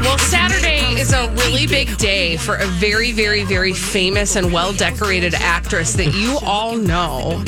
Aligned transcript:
Well, 0.00 0.18
Saturday 0.18 1.00
is 1.00 1.12
a 1.12 1.30
really 1.36 1.66
big 1.66 1.96
day 1.96 2.36
for 2.36 2.56
a 2.56 2.66
very, 2.66 3.12
very, 3.12 3.44
very 3.44 3.72
famous 3.72 4.34
and 4.34 4.52
well 4.52 4.72
decorated 4.72 5.32
actress 5.34 5.92
that 5.94 6.12
you 6.12 6.38
all 6.42 6.76
know, 6.76 7.38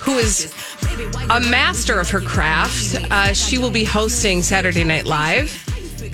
who 0.00 0.18
is 0.18 0.52
a 1.30 1.40
master 1.40 1.98
of 1.98 2.10
her 2.10 2.20
craft. 2.20 2.96
Uh, 3.10 3.32
she 3.32 3.56
will 3.56 3.70
be 3.70 3.84
hosting 3.84 4.42
Saturday 4.42 4.84
Night 4.84 5.06
Live, 5.06 5.50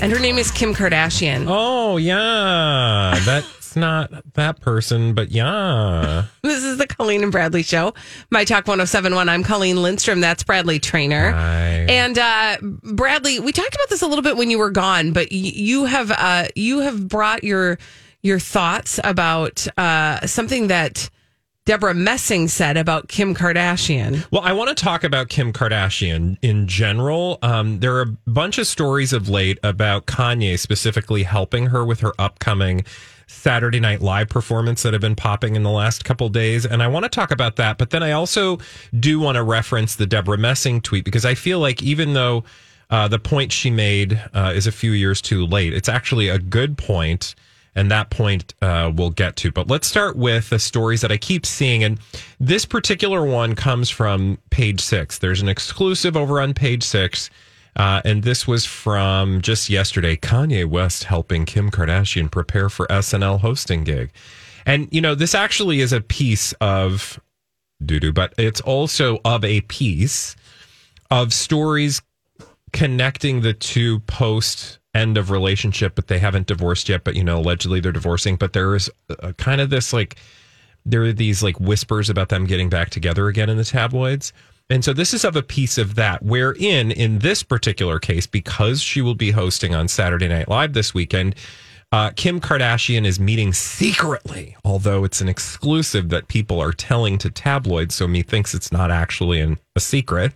and 0.00 0.12
her 0.12 0.18
name 0.18 0.36
is 0.38 0.50
Kim 0.50 0.74
Kardashian. 0.74 1.46
Oh 1.48 1.96
yeah, 1.96 3.18
that's 3.24 3.76
not 3.76 4.10
that 4.34 4.60
person, 4.60 5.14
but 5.14 5.30
yeah. 5.30 6.24
This 6.42 6.64
is 6.64 6.78
the 6.78 6.86
Colleen 6.86 7.22
and 7.22 7.32
Bradley 7.32 7.62
Show. 7.62 7.92
My 8.30 8.44
Talk 8.44 8.66
1071. 8.66 9.28
I'm 9.28 9.42
Colleen 9.44 9.82
Lindstrom. 9.82 10.20
That's 10.20 10.42
Bradley 10.42 10.78
Traynor. 10.78 11.32
Hi. 11.32 11.86
And 11.88 12.18
uh, 12.18 12.56
Bradley, 12.62 13.38
we 13.40 13.52
talked 13.52 13.74
about 13.74 13.88
this 13.90 14.02
a 14.02 14.06
little 14.06 14.22
bit 14.22 14.36
when 14.36 14.50
you 14.50 14.58
were 14.58 14.70
gone, 14.70 15.12
but 15.12 15.28
y- 15.30 15.36
you 15.54 15.84
have 15.84 16.10
uh, 16.10 16.46
you 16.54 16.80
have 16.80 17.06
brought 17.08 17.44
your 17.44 17.78
your 18.22 18.38
thoughts 18.38 18.98
about 19.04 19.66
uh, 19.78 20.26
something 20.26 20.68
that 20.68 21.10
Debra 21.66 21.94
Messing 21.94 22.46
said 22.46 22.76
about 22.76 23.08
Kim 23.08 23.34
Kardashian. 23.34 24.24
Well, 24.30 24.42
I 24.42 24.52
want 24.52 24.68
to 24.68 24.74
talk 24.84 25.02
about 25.02 25.28
Kim 25.28 25.52
Kardashian 25.52 26.38
in 26.40 26.68
general. 26.68 27.40
Um, 27.42 27.80
there 27.80 27.96
are 27.96 28.02
a 28.02 28.30
bunch 28.30 28.58
of 28.58 28.68
stories 28.68 29.12
of 29.12 29.28
late 29.28 29.58
about 29.64 30.06
Kanye 30.06 30.60
specifically 30.60 31.24
helping 31.24 31.66
her 31.66 31.84
with 31.84 31.98
her 32.00 32.12
upcoming 32.20 32.84
Saturday 33.26 33.80
Night 33.80 34.00
Live 34.00 34.28
performance 34.28 34.84
that 34.84 34.92
have 34.92 35.02
been 35.02 35.16
popping 35.16 35.56
in 35.56 35.64
the 35.64 35.70
last 35.70 36.04
couple 36.04 36.28
days. 36.28 36.64
And 36.64 36.84
I 36.84 36.86
want 36.86 37.02
to 37.02 37.08
talk 37.08 37.32
about 37.32 37.56
that. 37.56 37.78
But 37.78 37.90
then 37.90 38.04
I 38.04 38.12
also 38.12 38.60
do 39.00 39.18
want 39.18 39.34
to 39.34 39.42
reference 39.42 39.96
the 39.96 40.06
Debra 40.06 40.38
Messing 40.38 40.80
tweet 40.80 41.04
because 41.04 41.24
I 41.24 41.34
feel 41.34 41.58
like 41.58 41.82
even 41.82 42.14
though 42.14 42.44
uh, 42.90 43.08
the 43.08 43.18
point 43.18 43.50
she 43.50 43.72
made 43.72 44.22
uh, 44.32 44.52
is 44.54 44.68
a 44.68 44.72
few 44.72 44.92
years 44.92 45.20
too 45.20 45.44
late, 45.44 45.74
it's 45.74 45.88
actually 45.88 46.28
a 46.28 46.38
good 46.38 46.78
point, 46.78 47.34
And 47.76 47.90
that 47.90 48.10
point 48.10 48.54
uh, 48.62 48.90
we'll 48.94 49.10
get 49.10 49.36
to. 49.36 49.52
But 49.52 49.68
let's 49.68 49.86
start 49.86 50.16
with 50.16 50.50
the 50.50 50.58
stories 50.58 51.02
that 51.02 51.12
I 51.12 51.18
keep 51.18 51.46
seeing. 51.46 51.84
And 51.84 52.00
this 52.40 52.64
particular 52.64 53.24
one 53.24 53.54
comes 53.54 53.90
from 53.90 54.38
page 54.50 54.80
six. 54.80 55.18
There's 55.18 55.42
an 55.42 55.48
exclusive 55.48 56.16
over 56.16 56.40
on 56.40 56.54
page 56.54 56.82
six 56.82 57.30
uh, 57.76 58.00
and 58.06 58.22
this 58.22 58.48
was 58.48 58.64
from 58.64 59.42
just 59.42 59.68
yesterday 59.68 60.16
Kanye 60.16 60.64
West 60.64 61.04
helping 61.04 61.44
Kim 61.44 61.70
Kardashian 61.70 62.30
prepare 62.30 62.70
for 62.70 62.86
SNL 62.86 63.40
hosting 63.40 63.84
gig. 63.84 64.10
And, 64.64 64.88
you 64.90 65.00
know, 65.00 65.14
this 65.14 65.34
actually 65.34 65.80
is 65.80 65.92
a 65.92 66.00
piece 66.00 66.54
of 66.54 67.20
doo 67.84 68.00
doo, 68.00 68.12
but 68.12 68.32
it's 68.38 68.62
also 68.62 69.20
of 69.24 69.44
a 69.44 69.60
piece 69.62 70.34
of 71.10 71.34
stories 71.34 72.00
connecting 72.72 73.42
the 73.42 73.52
two 73.52 74.00
post 74.00 74.78
end 74.96 75.18
of 75.18 75.30
relationship, 75.30 75.94
but 75.94 76.06
they 76.08 76.18
haven't 76.18 76.46
divorced 76.46 76.88
yet. 76.88 77.04
But, 77.04 77.14
you 77.14 77.24
know, 77.24 77.38
allegedly 77.38 77.80
they're 77.80 77.92
divorcing. 77.92 78.36
But 78.36 78.52
there 78.52 78.74
is 78.74 78.90
a, 79.08 79.32
kind 79.34 79.60
of 79.60 79.70
this 79.70 79.92
like, 79.92 80.16
there 80.84 81.02
are 81.02 81.12
these 81.12 81.42
like 81.42 81.60
whispers 81.60 82.08
about 82.10 82.28
them 82.28 82.46
getting 82.46 82.70
back 82.70 82.90
together 82.90 83.28
again 83.28 83.50
in 83.50 83.56
the 83.56 83.64
tabloids. 83.64 84.32
And 84.68 84.84
so 84.84 84.92
this 84.92 85.14
is 85.14 85.24
of 85.24 85.36
a 85.36 85.42
piece 85.42 85.78
of 85.78 85.94
that, 85.94 86.22
wherein 86.22 86.90
in 86.90 87.20
this 87.20 87.44
particular 87.44 88.00
case, 88.00 88.26
because 88.26 88.82
she 88.82 89.00
will 89.00 89.14
be 89.14 89.30
hosting 89.30 89.74
on 89.74 89.86
Saturday 89.86 90.28
Night 90.28 90.48
Live 90.48 90.72
this 90.72 90.92
weekend, 90.92 91.36
uh, 91.92 92.10
Kim 92.16 92.40
Kardashian 92.40 93.06
is 93.06 93.20
meeting 93.20 93.52
secretly, 93.52 94.56
although 94.64 95.04
it's 95.04 95.20
an 95.20 95.28
exclusive 95.28 96.08
that 96.08 96.26
people 96.26 96.60
are 96.60 96.72
telling 96.72 97.16
to 97.18 97.30
tabloids. 97.30 97.94
So 97.94 98.08
me 98.08 98.22
thinks 98.22 98.54
it's 98.54 98.72
not 98.72 98.90
actually 98.90 99.40
an, 99.40 99.58
a 99.76 99.80
secret. 99.80 100.32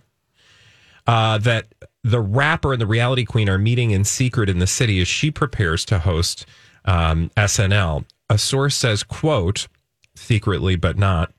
Uh, 1.07 1.37
that 1.39 1.67
the 2.03 2.19
rapper 2.19 2.73
and 2.73 2.81
the 2.81 2.85
reality 2.87 3.25
queen 3.25 3.49
are 3.49 3.57
meeting 3.57 3.91
in 3.91 4.03
secret 4.03 4.49
in 4.49 4.59
the 4.59 4.67
city 4.67 4.99
as 5.01 5.07
she 5.07 5.31
prepares 5.31 5.83
to 5.85 5.99
host 5.99 6.45
um, 6.85 7.29
SNL. 7.37 8.05
A 8.29 8.37
source 8.37 8.75
says, 8.75 9.03
"quote 9.03 9.67
secretly, 10.15 10.75
but 10.75 10.97
not." 10.97 11.31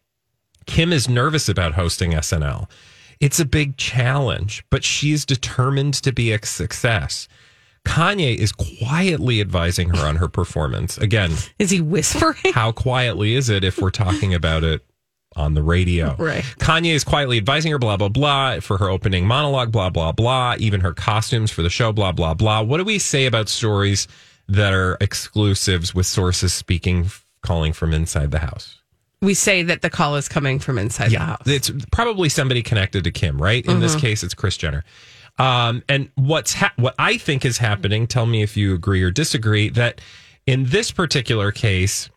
Kim 0.67 0.93
is 0.93 1.09
nervous 1.09 1.49
about 1.49 1.75
hosting 1.75 2.13
SNL. 2.13 2.69
It's 3.21 3.41
a 3.41 3.45
big 3.45 3.77
challenge, 3.77 4.65
but 4.71 4.85
she's 4.85 5.25
determined 5.25 5.95
to 5.95 6.13
be 6.13 6.33
a 6.33 6.45
success. 6.45 7.29
Kanye 7.85 8.37
is 8.37 8.53
quietly 8.53 9.41
advising 9.41 9.91
her 9.91 10.07
on 10.07 10.17
her 10.17 10.29
performance. 10.29 10.99
Again, 10.99 11.33
Is 11.59 11.71
he 11.71 11.81
whispering? 11.81 12.53
how 12.55 12.71
quietly 12.73 13.35
is 13.35 13.49
it 13.49 13.65
if 13.65 13.79
we're 13.81 13.91
talking 13.91 14.35
about 14.35 14.63
it 14.63 14.85
on 15.37 15.55
the 15.55 15.63
radio? 15.63 16.17
Right. 16.23 16.45
Kanye 16.59 16.95
is 16.95 17.05
quietly 17.05 17.37
advising 17.37 17.73
her, 17.73 17.79
blah, 17.79 17.97
blah, 17.97 18.09
blah, 18.09 18.61
for 18.61 18.79
her 18.79 18.89
opening 18.89 19.27
monologue, 19.27 19.73
blah, 19.73 19.91
blah, 19.91 20.13
blah, 20.13 20.55
even 20.59 20.81
her 20.81 20.93
costumes 20.93 21.51
for 21.51 21.63
the 21.63 21.71
show, 21.71 21.93
blah, 21.93 22.13
blah, 22.13 22.35
blah. 22.35 22.63
What 22.63 22.79
do 22.79 22.85
we 22.85 22.99
say 22.99 23.27
about 23.27 23.49
stories 23.49 24.07
that 24.49 24.73
are 24.73 24.97
exclusives 25.01 25.95
with 25.95 26.07
sources 26.07 26.53
speaking, 26.55 27.11
calling 27.43 27.73
from 27.73 27.93
inside 27.93 28.31
the 28.31 28.39
house? 28.39 28.79
We 29.21 29.35
say 29.35 29.63
that 29.63 29.83
the 29.83 29.91
call 29.91 30.17
is 30.17 30.29
coming 30.29 30.59
from 30.59 30.79
inside 30.79 31.11
the 31.13 31.21
house. 31.21 31.47
It's 31.47 31.71
probably 31.91 32.29
somebody 32.29 32.63
connected 32.63 33.05
to 33.05 33.11
Kim, 33.11 33.41
right? 33.41 33.65
In 33.65 33.81
this 33.81 33.97
case, 33.97 34.23
it's 34.23 34.35
Kris 34.35 34.57
Jenner. 34.57 34.85
Um, 35.39 35.83
and 35.89 36.11
what's 36.15 36.55
ha- 36.55 36.75
what 36.77 36.95
I 36.99 37.17
think 37.17 37.45
is 37.45 37.59
happening? 37.59 38.07
Tell 38.07 38.27
me 38.27 38.43
if 38.43 38.57
you 38.57 38.75
agree 38.75 39.03
or 39.03 39.11
disagree. 39.11 39.71
That 39.71 40.01
in 40.47 40.65
this 40.67 40.91
particular 40.91 41.53
case, 41.53 42.11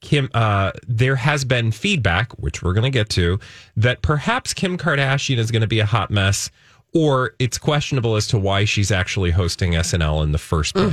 Kim, 0.00 0.30
uh, 0.34 0.72
there 0.86 1.16
has 1.16 1.44
been 1.44 1.72
feedback, 1.72 2.32
which 2.38 2.62
we're 2.62 2.72
going 2.72 2.84
to 2.84 2.90
get 2.90 3.08
to, 3.10 3.38
that 3.76 4.00
perhaps 4.02 4.54
Kim 4.54 4.78
Kardashian 4.78 5.36
is 5.38 5.50
going 5.50 5.60
to 5.62 5.68
be 5.68 5.80
a 5.80 5.86
hot 5.86 6.10
mess, 6.10 6.50
or 6.94 7.34
it's 7.38 7.58
questionable 7.58 8.16
as 8.16 8.26
to 8.28 8.38
why 8.38 8.64
she's 8.64 8.90
actually 8.90 9.30
hosting 9.30 9.72
SNL 9.72 10.22
in 10.24 10.32
the 10.32 10.38
first 10.38 10.74
place. 10.74 10.92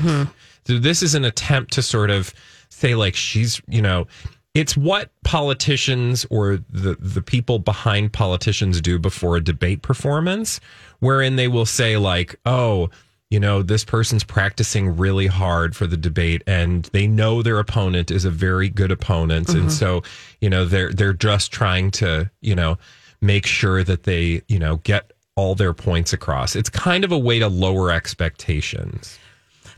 So 0.65 0.77
this 0.77 1.01
is 1.01 1.15
an 1.15 1.23
attempt 1.25 1.73
to 1.73 1.81
sort 1.81 2.09
of 2.09 2.33
say 2.69 2.95
like 2.95 3.15
she's, 3.15 3.61
you 3.67 3.81
know, 3.81 4.07
it's 4.53 4.75
what 4.75 5.09
politicians 5.23 6.25
or 6.29 6.59
the 6.69 6.97
the 6.99 7.21
people 7.21 7.59
behind 7.59 8.11
politicians 8.11 8.81
do 8.81 8.97
before 8.99 9.37
a 9.37 9.41
debate 9.43 9.81
performance, 9.83 10.59
wherein 10.99 11.35
they 11.35 11.47
will 11.47 11.65
say 11.65 11.95
like, 11.95 12.39
"Oh, 12.45 12.89
you 13.29 13.39
know, 13.39 13.61
this 13.61 13.83
person's 13.83 14.23
practicing 14.23 14.95
really 14.95 15.27
hard 15.27 15.75
for 15.75 15.85
the 15.85 15.97
debate, 15.97 16.43
and 16.47 16.85
they 16.93 17.07
know 17.07 17.41
their 17.41 17.59
opponent 17.59 18.09
is 18.09 18.23
a 18.23 18.31
very 18.31 18.69
good 18.69 18.91
opponent, 18.91 19.49
and 19.49 19.71
so 19.71 20.01
you 20.39 20.49
know 20.49 20.65
they're 20.65 20.93
they're 20.93 21.13
just 21.13 21.51
trying 21.51 21.91
to 21.91 22.29
you 22.41 22.55
know 22.55 22.77
make 23.19 23.45
sure 23.45 23.83
that 23.83 24.03
they 24.03 24.41
you 24.47 24.59
know 24.59 24.77
get 24.77 25.11
all 25.35 25.55
their 25.55 25.73
points 25.73 26.13
across. 26.13 26.55
It's 26.55 26.69
kind 26.69 27.03
of 27.03 27.11
a 27.11 27.17
way 27.17 27.39
to 27.39 27.47
lower 27.47 27.91
expectations. 27.91 29.19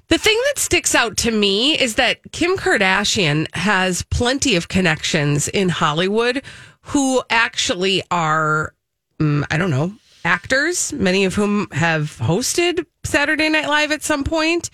The 0.10 0.18
thing 0.18 0.40
that 0.48 0.60
sticks 0.60 0.96
out 0.96 1.18
to 1.18 1.32
me 1.32 1.80
is 1.80 1.96
that 1.96 2.20
Kim 2.32 2.58
Kardashian 2.58 3.48
has 3.56 4.02
plenty 4.04 4.56
of 4.56 4.68
connections 4.68 5.48
in 5.48 5.70
Hollywood 5.70 6.42
who 6.82 7.22
actually 7.30 8.02
are, 8.10 8.74
mm, 9.20 9.46
I 9.52 9.58
don't 9.58 9.70
know, 9.70 9.94
actors, 10.26 10.94
many 10.94 11.26
of 11.26 11.36
whom 11.36 11.68
have 11.72 12.18
hosted 12.18 12.86
Saturday 13.04 13.50
Night 13.50 13.68
Live 13.68 13.92
at 13.92 14.04
some 14.04 14.24
point. 14.24 14.70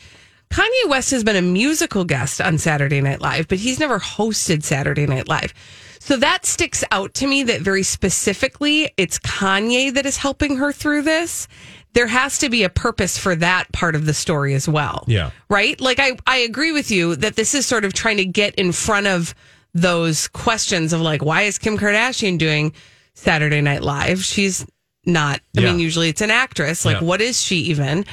Kanye 0.50 0.90
West 0.90 1.12
has 1.12 1.24
been 1.24 1.36
a 1.36 1.42
musical 1.42 2.06
guest 2.06 2.40
on 2.40 2.58
Saturday 2.58 3.02
Night 3.02 3.20
Live, 3.22 3.48
but 3.48 3.58
he's 3.58 3.80
never 3.80 4.00
hosted 4.00 4.64
Saturday 4.64 5.06
Night 5.08 5.28
Live. 5.28 5.54
So 6.00 6.18
that 6.18 6.46
sticks 6.46 6.84
out 6.92 7.16
to 7.16 7.28
me 7.28 7.44
that 7.44 7.62
very 7.62 7.82
specifically 7.84 8.92
it's 8.96 9.18
Kanye 9.20 9.94
that 9.94 10.06
is 10.06 10.18
helping 10.18 10.58
her 10.58 10.72
through 10.72 11.02
this. 11.02 11.48
there 11.96 12.08
has 12.08 12.38
to 12.40 12.50
be 12.50 12.64
a 12.64 12.70
purpose 12.70 13.18
for 13.18 13.36
that 13.38 13.72
part 13.72 13.96
of 13.96 14.06
the 14.06 14.14
story 14.14 14.54
as 14.54 14.68
well. 14.70 15.06
Yeah. 15.08 15.32
Right? 15.50 15.80
Like 15.82 15.98
I 16.00 16.18
I 16.28 16.38
agree 16.38 16.72
with 16.74 16.92
you 16.92 17.16
that 17.16 17.36
this 17.36 17.56
is 17.56 17.66
sort 17.66 17.86
of 17.86 17.94
trying 17.94 18.18
to 18.18 18.26
get 18.26 18.54
in 18.56 18.72
front 18.72 19.08
of 19.08 19.34
those 19.74 20.28
questions 20.28 20.94
of 20.94 21.02
like 21.02 21.24
why 21.24 21.44
is 21.44 21.58
Kim 21.58 21.78
Kardashian 21.78 22.38
doing 22.38 22.74
Saturday 23.14 23.62
Night 23.62 23.82
Live? 23.82 24.24
She's 24.24 24.66
not 25.06 25.42
I 25.58 25.62
Yeah. 25.62 25.72
mean 25.72 25.80
usually 25.80 26.10
it's 26.10 26.22
an 26.22 26.32
actress. 26.32 26.86
Like 26.86 27.02
Yeah. 27.02 27.04
what 27.08 27.22
is 27.22 27.42
she 27.42 27.58
even? 27.58 28.06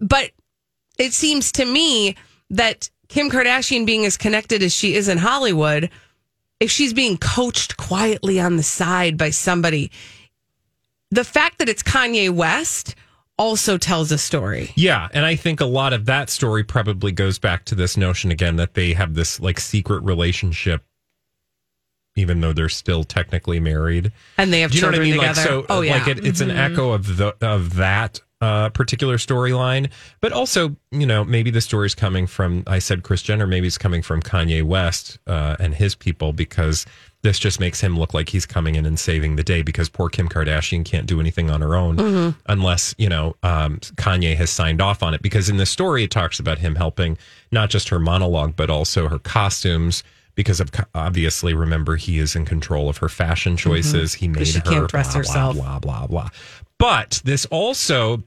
But 0.00 0.30
it 0.98 1.12
seems 1.12 1.52
to 1.52 1.64
me 1.64 2.16
that 2.50 2.90
Kim 3.08 3.30
Kardashian 3.30 3.86
being 3.86 4.04
as 4.04 4.16
connected 4.16 4.62
as 4.62 4.74
she 4.74 4.94
is 4.94 5.08
in 5.08 5.18
Hollywood, 5.18 5.90
if 6.60 6.70
she's 6.70 6.92
being 6.92 7.16
coached 7.16 7.76
quietly 7.76 8.38
on 8.40 8.56
the 8.56 8.62
side 8.62 9.16
by 9.16 9.30
somebody, 9.30 9.90
the 11.10 11.24
fact 11.24 11.58
that 11.58 11.68
it's 11.68 11.82
Kanye 11.82 12.30
West 12.30 12.94
also 13.38 13.78
tells 13.78 14.10
a 14.12 14.18
story. 14.18 14.72
Yeah, 14.74 15.08
and 15.14 15.24
I 15.24 15.36
think 15.36 15.60
a 15.60 15.64
lot 15.64 15.92
of 15.92 16.06
that 16.06 16.28
story 16.28 16.64
probably 16.64 17.12
goes 17.12 17.38
back 17.38 17.64
to 17.66 17.74
this 17.76 17.96
notion 17.96 18.30
again 18.32 18.56
that 18.56 18.74
they 18.74 18.92
have 18.94 19.14
this 19.14 19.38
like 19.40 19.60
secret 19.60 20.02
relationship, 20.02 20.82
even 22.18 22.40
though 22.40 22.52
they're 22.52 22.68
still 22.68 23.04
technically 23.04 23.60
married. 23.60 24.12
And 24.36 24.52
they 24.52 24.60
have 24.60 24.70
Do 24.70 24.76
you 24.78 24.82
know 24.82 24.88
what 24.88 24.94
I 24.94 24.98
children 24.98 25.10
mean? 25.18 25.20
together. 25.34 25.40
Like 25.58 25.66
so, 25.66 25.66
oh 25.68 25.80
yeah. 25.82 25.98
like 25.98 26.08
it, 26.08 26.24
it's 26.26 26.40
an 26.40 26.50
echo 26.50 26.92
of 26.92 27.16
the 27.16 27.34
of 27.40 27.76
that 27.76 28.20
uh, 28.40 28.68
particular 28.68 29.16
storyline, 29.16 29.90
but 30.20 30.32
also 30.32 30.76
you 30.92 31.06
know 31.06 31.24
maybe 31.24 31.50
the 31.50 31.60
story's 31.60 31.94
coming 31.94 32.26
from 32.26 32.62
I 32.68 32.78
said 32.78 33.02
Kris 33.02 33.20
Jenner, 33.22 33.46
maybe 33.48 33.66
it's 33.66 33.78
coming 33.78 34.00
from 34.02 34.22
Kanye 34.22 34.62
West 34.62 35.18
uh, 35.26 35.56
and 35.58 35.74
his 35.74 35.94
people 35.96 36.32
because 36.32 36.86
this 37.22 37.36
just 37.40 37.58
makes 37.58 37.80
him 37.80 37.98
look 37.98 38.14
like 38.14 38.28
he's 38.28 38.46
coming 38.46 38.76
in 38.76 38.86
and 38.86 38.96
saving 38.96 39.34
the 39.34 39.42
day 39.42 39.62
because 39.62 39.88
poor 39.88 40.08
Kim 40.08 40.28
Kardashian 40.28 40.84
can't 40.84 41.04
do 41.08 41.18
anything 41.18 41.50
on 41.50 41.60
her 41.62 41.74
own 41.74 41.96
Mm-hmm. 41.96 42.38
unless 42.46 42.94
you 42.96 43.08
know 43.08 43.34
um, 43.42 43.78
Kanye 43.96 44.36
has 44.36 44.50
signed 44.50 44.80
off 44.80 45.02
on 45.02 45.14
it 45.14 45.20
because 45.22 45.48
in 45.48 45.56
the 45.56 45.66
story 45.66 46.04
it 46.04 46.12
talks 46.12 46.38
about 46.38 46.58
him 46.58 46.76
helping 46.76 47.18
not 47.50 47.70
just 47.70 47.88
her 47.88 47.98
monologue 47.98 48.54
but 48.54 48.70
also 48.70 49.08
her 49.08 49.18
costumes. 49.18 50.04
Because 50.38 50.60
of 50.60 50.70
obviously, 50.94 51.52
remember 51.52 51.96
he 51.96 52.20
is 52.20 52.36
in 52.36 52.44
control 52.44 52.88
of 52.88 52.98
her 52.98 53.08
fashion 53.08 53.56
choices. 53.56 54.14
He 54.14 54.28
made 54.28 54.42
Mm-hmm. 54.42 54.44
she 54.44 54.58
her 54.60 54.80
can't 54.82 54.88
dress 54.88 55.08
blah, 55.08 55.18
herself. 55.18 55.56
Blah 55.56 55.78
blah 55.80 56.06
blah. 56.06 56.28
But 56.78 57.20
this 57.24 57.44
also, 57.46 58.22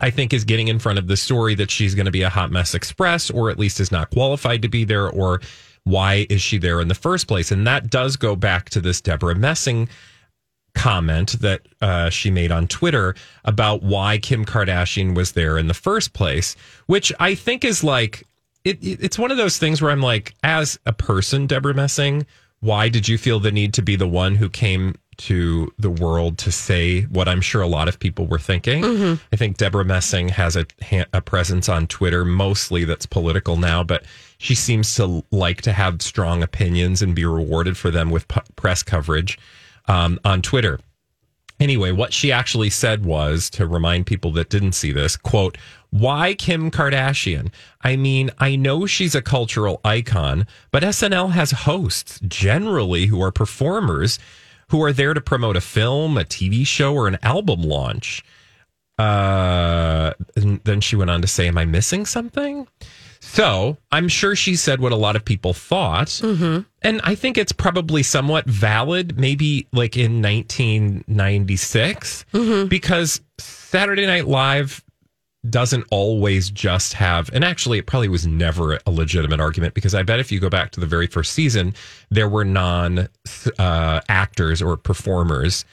I 0.00 0.10
think, 0.10 0.32
is 0.32 0.44
getting 0.44 0.68
in 0.68 0.78
front 0.78 1.00
of 1.00 1.08
the 1.08 1.16
story 1.16 1.56
that 1.56 1.68
she's 1.68 1.96
going 1.96 2.06
to 2.06 2.12
be 2.12 2.22
a 2.22 2.28
hot 2.28 2.52
mess 2.52 2.74
express, 2.76 3.28
or 3.28 3.50
at 3.50 3.58
least 3.58 3.80
is 3.80 3.90
not 3.90 4.10
qualified 4.10 4.62
to 4.62 4.68
be 4.68 4.84
there, 4.84 5.10
or 5.10 5.40
why 5.82 6.28
is 6.30 6.40
she 6.40 6.58
there 6.58 6.80
in 6.80 6.86
the 6.86 6.94
first 6.94 7.26
place? 7.26 7.50
And 7.50 7.66
that 7.66 7.90
does 7.90 8.14
go 8.14 8.36
back 8.36 8.70
to 8.70 8.80
this 8.80 9.00
Debra 9.00 9.34
Messing 9.34 9.88
comment 10.76 11.40
that 11.40 11.62
uh, 11.80 12.08
she 12.08 12.30
made 12.30 12.52
on 12.52 12.68
Twitter 12.68 13.16
about 13.44 13.82
why 13.82 14.18
Kim 14.18 14.44
Kardashian 14.44 15.16
was 15.16 15.32
there 15.32 15.58
in 15.58 15.66
the 15.66 15.74
first 15.74 16.12
place, 16.12 16.54
which 16.86 17.12
I 17.18 17.34
think 17.34 17.64
is 17.64 17.82
like 17.82 18.22
it, 18.64 18.82
it- 18.82 18.98
it's 19.02 19.18
one 19.18 19.30
of 19.30 19.36
those 19.36 19.58
things 19.58 19.80
where 19.82 19.90
I'm 19.90 20.02
like, 20.02 20.34
as 20.42 20.78
a 20.86 20.92
person, 20.92 21.46
Debra 21.46 21.74
Messing, 21.74 22.26
why 22.60 22.88
did 22.88 23.08
you 23.08 23.18
feel 23.18 23.40
the 23.40 23.50
need 23.50 23.74
to 23.74 23.82
be 23.82 23.96
the 23.96 24.06
one 24.08 24.36
who 24.36 24.48
came 24.48 24.94
to 25.18 25.72
the 25.78 25.90
world 25.90 26.38
to 26.38 26.50
say 26.50 27.02
what 27.02 27.28
I'm 27.28 27.40
sure 27.40 27.60
a 27.60 27.66
lot 27.66 27.86
of 27.88 27.98
people 27.98 28.26
were 28.26 28.38
thinking? 28.38 28.84
I 29.32 29.36
think 29.36 29.56
Debra 29.56 29.84
Messing 29.84 30.28
has 30.30 30.56
a, 30.56 30.64
a 31.12 31.20
presence 31.20 31.68
on 31.68 31.86
Twitter, 31.88 32.24
mostly 32.24 32.84
that's 32.84 33.04
political 33.04 33.56
now, 33.56 33.82
but 33.82 34.04
she 34.38 34.54
seems 34.54 34.94
to 34.94 35.22
like 35.32 35.60
to 35.62 35.72
have 35.72 36.00
strong 36.02 36.42
opinions 36.42 37.02
and 37.02 37.14
be 37.16 37.24
rewarded 37.24 37.76
for 37.76 37.90
them 37.90 38.10
with 38.10 38.26
p- 38.28 38.40
press 38.56 38.82
coverage 38.82 39.38
um, 39.86 40.18
on 40.24 40.40
Twitter. 40.40 40.78
Anyway, 41.60 41.92
what 41.92 42.12
she 42.12 42.32
actually 42.32 42.70
said 42.70 43.04
was 43.04 43.48
to 43.50 43.66
remind 43.66 44.06
people 44.06 44.32
that 44.32 44.48
didn't 44.48 44.72
see 44.72 44.92
this 44.92 45.16
quote, 45.16 45.58
why 45.92 46.32
Kim 46.32 46.70
Kardashian? 46.70 47.52
I 47.82 47.96
mean, 47.96 48.30
I 48.38 48.56
know 48.56 48.86
she's 48.86 49.14
a 49.14 49.20
cultural 49.20 49.78
icon, 49.84 50.46
but 50.70 50.82
SNL 50.82 51.32
has 51.32 51.50
hosts 51.50 52.18
generally 52.26 53.06
who 53.06 53.22
are 53.22 53.30
performers 53.30 54.18
who 54.70 54.82
are 54.82 54.92
there 54.92 55.12
to 55.12 55.20
promote 55.20 55.54
a 55.54 55.60
film, 55.60 56.16
a 56.16 56.24
TV 56.24 56.66
show, 56.66 56.94
or 56.94 57.08
an 57.08 57.18
album 57.22 57.60
launch. 57.60 58.24
Uh, 58.98 60.14
and 60.34 60.60
then 60.64 60.80
she 60.80 60.96
went 60.96 61.10
on 61.10 61.20
to 61.20 61.28
say, 61.28 61.46
Am 61.46 61.58
I 61.58 61.66
missing 61.66 62.06
something? 62.06 62.66
So 63.20 63.76
I'm 63.92 64.08
sure 64.08 64.34
she 64.34 64.56
said 64.56 64.80
what 64.80 64.92
a 64.92 64.96
lot 64.96 65.14
of 65.14 65.26
people 65.26 65.52
thought. 65.52 66.22
And 66.80 67.02
I 67.04 67.14
think 67.14 67.36
it's 67.36 67.52
probably 67.52 68.02
somewhat 68.02 68.46
valid, 68.46 69.18
maybe 69.18 69.66
like 69.72 69.98
in 69.98 70.22
1996, 70.22 72.24
because 72.68 73.20
Saturday 73.38 74.06
Night 74.06 74.26
Live 74.26 74.82
doesn't 75.48 75.84
always 75.90 76.50
just 76.50 76.92
have, 76.94 77.28
and 77.32 77.44
actually, 77.44 77.78
it 77.78 77.86
probably 77.86 78.08
was 78.08 78.26
never 78.26 78.78
a 78.86 78.90
legitimate 78.90 79.40
argument 79.40 79.74
because 79.74 79.94
I 79.94 80.02
bet 80.02 80.20
if 80.20 80.30
you 80.30 80.38
go 80.38 80.48
back 80.48 80.70
to 80.72 80.80
the 80.80 80.86
very 80.86 81.06
first 81.06 81.32
season, 81.32 81.74
there 82.10 82.28
were 82.28 82.44
non 82.44 83.08
uh, 83.58 84.00
actors 84.08 84.62
or 84.62 84.76
performers 84.76 85.64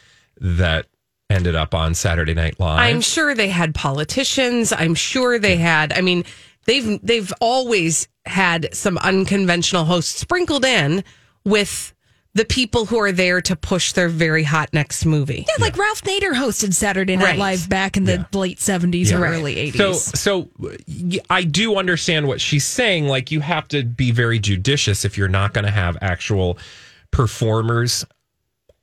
that 0.42 0.88
ended 1.30 1.56
up 1.56 1.76
on 1.76 1.94
Saturday 1.94 2.34
Night 2.34 2.60
Live. 2.60 2.80
I'm 2.80 3.02
sure 3.02 3.36
they 3.36 3.50
had 3.50 3.76
politicians. 3.76 4.74
I'm 4.74 4.96
sure 4.96 5.38
they 5.38 5.58
had. 5.58 5.94
I 5.94 6.02
mean, 6.02 6.26
they've 6.66 7.00
they've 7.04 7.32
always 7.40 8.08
had 8.26 8.74
some 8.74 8.98
unconventional 8.98 9.86
hosts 9.86 10.20
sprinkled 10.20 10.66
in 10.66 11.04
with 11.46 11.94
the 12.36 12.46
people 12.46 12.86
who 12.86 13.00
are 13.00 13.12
there 13.12 13.42
to 13.42 13.56
push 13.56 13.94
their 13.94 14.08
very 14.08 14.44
hot 14.44 14.70
next 14.72 15.06
movie. 15.06 15.46
Yeah, 15.48 15.64
like 15.64 15.78
Ralph 15.78 16.04
Nader 16.04 16.34
hosted 16.34 16.74
Saturday 16.74 17.16
Night 17.18 17.24
Right. 17.26 17.40
Live 17.40 17.68
back 17.70 17.98
in 17.98 18.04
the 18.06 18.26
late 18.34 18.60
70s 18.60 19.12
or 19.12 19.26
early 19.26 19.56
80s. 19.56 19.76
So, 19.78 19.94
so 19.94 20.50
y- 20.88 21.20
I 21.30 21.44
do 21.44 21.78
understand 21.78 22.28
what 22.28 22.40
she's 22.40 22.66
saying. 22.66 23.08
Like, 23.08 23.32
you 23.32 23.40
have 23.42 23.68
to 23.70 23.84
be 23.84 24.12
very 24.12 24.38
judicious 24.40 25.06
if 25.06 25.18
you're 25.18 25.28
not 25.28 25.54
going 25.54 25.66
to 25.66 25.72
have 25.72 25.98
actual 26.02 26.58
performers 27.12 28.06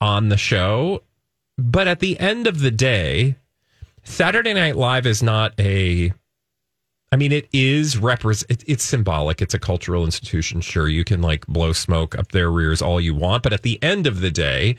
on 0.00 0.28
the 0.28 0.36
show. 0.36 1.02
But 1.56 1.88
at 1.88 2.00
the 2.00 2.18
end 2.20 2.46
of 2.46 2.60
the 2.60 2.70
day, 2.70 3.36
Saturday 4.04 4.54
Night 4.54 4.76
Live 4.76 5.06
is 5.06 5.22
not 5.22 5.52
a. 5.58 6.12
I 7.16 7.18
mean, 7.18 7.32
it 7.32 7.48
is 7.50 7.96
represent. 7.96 8.50
It, 8.50 8.64
it's 8.66 8.84
symbolic. 8.84 9.40
It's 9.40 9.54
a 9.54 9.58
cultural 9.58 10.04
institution. 10.04 10.60
Sure, 10.60 10.86
you 10.86 11.02
can 11.02 11.22
like 11.22 11.46
blow 11.46 11.72
smoke 11.72 12.14
up 12.14 12.32
their 12.32 12.50
rears 12.50 12.82
all 12.82 13.00
you 13.00 13.14
want, 13.14 13.42
but 13.42 13.54
at 13.54 13.62
the 13.62 13.82
end 13.82 14.06
of 14.06 14.20
the 14.20 14.30
day, 14.30 14.76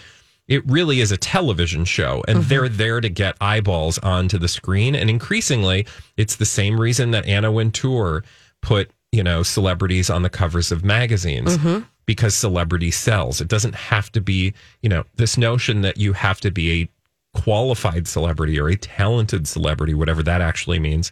it 0.47 0.63
really 0.69 1.01
is 1.01 1.11
a 1.11 1.17
television 1.17 1.83
show, 1.83 2.23
and 2.27 2.37
mm-hmm. 2.37 2.47
they're 2.47 2.69
there 2.69 3.01
to 3.01 3.09
get 3.09 3.37
eyeballs 3.41 3.97
onto 3.97 4.37
the 4.37 4.47
screen. 4.47 4.93
And 4.93 5.09
increasingly, 5.09 5.87
it's 6.15 6.35
the 6.35 6.45
same 6.45 6.79
reason 6.79 7.09
that 7.09 7.25
Anna 7.25 7.51
Wintour 7.51 8.23
put 8.61 8.91
you 9.11 9.23
know 9.23 9.41
celebrities 9.41 10.11
on 10.11 10.21
the 10.21 10.29
covers 10.29 10.71
of 10.71 10.85
magazines 10.85 11.57
mm-hmm. 11.57 11.85
because 12.05 12.35
celebrity 12.35 12.91
sells. 12.91 13.41
It 13.41 13.47
doesn't 13.47 13.73
have 13.73 14.11
to 14.11 14.21
be 14.21 14.53
you 14.83 14.89
know 14.89 15.05
this 15.15 15.39
notion 15.39 15.81
that 15.81 15.97
you 15.97 16.13
have 16.13 16.39
to 16.41 16.51
be 16.51 16.83
a 16.83 16.89
qualified 17.33 18.07
celebrity 18.07 18.59
or 18.59 18.67
a 18.67 18.75
talented 18.75 19.47
celebrity, 19.47 19.95
whatever 19.95 20.21
that 20.21 20.41
actually 20.41 20.77
means 20.77 21.11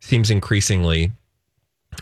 seems 0.00 0.30
increasingly. 0.30 1.12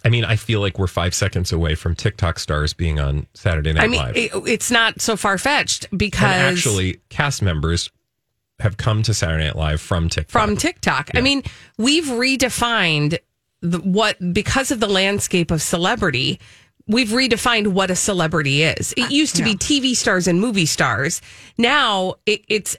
I 0.05 0.09
mean, 0.09 0.25
I 0.25 0.37
feel 0.37 0.61
like 0.61 0.79
we're 0.79 0.87
five 0.87 1.15
seconds 1.15 1.53
away 1.53 1.75
from 1.75 1.95
TikTok 1.95 2.39
stars 2.39 2.73
being 2.73 2.99
on 3.01 3.27
Saturday 3.35 3.73
Night 3.73 3.85
I 3.85 3.87
mean, 3.89 4.01
Live. 4.01 4.17
it, 4.17 4.31
it's 4.47 4.71
not 4.71 5.01
so 5.01 5.17
far 5.17 5.39
fetched 5.39 5.89
because 5.97 6.23
and 6.23 6.57
actually, 6.57 7.01
cast 7.09 7.43
members 7.43 7.91
have 8.61 8.77
come 8.77 9.03
to 9.05 9.15
Saturday 9.15 9.45
Night 9.45 9.57
Live 9.57 9.81
from 9.81 10.09
TikTok. 10.09 10.31
from 10.31 10.57
TikTok. 10.57 11.11
I 11.15 11.21
mean, 11.21 11.43
we've 11.79 12.05
redefined 12.05 13.19
the, 13.61 13.79
what 13.79 14.17
because 14.33 14.71
of 14.71 14.81
the 14.81 14.89
landscape 14.89 15.51
of 15.51 15.63
celebrity. 15.63 16.41
We've 16.87 17.09
redefined 17.09 17.69
what 17.69 17.91
a 17.91 17.97
celebrity 17.97 18.63
is. 18.63 18.95
It 18.97 19.11
used 19.11 19.37
to 19.37 19.43
be 19.43 19.57
TV 19.57 19.95
stars 19.95 20.27
and 20.27 20.41
movie 20.41 20.65
stars. 20.65 21.21
Now 21.59 22.15
it, 22.25 22.43
it's 22.49 22.79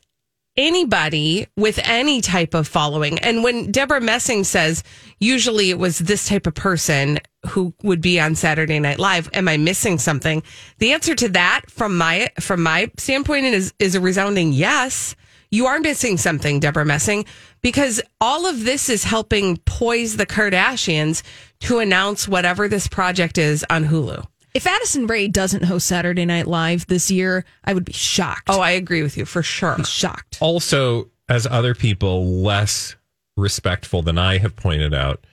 anybody 0.59 1.47
with 1.55 1.79
any 1.85 2.19
type 2.19 2.53
of 2.53 2.67
following. 2.67 3.17
And 3.19 3.43
when 3.43 3.71
Debra 3.71 4.01
Messing 4.01 4.43
says, 4.43 4.83
usually 5.17 5.69
it 5.69 5.79
was 5.79 5.99
this 5.99 6.27
type 6.27 6.45
of 6.45 6.53
person 6.53 7.19
who 7.47 7.73
would 7.81 8.01
be 8.01 8.19
on 8.19 8.35
Saturday 8.35 8.77
Night 8.77 8.99
Live, 8.99 9.29
am 9.33 9.47
I 9.47 9.55
missing 9.55 9.97
something? 9.97 10.43
The 10.79 10.91
answer 10.91 11.15
to 11.15 11.29
that 11.29 11.61
from 11.69 11.97
my 11.97 12.29
from 12.41 12.61
my 12.61 12.91
standpoint 12.97 13.45
is 13.45 13.73
is 13.79 13.95
a 13.95 14.01
resounding 14.01 14.51
yes. 14.51 15.15
You 15.49 15.65
are 15.65 15.79
missing 15.79 16.17
something, 16.17 16.59
Debra 16.59 16.85
Messing, 16.85 17.25
because 17.61 17.99
all 18.21 18.45
of 18.45 18.65
this 18.65 18.87
is 18.87 19.03
helping 19.03 19.57
poise 19.57 20.17
the 20.17 20.27
Kardashians 20.27 21.23
to 21.61 21.79
announce 21.79 22.27
whatever 22.27 22.67
this 22.67 22.87
project 22.87 23.39
is 23.39 23.65
on 23.67 23.85
Hulu. 23.85 24.27
If 24.53 24.65
Addison 24.65 25.05
Rae 25.07 25.27
doesn't 25.27 25.63
host 25.65 25.85
Saturday 25.87 26.25
Night 26.25 26.47
Live 26.47 26.87
this 26.87 27.11
year, 27.11 27.45
I 27.63 27.73
would 27.73 27.85
be 27.85 27.93
shocked. 27.93 28.47
Oh, 28.49 28.59
I 28.61 28.71
agree 28.71 29.03
with 29.03 29.15
you 29.17 29.25
for 29.25 29.43
sure. 29.43 29.77
shocked. 29.85 30.37
also, 30.41 31.09
as 31.27 31.45
other 31.45 31.75
people 31.75 32.25
less 32.41 32.95
respectful 33.37 34.01
than 34.01 34.17
I 34.17 34.39
have 34.39 34.55
pointed 34.55 34.93
out, 34.93 35.23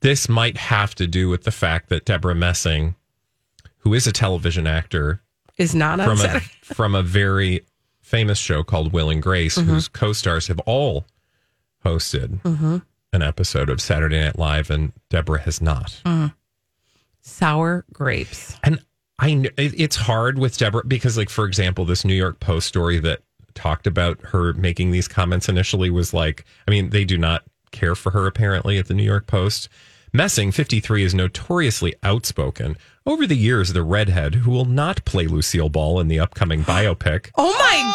this 0.00 0.28
might 0.28 0.56
have 0.56 0.94
to 0.96 1.06
do 1.06 1.28
with 1.28 1.44
the 1.44 1.50
fact 1.52 1.88
that 1.88 2.04
Debra 2.04 2.34
Messing, 2.34 2.96
who 3.78 3.94
is 3.94 4.06
a 4.06 4.12
television 4.12 4.66
actor, 4.66 5.22
Is 5.56 5.74
not 5.74 6.00
from 6.00 6.20
a 6.20 6.40
from 6.62 6.94
a 6.94 7.02
very 7.02 7.64
famous 8.02 8.38
show 8.38 8.62
called 8.62 8.92
Will 8.92 9.08
and 9.10 9.22
Grace, 9.22 9.56
Mm-hmm. 9.56 9.70
whose 9.70 9.88
co-stars 9.88 10.48
have 10.48 10.58
all 10.60 11.06
hosted 11.84 12.40
Mm-hmm. 12.42 12.78
an 13.12 13.22
episode 13.22 13.70
of 13.70 13.80
Saturday 13.80 14.20
Night 14.20 14.38
Live, 14.38 14.70
and 14.70 14.92
Debra 15.08 15.40
has 15.42 15.60
not. 15.62 16.00
Mm. 16.04 16.34
Sour 17.26 17.84
grapes. 17.92 18.56
And 18.62 18.80
I, 19.18 19.50
it's 19.58 19.96
hard 19.96 20.38
with 20.38 20.56
Debra 20.56 20.84
because, 20.86 21.16
like, 21.16 21.28
for 21.28 21.44
example, 21.44 21.84
this 21.84 22.04
New 22.04 22.14
York 22.14 22.38
Post 22.38 22.68
story 22.68 23.00
that 23.00 23.20
talked 23.54 23.86
about 23.86 24.20
her 24.26 24.52
making 24.52 24.92
these 24.92 25.08
comments 25.08 25.48
initially 25.48 25.90
was 25.90 26.14
like, 26.14 26.44
I 26.68 26.70
mean, 26.70 26.90
they 26.90 27.04
do 27.04 27.18
not 27.18 27.42
care 27.72 27.94
for 27.94 28.10
her 28.10 28.26
apparently 28.26 28.78
at 28.78 28.86
the 28.86 28.94
New 28.94 29.02
York 29.02 29.26
Post. 29.26 29.68
Messing 30.12 30.52
53 30.52 31.02
is 31.02 31.14
notoriously 31.14 31.94
outspoken. 32.02 32.76
Over 33.04 33.26
the 33.26 33.36
years, 33.36 33.72
the 33.72 33.82
redhead, 33.82 34.36
who 34.36 34.50
will 34.50 34.64
not 34.64 35.04
play 35.04 35.26
Lucille 35.26 35.68
Ball 35.68 35.98
in 35.98 36.08
the 36.08 36.20
upcoming 36.20 36.62
biopic, 36.62 37.30
Oh 37.36 37.52
my 37.58 37.94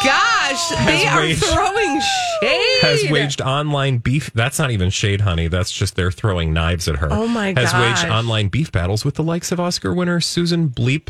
gosh. 0.52 0.86
They 0.86 1.06
are 1.06 1.20
waged- 1.20 1.44
throwing 1.44 2.00
shade. 2.40 2.78
has 2.82 3.10
waged 3.10 3.40
online 3.40 3.98
beef. 3.98 4.30
That's 4.34 4.58
not 4.58 4.70
even 4.70 4.90
shade, 4.90 5.20
honey. 5.22 5.48
That's 5.48 5.70
just 5.72 5.96
they're 5.96 6.10
throwing 6.12 6.52
knives 6.52 6.88
at 6.88 6.96
her. 6.96 7.08
Oh, 7.10 7.26
my 7.26 7.52
god. 7.52 7.60
Has 7.62 7.72
gosh. 7.72 8.02
waged 8.02 8.12
online 8.12 8.48
beef 8.48 8.70
battles 8.72 9.04
with 9.04 9.14
the 9.14 9.22
likes 9.22 9.52
of 9.52 9.60
Oscar 9.60 9.92
winner 9.94 10.20
Susan 10.20 10.68
Bleep. 10.68 11.08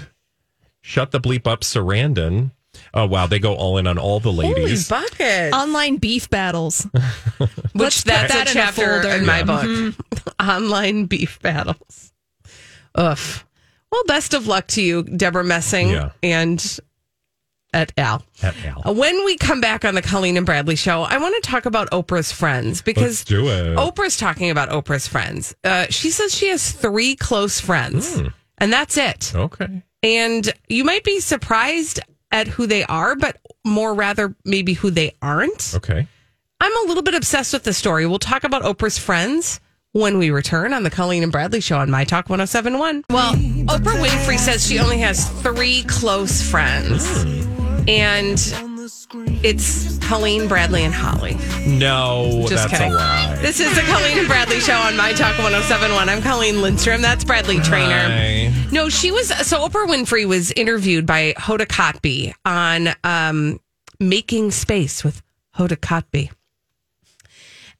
Shut 0.81 1.11
the 1.13 1.21
bleep 1.21 1.47
up, 1.47 1.61
Sarandon. 1.61 2.51
Oh 2.95 3.07
wow, 3.07 3.27
they 3.27 3.39
go 3.39 3.55
all 3.55 3.77
in 3.79 3.87
on 3.87 3.99
all 3.99 4.19
the 4.19 4.33
ladies. 4.33 4.55
Holy 4.55 4.65
ladies. 4.65 4.89
buckets. 4.89 5.55
Online 5.57 5.97
beef 5.97 6.29
battles. 6.31 6.87
Which 7.39 7.51
Let's 7.75 8.01
put 8.03 8.11
that's 8.11 8.33
that 8.33 8.49
a 8.57 8.63
in 8.63 8.69
a 8.69 8.73
folder. 8.73 9.09
in 9.11 9.27
my 9.27 9.39
Yeah. 9.39 9.45
book. 9.45 9.63
Mm-hmm. 9.65 10.29
Online 10.51 11.05
beef 11.07 11.39
battles. 11.41 12.13
Ugh. 12.95 13.19
Well, 13.91 14.05
best 14.07 14.33
of 14.35 14.47
luck 14.47 14.67
to 14.69 14.83
you, 14.83 15.03
Debra 15.05 15.45
Messing 15.45 15.91
Yeah. 15.91 16.11
and 16.23 16.79
et 17.73 17.93
al. 17.97 18.23
At 18.43 18.55
Al. 18.64 18.83
Uh, 18.85 18.93
When 18.93 19.25
we 19.25 19.37
come 19.37 19.61
back 19.61 19.85
on 19.85 19.95
the 19.95 20.02
Colleen 20.02 20.37
and 20.37 20.45
Bradley 20.47 20.76
show, 20.76 21.02
I 21.02 21.19
want 21.19 21.43
to 21.43 21.49
talk 21.50 21.67
about 21.67 21.91
Oprah's 21.91 22.31
friends 22.33 22.83
because 22.83 23.02
Let's 23.21 23.25
do 23.25 23.49
it. 23.49 23.76
Oprah's 23.76 24.17
talking 24.17 24.50
about 24.50 24.69
Oprah's 24.71 25.07
friends. 25.09 25.55
Uh, 25.64 25.87
she 25.91 26.11
says 26.11 26.35
she 26.35 26.49
has 26.49 26.71
three 26.73 27.17
close 27.17 27.61
friends, 27.61 28.19
Hmm. 28.21 28.26
and 28.59 28.73
that's 28.73 28.97
it. 28.97 29.33
Okay. 29.35 29.83
And 30.02 30.52
you 30.69 30.85
might 30.85 31.05
be 31.05 31.21
surprised 31.21 32.00
at 32.31 32.49
who 32.49 32.67
they 32.67 32.85
are, 32.85 33.14
but 33.14 33.37
more 33.64 33.95
rather 33.95 34.35
maybe 34.45 34.73
who 34.73 34.91
they 34.91 35.14
aren't. 35.23 35.73
Okay. 35.76 36.07
I'm 36.61 36.76
a 36.85 36.88
little 36.88 37.02
bit 37.02 37.14
obsessed 37.14 37.52
with 37.52 37.64
the 37.64 37.73
story. 37.73 38.07
We'll 38.07 38.19
talk 38.19 38.45
about 38.45 38.62
Oprah's 38.62 38.99
friends 38.99 39.61
when 39.93 40.17
we 40.19 40.31
return 40.31 40.73
on 40.73 40.85
the 40.85 40.91
Colleen 40.91 41.23
and 41.23 41.31
Bradley 41.31 41.61
show 41.61 41.76
on 41.79 41.91
My 41.91 42.05
Talk 42.05 42.29
1071. 42.31 43.05
Well, 43.11 43.35
Oprah 43.35 44.00
Winfrey 44.02 44.38
says 44.38 44.67
she 44.67 44.79
only 44.79 44.99
has 44.99 45.29
three 45.43 45.83
close 45.85 46.41
friends, 46.49 47.05
and 47.89 48.39
it's 49.45 49.99
Colleen, 49.99 50.49
Bradley, 50.49 50.85
and 50.85 50.95
Holly. 50.95 51.37
No, 51.67 52.47
Just 52.49 52.69
that's 52.69 52.71
kidding. 52.73 52.93
a 52.93 52.97
lie. 52.97 53.37
This 53.41 53.61
is 53.61 53.75
the 53.75 53.83
Colleen 53.83 54.19
and 54.19 54.29
Bradley 54.29 54.61
show 54.61 54.77
on 54.77 54.97
My 54.97 55.12
Talk 55.12 55.39
1071. 55.39 56.09
I'm 56.09 56.23
Colleen 56.23 56.62
Lindstrom. 56.62 57.03
That's 57.03 57.25
Bradley 57.25 57.59
Traynor. 57.61 57.95
Hi. 58.09 58.53
No, 58.71 58.89
she 58.89 59.11
was 59.11 59.29
so 59.47 59.69
Oprah 59.69 59.87
Winfrey 59.87 60.27
was 60.27 60.53
interviewed 60.53 61.07
by 61.07 61.35
Hoda 61.37 61.67
Kotb 61.67 62.33
on 62.45 62.89
um, 63.05 63.61
making 63.99 64.51
space 64.51 65.03
with 65.05 65.23
Hoda 65.57 65.77
Kotb. 65.77 66.31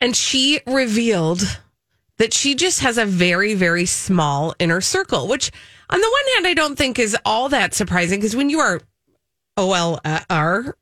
And 0.01 0.17
she 0.17 0.61
revealed 0.67 1.43
that 2.19 2.35
she 2.35 2.55
just 2.55 2.81
has 2.81 2.99
a 2.99 3.07
very, 3.07 3.55
very 3.55 3.87
small 3.87 4.55
inner 4.59 4.81
circle, 4.81 5.29
which 5.29 5.51
on 5.91 6.01
the 6.01 6.11
one 6.11 6.35
hand, 6.35 6.47
I 6.47 6.55
don't 6.55 6.77
think 6.77 6.99
is 6.99 7.17
all 7.25 7.49
that 7.51 7.75
surprising 7.75 8.19
because 8.19 8.35
when 8.37 8.51
you 8.51 8.59
are 8.61 8.81
OLR, 9.57 10.73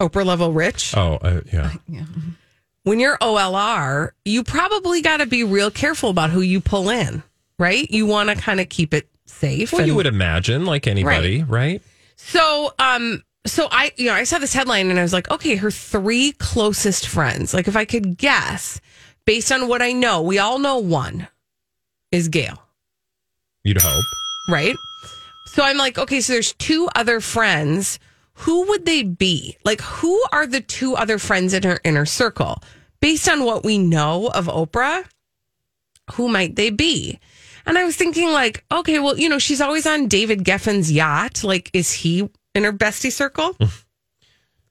Oprah 0.00 0.24
level 0.24 0.52
rich, 0.52 0.96
Oh, 0.96 1.14
uh, 1.16 1.40
yeah. 1.52 1.70
when 2.82 3.00
you're 3.00 3.18
OLR, 3.18 4.10
you 4.24 4.44
probably 4.44 5.02
got 5.02 5.18
to 5.18 5.26
be 5.26 5.44
real 5.44 5.70
careful 5.70 6.10
about 6.10 6.30
who 6.30 6.40
you 6.40 6.60
pull 6.60 6.88
in, 6.90 7.22
right? 7.58 7.90
You 7.90 8.06
want 8.06 8.28
to 8.30 8.36
kind 8.36 8.60
of 8.60 8.68
keep 8.68 8.92
it 8.94 9.08
safe. 9.26 9.72
Well, 9.72 9.86
you 9.86 9.94
would 9.94 10.06
imagine, 10.06 10.64
like 10.66 10.86
anybody, 10.86 11.42
right? 11.42 11.82
So, 12.16 12.72
um, 12.78 13.22
so 13.46 13.68
I, 13.70 13.92
you 13.96 14.06
know, 14.06 14.14
I 14.14 14.24
saw 14.24 14.38
this 14.38 14.52
headline 14.52 14.90
and 14.90 14.98
I 14.98 15.02
was 15.02 15.12
like, 15.12 15.30
okay, 15.30 15.56
her 15.56 15.70
three 15.70 16.32
closest 16.32 17.08
friends. 17.08 17.52
Like, 17.54 17.68
if 17.68 17.76
I 17.76 17.84
could 17.84 18.16
guess, 18.18 18.80
based 19.26 19.50
on 19.52 19.68
what 19.68 19.82
I 19.82 19.92
know, 19.92 20.22
we 20.22 20.38
all 20.38 20.58
know 20.58 20.78
one 20.78 21.28
is 22.12 22.28
Gayle, 22.28 22.62
You'd 23.64 23.80
hope. 23.80 24.04
right? 24.48 24.76
So 25.46 25.62
I'm 25.62 25.76
like, 25.76 25.98
okay, 25.98 26.20
so 26.20 26.32
there's 26.32 26.52
two 26.54 26.88
other 26.94 27.20
friends. 27.20 27.98
Who 28.38 28.66
would 28.68 28.86
they 28.86 29.02
be? 29.02 29.56
Like, 29.64 29.80
who 29.80 30.22
are 30.32 30.46
the 30.46 30.60
two 30.60 30.94
other 30.96 31.18
friends 31.18 31.54
in 31.54 31.62
her 31.62 31.80
inner 31.84 32.06
circle? 32.06 32.62
Based 33.00 33.28
on 33.28 33.44
what 33.44 33.64
we 33.64 33.78
know 33.78 34.28
of 34.28 34.46
Oprah, 34.46 35.04
who 36.12 36.28
might 36.28 36.56
they 36.56 36.70
be? 36.70 37.18
And 37.66 37.78
I 37.78 37.84
was 37.84 37.96
thinking, 37.96 38.32
like, 38.32 38.64
okay, 38.70 38.98
well, 38.98 39.18
you 39.18 39.28
know, 39.28 39.38
she's 39.38 39.60
always 39.60 39.86
on 39.86 40.08
David 40.08 40.44
Geffen's 40.44 40.92
yacht. 40.92 41.44
Like, 41.44 41.70
is 41.72 41.92
he 41.92 42.28
in 42.54 42.64
her 42.64 42.72
bestie 42.72 43.12
circle? 43.12 43.54
Mm. 43.54 43.83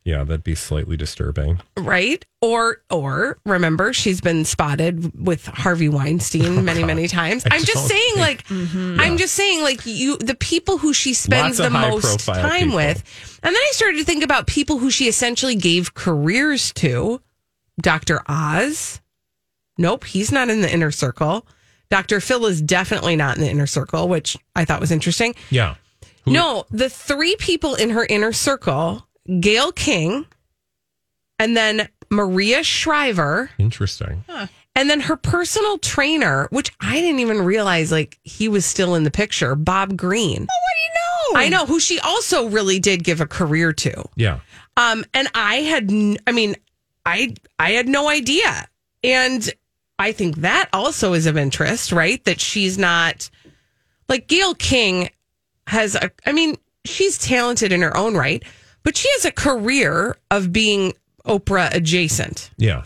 Yeah, 0.06 0.26
that'd 0.26 0.44
be 0.44 0.56
slightly 0.56 0.98
disturbing. 0.98 1.62
right? 1.78 2.26
Or 2.42 2.82
or 2.90 3.38
remember 3.46 3.94
she's 3.94 4.20
been 4.20 4.44
spotted 4.44 5.18
with 5.26 5.46
Harvey 5.46 5.88
Weinstein 5.88 6.66
many 6.66 6.84
many 6.94 7.08
times. 7.08 7.46
I 7.46 7.56
I'm 7.56 7.62
just 7.64 7.74
don't 7.74 7.88
saying 7.88 8.14
think- 8.16 8.18
like 8.18 8.48
mm-hmm. 8.48 9.00
I'm 9.00 9.16
just 9.18 9.34
saying 9.34 9.62
like 9.64 9.86
you 9.86 10.18
the 10.18 10.36
people 10.36 10.78
who 10.78 10.94
she 10.94 11.14
spends 11.14 11.58
the 11.58 11.70
most 11.70 12.26
time 12.26 12.64
people. 12.64 12.76
with. 12.76 13.40
And 13.44 13.56
then 13.56 13.62
I 13.62 13.70
started 13.74 13.98
to 14.00 14.04
think 14.04 14.24
about 14.24 14.46
people 14.48 14.78
who 14.78 14.90
she 14.92 15.08
essentially 15.08 15.56
gave 15.56 15.94
careers 15.94 16.74
to. 16.74 17.22
Dr. 17.82 18.22
Oz. 18.28 19.02
Nope, 19.78 20.04
he's 20.04 20.32
not 20.32 20.50
in 20.50 20.62
the 20.62 20.72
inner 20.72 20.92
circle. 20.92 21.48
Dr. 21.90 22.20
Phil 22.20 22.46
is 22.46 22.62
definitely 22.62 23.16
not 23.16 23.36
in 23.38 23.42
the 23.44 23.50
inner 23.50 23.66
circle, 23.68 24.08
which 24.08 24.38
I 24.56 24.66
thought 24.66 24.80
was 24.80 24.92
interesting. 24.92 25.34
Yeah. 25.50 25.76
Who- 26.26 26.32
No, 26.32 26.66
the 26.72 26.90
three 26.90 27.36
people 27.38 27.74
in 27.76 27.90
her 27.92 28.06
inner 28.06 28.32
circle 28.34 29.08
Gayle 29.40 29.72
King, 29.72 30.26
and 31.40 31.56
then 31.56 31.88
Maria 32.10 32.64
Shriver, 32.64 33.50
Interesting. 33.58 34.24
and 34.76 34.90
then 34.90 35.00
her 35.02 35.16
personal 35.16 35.78
trainer, 35.80 36.48
which 36.52 36.72
I 36.80 37.00
didn't 37.02 37.20
even 37.20 37.42
realize 37.44 37.92
like 37.92 38.20
he 38.24 38.48
was 38.48 38.66
still 38.66 38.96
in 38.96 39.04
the 39.04 39.12
picture, 39.12 39.56
Bob 39.56 39.96
Greene. 39.98 40.42
Oh, 40.42 40.46
what 40.46 40.48
do 40.48 40.82
you 40.84 40.90
know? 40.94 41.40
I 41.40 41.50
know 41.50 41.66
who 41.66 41.80
she 41.80 42.00
also 42.00 42.48
really 42.50 42.80
did 42.80 43.04
give 43.04 43.22
a 43.22 43.26
career 43.26 43.74
to. 43.74 44.04
Yeah. 44.16 44.40
Um, 44.78 45.06
and 45.14 45.28
I 45.34 45.56
had, 45.58 45.90
n- 45.92 46.18
I 46.28 46.32
mean, 46.32 46.56
I 47.06 47.34
I 47.60 47.72
had 47.72 47.88
no 47.88 48.10
idea, 48.10 48.68
and 49.04 49.50
I 50.00 50.12
think 50.12 50.38
that 50.38 50.70
also 50.74 51.14
is 51.14 51.26
of 51.28 51.38
interest, 51.38 51.92
right? 51.92 52.24
That 52.26 52.40
she's 52.40 52.78
not 52.78 53.30
like 54.10 54.28
Gayle 54.28 54.56
King 54.56 55.10
has 55.68 55.96
a. 55.96 56.12
I 56.26 56.32
mean, 56.32 56.58
she's 56.86 57.18
talented 57.18 57.72
in 57.72 57.82
her 57.82 57.96
own 57.96 58.16
right, 58.16 58.44
but 58.84 58.98
she 58.98 59.10
has 59.14 59.26
a 59.26 59.32
career 59.32 60.18
of 60.32 60.52
being 60.52 60.94
Oprah 61.26 61.74
adjacent. 61.74 62.52
Yeah. 62.58 62.84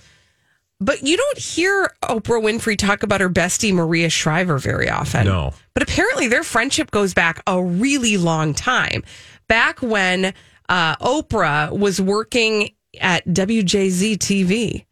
But 0.79 1.01
you 1.01 1.17
don't 1.17 1.39
hear 1.39 1.91
Oprah 2.03 2.41
Winfrey 2.41 2.77
talk 2.77 3.01
about 3.01 3.19
her 3.19 3.29
bestie 3.29 3.73
Maria 3.73 4.09
Shriver 4.09 4.59
very 4.59 4.89
often. 4.89 5.25
No. 5.25 5.53
But 5.73 5.83
apparently 5.83 6.27
their 6.27 6.43
friendship 6.43 6.91
goes 6.91 7.15
back 7.15 7.41
a 7.47 7.63
really 7.63 8.17
long 8.17 8.53
time. 8.53 9.03
Back 9.47 9.81
when 9.81 10.33
uh, 10.69 10.95
Oprah 10.97 11.75
was 11.75 11.99
working 11.99 12.71
at 12.99 13.25
WJZ 13.25 14.17
TV. 14.17 14.85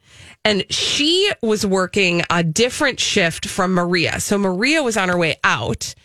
And 0.43 0.63
she 0.71 1.31
was 1.41 1.65
working 1.65 2.21
a 2.29 2.43
different 2.43 2.99
shift 2.99 3.47
from 3.47 3.73
Maria. 3.73 4.19
So 4.19 4.37
Maria 4.37 4.83
was 4.83 4.95
on 4.95 5.09
her 5.09 5.17
way 5.17 5.37
out 5.43 5.95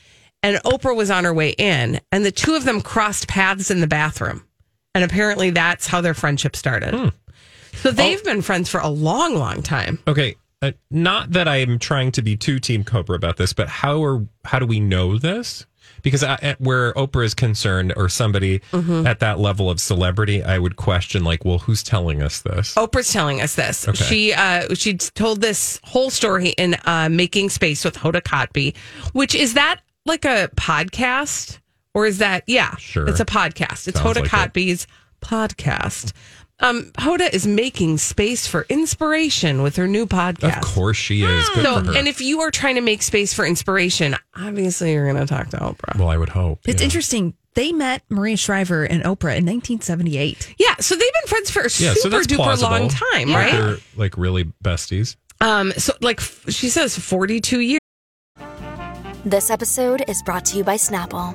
and 0.43 0.57
Oprah 0.65 0.97
was 0.97 1.11
on 1.11 1.25
her 1.25 1.35
way 1.35 1.51
in. 1.51 2.01
And 2.11 2.25
the 2.25 2.33
two 2.33 2.55
of 2.55 2.65
them 2.65 2.81
crossed 2.81 3.29
paths 3.29 3.71
in 3.71 3.81
the 3.81 3.87
bathroom. 3.87 4.45
And 4.95 5.05
apparently 5.05 5.51
that's 5.51 5.87
how 5.87 6.01
their 6.01 6.15
friendship 6.15 6.57
started. 6.57 7.13
So 7.75 7.91
they've 7.93 8.23
been 8.25 8.43
friends 8.43 8.69
for 8.69 8.81
a 8.81 8.89
long, 8.89 9.37
long 9.37 9.63
time. 9.63 9.99
Okay. 10.09 10.37
Uh, 10.63 10.73
not 10.91 11.31
that 11.33 11.49
I'm 11.49 11.79
trying 11.79 12.13
to 12.13 12.23
be 12.23 12.37
too 12.37 12.59
Team 12.59 12.85
Cobra 12.85 13.17
about 13.17 13.37
this, 13.39 13.53
but 13.55 13.69
how 13.69 14.03
are 14.05 14.27
how 14.45 14.59
do 14.59 14.67
we 14.67 14.79
know 14.81 15.17
this? 15.17 15.65
Because 16.03 16.23
I, 16.25 16.39
at- 16.43 16.61
where 16.61 16.93
Oprah 16.95 17.25
is 17.25 17.33
concerned, 17.35 17.93
or 17.97 18.09
somebody 18.11 18.61
Mm-hmm. 18.73 19.07
at 19.07 19.21
that 19.21 19.39
level 19.39 19.71
of 19.71 19.81
celebrity, 19.81 20.43
I 20.43 20.59
would 20.59 20.77
question 20.77 21.25
like, 21.25 21.45
well, 21.47 21.59
who's 21.59 21.83
telling 21.83 22.21
us 22.23 22.41
this? 22.43 22.75
Oprah's 22.75 23.11
telling 23.13 23.41
us 23.41 23.55
this. 23.55 23.89
Okay. 23.89 24.05
She 24.05 24.33
uh, 24.35 24.75
she 24.75 24.95
told 24.99 25.41
this 25.41 25.81
whole 25.85 26.11
story 26.11 26.49
in 26.59 26.75
uh, 26.85 27.09
Making 27.11 27.49
Space 27.49 27.83
with 27.85 27.97
Hoda 27.97 28.21
Kotb, 28.21 28.77
which 29.13 29.35
is 29.35 29.55
that 29.55 29.81
like 30.05 30.25
a 30.27 30.51
podcast 30.57 31.59
or 31.95 32.07
is 32.07 32.19
that 32.19 32.45
yeah? 32.47 32.77
Sure. 32.77 33.09
it's 33.09 33.21
a 33.21 33.25
podcast. 33.25 33.89
It's 33.89 33.99
Sounds 34.01 34.17
Hoda 34.17 34.23
like 34.23 34.25
it. 34.27 34.31
Kotb's 34.31 34.87
podcast. 35.21 36.13
Um, 36.63 36.91
Hoda 36.99 37.33
is 37.33 37.47
making 37.47 37.97
space 37.99 38.47
for 38.47 38.67
inspiration 38.69 39.63
with 39.63 39.77
her 39.77 39.89
new 39.89 40.05
podcast. 40.07 40.59
Of 40.59 40.63
course 40.63 40.99
she 40.99 41.23
is. 41.23 41.49
Good 41.51 41.65
So, 41.65 41.81
for 41.81 41.87
her. 41.93 41.99
and 41.99 42.07
if 42.07 42.21
you 42.21 42.41
are 42.41 42.51
trying 42.51 42.75
to 42.75 42.83
make 42.83 43.01
space 43.03 43.33
for 43.33 43.47
inspiration, 43.47 44.15
obviously 44.37 44.93
you're 44.93 45.11
going 45.11 45.27
to 45.27 45.33
talk 45.33 45.49
to 45.51 45.57
Oprah. 45.57 45.99
well, 45.99 46.09
I 46.11 46.19
would 46.19 46.29
hope. 46.29 46.61
It's 46.67 46.83
yeah. 46.83 46.85
interesting 46.85 47.33
They 47.55 47.73
met 47.73 48.03
Maria 48.11 48.37
Shriver 48.37 48.85
and 48.85 49.03
Oprah 49.05 49.39
in 49.39 49.47
1978. 49.47 50.55
Yeah, 50.59 50.77
so 50.81 50.95
they've 50.97 51.13
been 51.23 51.29
friends 51.29 51.51
for 51.51 51.61
a 51.61 51.71
Yeah, 51.79 51.95
super 51.95 52.11
that's 52.17 52.27
duper 52.27 52.37
plausible. 52.37 52.71
long 52.73 52.89
time, 52.91 53.29
Like 53.31 53.37
right? 53.37 53.53
They're 53.53 53.77
like 53.97 54.19
really 54.19 54.45
besties. 54.63 55.17
Um, 55.41 55.73
so 55.79 55.95
like 56.03 56.19
f- 56.21 56.45
she 56.51 56.69
says, 56.69 56.99
forty-two 56.99 57.61
years. 57.61 57.81
This 59.25 59.51
episode 59.51 60.05
is 60.09 60.23
brought 60.23 60.45
to 60.47 60.59
you 60.59 60.65
by 60.65 60.77
Snapple. 60.77 61.35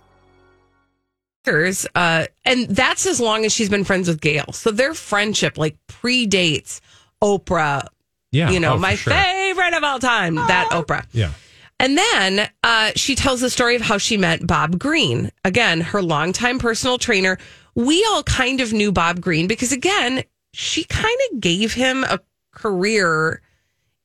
Years, 1.47 1.87
uh, 1.95 2.27
and 2.45 2.67
that's 2.67 3.05
as 3.07 3.19
long 3.19 3.45
as 3.45 3.51
she's 3.51 3.69
been 3.69 3.83
friends 3.83 4.07
with 4.07 4.21
Gayle. 4.21 4.51
So 4.53 4.69
their 4.71 4.93
friendship 4.93 5.57
like 5.57 5.75
predates 5.87 6.81
Oprah. 7.21 7.87
Yeah. 8.31 8.49
you 8.51 8.59
know, 8.61 8.75
oh, 8.75 8.77
my 8.77 8.95
sure. 8.95 9.11
favorite 9.11 9.73
of 9.73 9.83
all 9.83 9.99
time, 9.99 10.35
that 10.35 10.69
Oprah. 10.71 11.05
Yeah. 11.11 11.31
And 11.79 11.97
then 11.97 12.49
uh, 12.63 12.91
she 12.95 13.15
tells 13.15 13.41
the 13.41 13.49
story 13.49 13.75
of 13.75 13.81
how 13.81 13.97
she 13.97 14.15
met 14.15 14.45
Bob 14.45 14.77
Greene. 14.77 15.31
Again, 15.43 15.81
her 15.81 16.01
longtime 16.01 16.59
personal 16.59 16.99
trainer. 16.99 17.39
We 17.73 18.05
all 18.11 18.21
kind 18.23 18.61
of 18.61 18.71
knew 18.71 18.91
Bob 18.91 19.19
Greene 19.19 19.47
because, 19.47 19.71
again, 19.71 20.23
she 20.53 20.83
kind 20.83 21.17
of 21.31 21.41
gave 21.41 21.73
him 21.73 22.03
a 22.03 22.19
career 22.53 23.41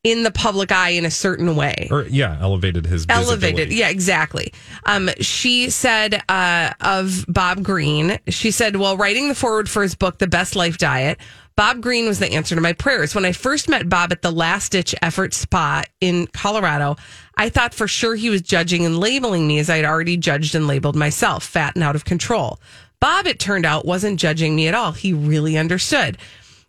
in 0.07 0.23
the 0.23 0.31
public 0.31 0.71
eye 0.71 0.91
in 0.91 1.05
a 1.05 1.11
certain 1.11 1.57
way. 1.57 1.89
Or 1.91 2.03
yeah, 2.03 2.39
elevated 2.41 2.87
his 2.87 3.07
elevated. 3.09 3.57
Visibility. 3.57 3.75
yeah 3.75 3.89
exactly. 3.89 4.53
Um 4.85 5.11
she 5.19 5.69
said 5.69 6.23
uh 6.29 6.73
of 6.81 7.25
bob 7.27 7.65
greene 7.65 8.21
she 8.29 8.53
said 8.53 8.77
while 8.77 8.97
writing 8.97 9.27
the 9.27 9.35
forward 9.35 9.69
for 9.69 9.83
his 9.83 9.97
book 9.97 10.19
the 10.19 10.29
best 10.29 10.55
life 10.55 10.79
diet 10.79 11.19
bob 11.57 11.81
greene 11.81 12.07
was 12.07 12.21
the 12.21 12.31
answer 12.33 12.55
to 12.55 12.61
my 12.61 12.73
prayers. 12.73 13.17
When 13.17 13.25
i 13.25 13.33
first 13.33 13.69
met 13.69 13.89
bob 13.89 14.13
at 14.13 14.23
the 14.23 14.31
last 14.31 14.71
ditch 14.71 14.95
effort 15.03 15.35
spa 15.35 15.83
in 16.01 16.29
colorado 16.29 16.95
i 17.37 17.49
thought 17.49 17.75
for 17.75 17.89
sure 17.89 18.15
he 18.15 18.31
was 18.31 18.43
judging 18.43 18.87
and 18.87 19.01
labeling 19.01 19.49
me 19.49 19.59
as 19.59 19.69
i'd 19.69 19.85
already 19.85 20.17
judged 20.17 20.55
and 20.55 20.69
labeled 20.69 20.95
myself 20.95 21.43
fat 21.43 21.75
and 21.75 21.83
out 21.83 21.97
of 21.97 22.05
control. 22.05 22.61
Bob 23.01 23.27
it 23.27 23.41
turned 23.41 23.67
out 23.67 23.85
wasn't 23.85 24.21
judging 24.21 24.55
me 24.55 24.69
at 24.69 24.75
all. 24.75 24.93
He 24.93 25.13
really 25.13 25.59
understood 25.59 26.17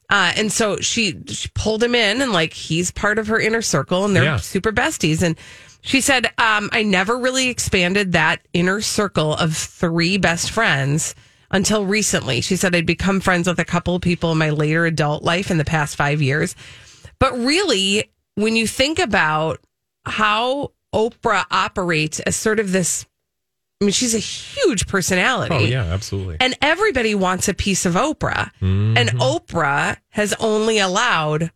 uh, 0.09 0.33
and 0.37 0.51
so 0.51 0.77
she, 0.77 1.21
she 1.27 1.49
pulled 1.53 1.83
him 1.83 1.93
in 1.95 2.21
and 2.21 2.31
like 2.31 2.53
he's 2.53 2.91
part 2.91 3.19
of 3.19 3.27
her 3.27 3.39
inner 3.39 3.61
circle 3.61 4.05
and 4.05 4.15
they're 4.15 4.23
Yeah. 4.23 4.37
super 4.37 4.71
besties. 4.71 5.21
And 5.21 5.35
she 5.81 6.01
said, 6.01 6.27
um, 6.37 6.69
I 6.71 6.83
never 6.83 7.17
really 7.17 7.49
expanded 7.49 8.13
that 8.13 8.41
inner 8.53 8.81
circle 8.81 9.35
of 9.35 9.55
three 9.55 10.17
best 10.17 10.51
friends 10.51 11.13
until 11.51 11.85
recently. 11.85 12.41
She 12.41 12.55
said, 12.55 12.75
I'd 12.75 12.85
become 12.85 13.19
friends 13.21 13.47
with 13.47 13.59
a 13.59 13.65
couple 13.65 13.95
of 13.95 14.01
people 14.01 14.31
in 14.31 14.37
my 14.37 14.49
later 14.49 14.85
adult 14.85 15.23
life 15.23 15.49
in 15.51 15.57
the 15.57 15.65
past 15.65 15.95
five 15.95 16.21
years. 16.21 16.55
But 17.20 17.33
really, 17.37 18.11
when 18.35 18.55
you 18.55 18.67
think 18.67 19.00
about 19.00 19.59
how 20.05 20.72
Oprah 20.93 21.46
operates 21.51 22.20
as 22.22 22.35
sort 22.35 22.59
of 22.59 22.72
this, 22.72 23.05
I 23.79 23.85
mean, 23.85 23.92
she's 23.92 24.16
a 24.16 24.20
huge 24.20 24.87
personality. 24.87 25.55
Oh 25.55 25.59
yeah, 25.59 25.83
absolutely. 25.83 26.37
And 26.40 26.55
everybody 26.61 27.13
wants 27.13 27.48
a 27.48 27.53
piece 27.53 27.85
of 27.85 27.94
Oprah. 27.94 28.51
And 28.61 28.98
Mm-hmm. 28.98 29.20
Oprah 29.20 29.98
has 30.09 30.33
only 30.40 30.79
allowed 30.79 31.51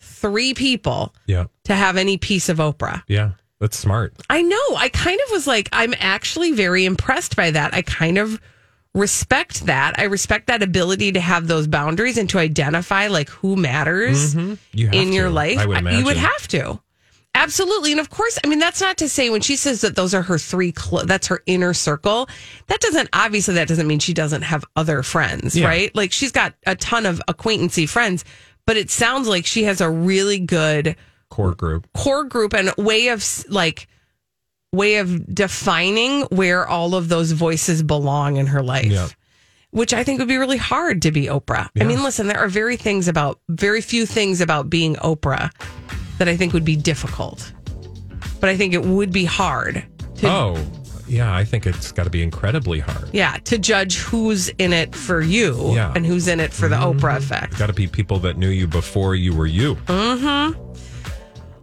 three 0.00 0.54
people 0.54 1.14
yeah. 1.26 1.46
to 1.64 1.74
have 1.74 1.96
any 1.96 2.16
piece 2.16 2.48
of 2.48 2.56
Oprah. 2.58 3.02
Yeah. 3.06 3.32
That's 3.60 3.78
smart. 3.78 4.14
I 4.30 4.40
know. 4.40 4.76
I 4.76 4.88
kind 4.88 5.20
of 5.26 5.32
was 5.32 5.46
like, 5.46 5.68
I'm 5.70 5.94
actually 5.98 6.52
very 6.52 6.86
impressed 6.86 7.36
by 7.36 7.50
that. 7.50 7.74
I 7.74 7.82
kind 7.82 8.16
of 8.16 8.40
respect 8.94 9.66
that. 9.66 9.98
I 9.98 10.04
respect 10.04 10.46
that 10.46 10.62
ability 10.62 11.12
to 11.12 11.20
have 11.20 11.46
those 11.46 11.66
boundaries 11.66 12.16
and 12.16 12.28
to 12.30 12.38
identify 12.38 13.08
like 13.08 13.28
who 13.28 13.56
matters 13.56 14.34
You 14.34 14.86
have 14.86 14.94
in 14.94 15.12
your 15.12 15.28
life. 15.28 15.58
I 15.58 15.66
would 15.66 15.92
you 15.92 16.04
would 16.06 16.16
have 16.16 16.48
to. 16.48 16.80
Absolutely. 17.34 17.92
And 17.92 18.00
of 18.00 18.10
course, 18.10 18.38
I 18.44 18.48
mean, 18.48 18.58
that's 18.58 18.80
not 18.80 18.98
to 18.98 19.08
say 19.08 19.30
when 19.30 19.40
she 19.40 19.56
says 19.56 19.80
that 19.82 19.96
those 19.96 20.14
are 20.14 20.22
her 20.22 20.36
three, 20.38 20.72
cl- 20.76 21.06
that's 21.06 21.28
her 21.28 21.42
inner 21.46 21.72
circle. 21.72 22.28
That 22.66 22.80
doesn't, 22.80 23.08
obviously, 23.12 23.54
that 23.54 23.68
doesn't 23.68 23.86
mean 23.86 23.98
she 24.00 24.12
doesn't 24.14 24.42
have 24.42 24.64
other 24.76 25.02
friends, 25.02 25.56
Yeah. 25.56 25.66
right? 25.66 25.94
Like 25.94 26.12
she's 26.12 26.32
got 26.32 26.54
a 26.66 26.74
ton 26.76 27.06
of 27.06 27.22
acquaintancy 27.28 27.86
friends, 27.86 28.24
but 28.66 28.76
it 28.76 28.90
sounds 28.90 29.28
like 29.28 29.46
she 29.46 29.64
has 29.64 29.80
a 29.80 29.88
really 29.88 30.38
good 30.38 30.96
core 31.30 31.54
group. 31.54 31.88
core 31.94 32.24
group 32.24 32.52
and 32.52 32.74
way 32.76 33.08
of 33.08 33.24
like, 33.48 33.86
way 34.72 34.96
of 34.96 35.32
defining 35.34 36.22
where 36.30 36.66
all 36.66 36.94
of 36.94 37.08
those 37.08 37.32
voices 37.32 37.82
belong 37.82 38.36
in 38.36 38.46
her 38.48 38.62
life. 38.62 38.86
Yeah. 38.86 39.08
Which 39.72 39.94
I 39.94 40.02
think 40.02 40.18
would 40.18 40.26
be 40.28 40.36
really 40.36 40.56
hard 40.56 41.02
to 41.02 41.12
be 41.12 41.26
Oprah. 41.26 41.68
I 41.80 41.84
mean, 41.84 42.02
listen, 42.02 42.26
there 42.26 42.38
are 42.40 42.48
very 42.48 42.76
things 42.76 43.06
about 43.06 43.38
very 43.48 43.80
few 43.80 44.04
things 44.04 44.40
about 44.40 44.68
being 44.68 44.96
Oprah 44.96 45.50
that 46.20 46.28
I 46.28 46.36
think 46.36 46.52
would 46.52 46.64
be 46.66 46.76
difficult. 46.76 47.50
But 48.40 48.50
I 48.50 48.56
think 48.56 48.74
it 48.74 48.82
would 48.84 49.10
be 49.12 49.24
hard 49.24 49.82
to 50.16 50.28
Oh, 50.28 50.66
yeah. 51.08 51.34
I 51.34 51.44
think 51.44 51.66
it's 51.66 51.90
got 51.92 52.04
to 52.04 52.10
be 52.10 52.22
incredibly 52.22 52.78
hard. 52.78 53.08
yeah, 53.12 53.38
to 53.44 53.56
judge 53.58 53.96
who's 53.96 54.48
in 54.50 54.72
it 54.74 54.94
for 54.94 55.20
you 55.22 55.54
Yeah. 55.74 55.86
Mm-hmm. 55.88 55.96
and 55.96 56.06
who's 56.06 56.28
in 56.28 56.38
it 56.40 56.52
for 56.52 56.68
the 56.68 56.76
Oprah 56.76 57.16
effect. 57.16 57.58
Got 57.58 57.66
to 57.68 57.72
be 57.72 57.86
people 57.86 58.18
that 58.20 58.36
knew 58.36 58.50
you 58.50 58.66
before 58.66 59.14
you 59.14 59.34
were 59.34 59.46
you. 59.46 59.74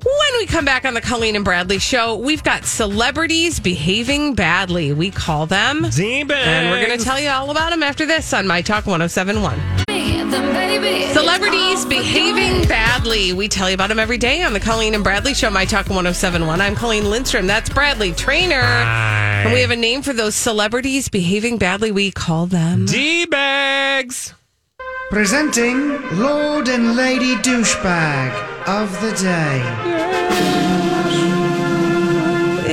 When 0.03 0.37
we 0.39 0.45
come 0.47 0.65
back 0.65 0.85
on 0.85 0.93
the 0.95 1.01
Colleen 1.01 1.35
and 1.35 1.43
Bradley 1.45 1.79
show, 1.79 2.15
we've 2.17 2.43
got 2.43 2.65
celebrities 2.65 3.59
behaving 3.59 4.35
badly. 4.35 4.93
We 4.93 5.11
call 5.11 5.45
them. 5.47 5.87
Demons. 5.89 6.31
And 6.33 6.69
we're 6.71 6.85
going 6.85 6.97
to 6.97 7.03
tell 7.03 7.19
you 7.19 7.29
all 7.29 7.49
about 7.51 7.71
them 7.71 7.83
after 7.83 8.05
this 8.05 8.33
on 8.33 8.47
My 8.47 8.61
Talk 8.61 8.85
1071. 8.87 9.59
Celebrities 11.13 11.85
behaving 11.85 12.67
badly. 12.67 13.33
We 13.33 13.47
tell 13.47 13.69
you 13.69 13.75
about 13.75 13.89
them 13.89 13.99
every 13.99 14.17
day 14.17 14.43
on 14.43 14.53
the 14.53 14.59
Colleen 14.59 14.95
and 14.95 15.03
Bradley 15.03 15.33
Show, 15.33 15.49
My 15.49 15.65
Talk 15.65 15.87
1071. 15.87 16.59
I'm 16.59 16.75
Colleen 16.75 17.09
Lindstrom. 17.09 17.45
That's 17.47 17.69
Bradley 17.69 18.11
Traynor. 18.13 18.55
And 18.55 19.53
we 19.53 19.61
have 19.61 19.71
a 19.71 19.75
name 19.75 20.01
for 20.01 20.13
those 20.13 20.35
celebrities 20.35 21.09
behaving 21.09 21.57
badly. 21.57 21.91
We 21.91 22.11
call 22.11 22.47
them. 22.47 22.85
D 22.85 23.25
bags. 23.25 24.33
Presenting 25.09 26.01
Lord 26.17 26.67
and 26.67 26.95
Lady 26.95 27.35
Douchebag 27.35 28.67
of 28.67 28.91
the 29.01 29.11
Day. 29.13 29.63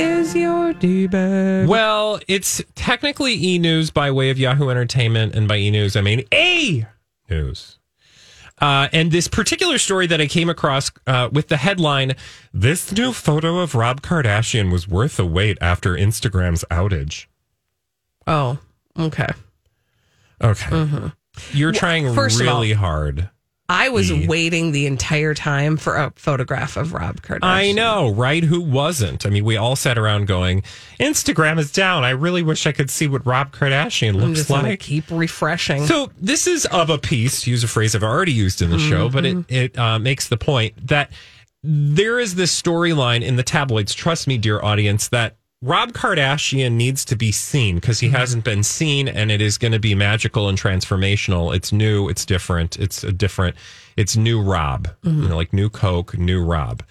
Is 0.01 0.35
your 0.35 0.73
D-bag? 0.73 1.67
Well, 1.67 2.19
it's 2.27 2.61
technically 2.75 3.33
E 3.35 3.57
News 3.59 3.91
by 3.91 4.11
way 4.11 4.29
of 4.31 4.37
Yahoo 4.37 4.69
Entertainment, 4.69 5.35
and 5.35 5.47
by 5.47 5.57
E 5.57 5.71
News 5.71 5.95
I 5.95 6.01
mean 6.01 6.25
A 6.33 6.85
News. 7.29 7.79
Uh, 8.61 8.87
and 8.93 9.11
this 9.11 9.27
particular 9.27 9.77
story 9.77 10.07
that 10.07 10.21
I 10.21 10.27
came 10.27 10.49
across 10.49 10.89
uh, 11.05 11.29
with 11.31 11.49
the 11.49 11.57
headline, 11.57 12.15
"This 12.53 12.91
new 12.91 13.11
photo 13.11 13.59
of 13.59 13.75
Rob 13.75 14.01
Kardashian 14.01 14.71
was 14.71 14.87
worth 14.87 15.17
the 15.17 15.25
wait 15.25 15.57
after 15.59 15.93
Instagram's 15.93 16.63
outage." 16.71 17.25
Oh, 18.25 18.59
okay. 18.97 19.27
Okay, 20.41 21.11
you're 21.51 21.71
trying 21.71 22.07
of 22.07 22.17
all, 22.17 22.25
really 22.25 22.73
hard. 22.73 23.29
I 23.67 23.89
was 23.89 24.11
E. 24.11 24.27
waiting 24.27 24.71
the 24.73 24.85
entire 24.85 25.33
time 25.33 25.77
for 25.77 25.95
a 25.95 26.13
photograph 26.15 26.77
of 26.77 26.93
Rob 26.93 27.21
Kardashian. 27.21 27.39
I 27.41 27.71
know, 27.71 28.11
right? 28.11 28.43
Who 28.43 28.61
wasn't? 28.61 29.25
I 29.25 29.29
mean, 29.29 29.43
we 29.43 29.57
all 29.57 29.75
sat 29.75 29.97
around 29.97 30.27
going, 30.27 30.61
"Instagram 30.99 31.57
is 31.57 31.71
down. 31.71 32.03
I 32.03 32.11
really 32.11 32.43
wish 32.43 32.67
I 32.67 32.71
could 32.71 32.91
see 32.91 33.07
what 33.07 33.25
Rob 33.25 33.51
Kardashian 33.51 34.09
I'm 34.09 34.15
looks 34.17 34.39
just 34.39 34.49
going 34.49 34.65
like." 34.65 34.79
keep 34.79 35.09
refreshing. 35.09 35.87
So 35.87 36.11
this 36.21 36.45
is 36.45 36.65
of 36.67 36.91
a 36.91 36.99
piece, 36.99 37.41
to 37.41 37.49
use 37.49 37.63
a 37.63 37.67
phrase 37.67 37.95
I've 37.95 38.03
already 38.03 38.33
used 38.33 38.61
in 38.61 38.69
the 38.69 38.79
show, 38.79 39.09
but 39.09 39.25
it 39.25 39.37
it 39.49 39.77
uh, 39.79 39.97
makes 39.97 40.27
the 40.27 40.37
point 40.37 40.87
that 40.87 41.11
there 41.63 42.19
is 42.19 42.35
this 42.35 42.61
storyline 42.61 43.23
in 43.23 43.35
the 43.35 43.43
tabloids. 43.43 43.95
Trust 43.95 44.27
me, 44.27 44.37
dear 44.37 44.61
audience, 44.61 45.07
that 45.07 45.37
Rob 45.65 45.93
Kardashian 45.93 46.73
needs 46.73 47.03
to 47.05 47.15
be 47.15 47.31
seen 47.31 47.75
because 47.75 47.99
he 47.99 48.09
hasn't 48.09 48.43
been 48.43 48.61
seen, 48.61 49.07
and 49.07 49.31
it 49.31 49.41
is 49.41 49.57
going 49.57 49.71
to 49.71 49.79
be 49.79 49.95
magical 49.95 50.47
and 50.47 50.55
transformational. 50.55 51.55
It's 51.55 51.71
new, 51.71 52.07
it's 52.07 52.23
different, 52.23 52.77
it's 52.77 53.03
a 53.03 53.11
different, 53.11 53.55
it's 53.97 54.15
new 54.15 54.39
Rob, 54.39 54.87
you 55.03 55.11
know, 55.11 55.35
like 55.35 55.53
new 55.53 55.71
Coke, 55.71 56.15
new 56.19 56.43
Rob, 56.45 56.83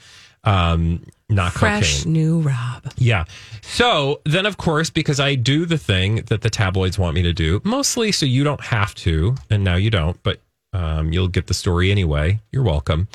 um, 0.42 1.06
not 1.28 1.52
Fresh 1.52 1.98
cocaine. 2.00 2.12
new 2.12 2.40
Rob. 2.40 2.92
Yeah. 2.96 3.26
So 3.62 4.20
then, 4.24 4.44
of 4.44 4.56
course, 4.56 4.90
because 4.90 5.20
I 5.20 5.36
do 5.36 5.66
the 5.66 5.78
thing 5.78 6.16
that 6.26 6.40
the 6.40 6.50
tabloids 6.50 6.98
want 6.98 7.14
me 7.14 7.22
to 7.22 7.32
do, 7.32 7.60
mostly 7.62 8.10
so 8.10 8.26
you 8.26 8.42
don't 8.42 8.60
have 8.60 8.92
to, 8.96 9.36
and 9.50 9.62
now 9.62 9.76
you 9.76 9.90
don't, 9.90 10.20
but 10.24 10.40
um, 10.72 11.12
you'll 11.12 11.28
get 11.28 11.46
the 11.46 11.54
story 11.54 11.92
anyway. 11.92 12.40
You're 12.50 12.64
welcome. 12.64 13.06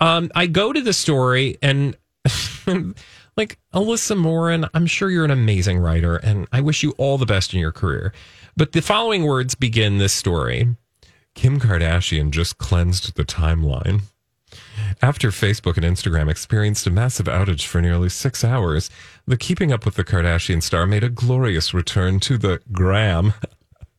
Um, 0.00 0.32
I 0.34 0.48
go 0.48 0.72
to 0.72 0.80
the 0.80 0.92
story 0.92 1.56
and. 1.62 1.96
like 3.38 3.58
Alyssa 3.72 4.16
Morin, 4.18 4.66
I'm 4.74 4.86
sure 4.86 5.08
you're 5.08 5.24
an 5.24 5.30
amazing 5.30 5.78
writer 5.78 6.16
and 6.16 6.48
I 6.52 6.60
wish 6.60 6.82
you 6.82 6.90
all 6.98 7.16
the 7.16 7.24
best 7.24 7.54
in 7.54 7.60
your 7.60 7.72
career. 7.72 8.12
But 8.56 8.72
the 8.72 8.82
following 8.82 9.22
words 9.22 9.54
begin 9.54 9.98
this 9.98 10.12
story 10.12 10.74
Kim 11.34 11.60
Kardashian 11.60 12.30
just 12.30 12.58
cleansed 12.58 13.14
the 13.14 13.24
timeline. 13.24 14.02
After 15.00 15.28
Facebook 15.28 15.76
and 15.76 15.86
Instagram 15.86 16.28
experienced 16.28 16.86
a 16.88 16.90
massive 16.90 17.26
outage 17.26 17.64
for 17.64 17.80
nearly 17.80 18.08
six 18.08 18.42
hours, 18.42 18.90
the 19.26 19.36
Keeping 19.36 19.72
Up 19.72 19.84
with 19.84 19.94
the 19.94 20.04
Kardashian 20.04 20.62
star 20.62 20.84
made 20.84 21.04
a 21.04 21.08
glorious 21.08 21.72
return 21.72 22.18
to 22.20 22.38
the 22.38 22.60
gram 22.72 23.34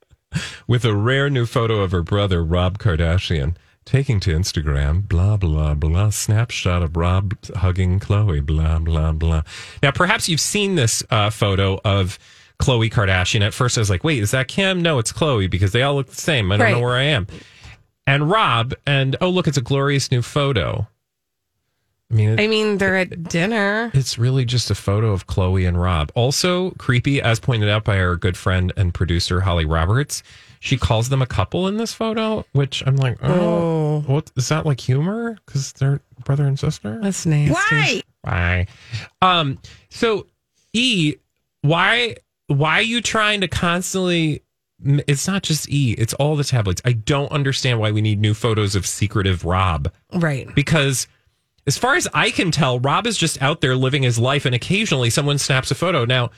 with 0.67 0.84
a 0.84 0.93
rare 0.93 1.30
new 1.30 1.45
photo 1.45 1.80
of 1.80 1.91
her 1.91 2.04
brother, 2.04 2.43
Rob 2.43 2.78
Kardashian, 2.78 3.56
taking 3.89 4.19
to 4.21 4.32
Instagram, 4.32 5.08
blah, 5.08 5.36
blah, 5.36 5.73
blah, 5.73 6.10
snapshot 6.12 6.84
of 6.84 6.95
Rob 6.95 7.34
hugging 7.56 7.99
Khloé, 7.99 8.45
blah, 8.45 8.78
blah, 8.80 9.12
blah. 9.12 9.41
Now, 9.82 9.91
perhaps 9.91 10.30
you've 10.30 10.39
seen 10.39 10.75
this 10.75 11.04
uh, 11.10 11.30
photo 11.32 11.80
of 11.84 12.19
Khloé 12.62 12.91
Kardashian. 12.91 13.41
At 13.41 13.54
first, 13.54 13.78
I 13.78 13.82
was 13.82 13.89
like, 13.89 14.04
wait, 14.04 14.21
is 14.21 14.32
that 14.32 14.47
Kim? 14.47 14.82
No, 14.82 14.99
it's 14.99 15.12
Khloé 15.12 15.49
because 15.49 15.71
they 15.71 15.82
all 15.82 15.95
look 15.95 16.08
the 16.08 16.15
same. 16.15 16.52
I 16.52 16.58
don't 16.58 16.71
know 16.73 16.80
where 16.82 16.95
I 16.95 17.04
am. 17.04 17.25
And 18.06 18.30
Rob, 18.30 18.73
and 18.86 19.15
oh, 19.21 19.30
look, 19.30 19.47
it's 19.47 19.58
a 19.58 19.62
glorious 19.62 20.12
new 20.12 20.21
photo. 20.21 20.88
I 22.12 22.15
mean, 22.15 22.30
it- 22.30 22.39
I 22.39 22.47
mean, 22.47 22.78
they're 22.78 22.97
at 22.97 23.23
dinner. 23.23 23.91
it's 23.93 24.17
really 24.17 24.45
just 24.45 24.69
a 24.71 24.75
photo 24.75 25.12
of 25.13 25.25
Khloé 25.28 25.67
and 25.67 25.80
Rob. 25.82 26.12
Also 26.15 26.71
creepy, 26.71 27.21
as 27.21 27.39
pointed 27.39 27.69
out 27.69 27.84
by 27.84 27.99
our 27.99 28.15
good 28.15 28.36
friend 28.38 28.71
and 28.78 28.93
producer 28.93 29.41
Holly 29.41 29.65
Roberts. 29.65 30.21
She 30.60 30.78
calls 30.78 31.10
them 31.10 31.22
a 31.22 31.26
couple 31.26 31.67
in 31.67 31.78
this 31.78 31.93
photo, 31.93 32.45
which 32.52 32.84
I'm 32.86 32.98
like, 32.98 33.17
oh, 33.24 34.02
what 34.08 34.32
is 34.36 34.50
that 34.50 34.65
like 34.65 34.80
humor? 34.82 35.38
Because 35.45 35.72
they're 35.74 36.02
brother 36.26 36.45
and 36.45 36.60
sister. 36.60 37.00
That's 37.02 37.26
nasty. 37.26 37.54
Why? 37.54 38.02
Why? 38.22 38.67
Um. 39.22 39.60
So, 39.89 40.28
E, 40.74 41.15
why? 41.62 42.17
Why 42.48 42.74
are 42.80 42.82
you 42.82 43.02
trying 43.02 43.41
to 43.41 43.48
constantly? 43.48 44.43
It's 44.84 45.28
not 45.28 45.43
just 45.43 45.69
E. 45.69 45.93
It's 45.98 46.13
all 46.15 46.36
the 46.36 46.43
tabloids. 46.43 46.82
I 46.86 46.93
don't 46.93 47.32
understand 47.32 47.80
why 47.80 47.91
we 47.91 48.02
need 48.02 48.19
new 48.19 48.34
photos 48.34 48.76
of 48.76 48.86
secretive 48.86 49.43
Rob 49.45 49.91
Right. 50.13 50.48
because 50.56 51.06
as 51.67 51.78
far 51.78 51.95
as 51.95 52.08
I 52.13 52.32
can 52.32 52.50
tell, 52.50 52.80
Rob 52.80 53.06
is 53.06 53.17
just 53.17 53.41
out 53.41 53.62
there 53.62 53.76
living 53.76 54.04
his 54.04 54.17
life, 54.17 54.45
and 54.45 54.56
occasionally 54.56 55.10
someone 55.10 55.38
snaps 55.38 55.69
a 55.69 55.76
photo. 55.76 56.06
Now, 56.06 56.32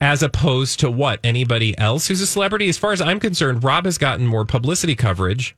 as 0.00 0.22
opposed 0.22 0.80
to 0.80 0.90
what 0.90 1.20
anybody 1.22 1.76
else 1.78 2.08
who's 2.08 2.20
a 2.20 2.26
celebrity, 2.26 2.68
as 2.68 2.78
far 2.78 2.92
as 2.92 3.00
I'm 3.00 3.20
concerned, 3.20 3.62
Rob 3.62 3.84
has 3.84 3.98
gotten 3.98 4.26
more 4.26 4.44
publicity 4.44 4.94
coverage 4.94 5.56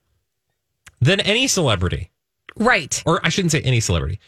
than 1.01 1.21
any 1.21 1.47
celebrity, 1.47 2.11
Right. 2.57 3.03
or 3.07 3.25
I 3.25 3.29
shouldn't 3.29 3.53
say 3.53 3.61
any 3.63 3.81
celebrity. 3.81 4.19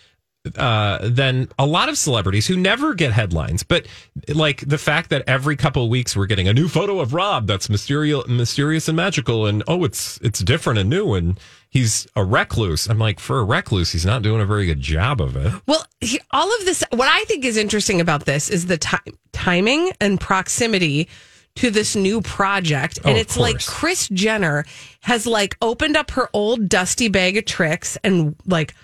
Uh, 0.56 0.98
than 1.08 1.48
a 1.58 1.64
lot 1.64 1.88
of 1.88 1.96
celebrities 1.96 2.46
who 2.46 2.54
never 2.54 2.92
get 2.92 3.10
headlines, 3.12 3.62
but 3.62 3.86
like 4.28 4.60
the 4.60 4.76
fact 4.76 5.08
that 5.08 5.24
every 5.26 5.56
couple 5.56 5.82
of 5.82 5.88
weeks 5.88 6.14
we're 6.14 6.26
getting 6.26 6.46
a 6.48 6.52
new 6.52 6.68
photo 6.68 7.00
of 7.00 7.14
Rob 7.14 7.46
that's 7.46 7.70
mysterious, 7.70 8.28
mysterious 8.28 8.86
and 8.86 8.94
magical, 8.94 9.46
and 9.46 9.62
oh, 9.66 9.84
it's 9.84 10.20
it's 10.20 10.40
different 10.40 10.78
and 10.78 10.90
new, 10.90 11.14
and 11.14 11.40
he's 11.70 12.06
a 12.14 12.22
recluse. 12.22 12.86
I'm 12.88 12.98
like, 12.98 13.20
for 13.20 13.38
a 13.38 13.42
recluse, 13.44 13.92
he's 13.92 14.04
not 14.04 14.20
doing 14.20 14.42
a 14.42 14.44
very 14.44 14.66
good 14.66 14.82
job 14.82 15.22
of 15.22 15.34
it. 15.34 15.50
Well, 15.66 15.82
he, 16.02 16.20
all 16.30 16.54
of 16.58 16.66
this, 16.66 16.84
what 16.90 17.08
I 17.08 17.24
think 17.24 17.46
is 17.46 17.56
interesting 17.56 18.02
about 18.02 18.26
this 18.26 18.50
is 18.50 18.66
the 18.66 18.76
ti- 18.76 19.14
timing 19.32 19.92
and 19.98 20.20
proximity 20.20 21.08
to 21.54 21.70
this 21.70 21.96
new 21.96 22.20
project. 22.20 22.98
Oh, 23.02 23.08
and 23.08 23.16
of 23.16 23.22
it's 23.22 23.38
like. 23.38 23.64
Kris 23.64 24.08
Jenner 24.10 24.66
has 25.00 25.26
like 25.26 25.56
opened 25.62 25.96
up 25.96 26.10
her 26.10 26.28
old 26.34 26.68
dusty 26.68 27.08
bag 27.08 27.38
of 27.38 27.46
tricks 27.46 27.96
and 28.04 28.36
like 28.44 28.74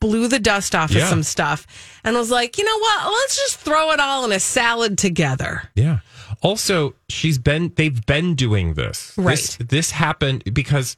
blew 0.00 0.28
the 0.28 0.38
dust 0.38 0.74
off 0.74 0.90
Yeah. 0.90 1.02
of 1.02 1.08
some 1.08 1.22
stuff 1.22 1.66
and 2.04 2.16
was 2.16 2.30
like, 2.30 2.58
you 2.58 2.64
know 2.64 2.78
what? 2.78 3.12
Let's 3.12 3.36
just 3.36 3.58
throw 3.58 3.90
it 3.92 4.00
all 4.00 4.24
in 4.24 4.32
a 4.32 4.40
salad 4.40 4.98
together. 4.98 5.62
Yeah. 5.74 6.00
Also, 6.42 6.94
she's 7.08 7.38
been 7.38 7.72
they've 7.76 8.04
been 8.06 8.34
doing 8.34 8.74
this. 8.74 9.12
Right. 9.16 9.36
This, 9.36 9.56
this 9.56 9.90
happened 9.90 10.44
because 10.54 10.96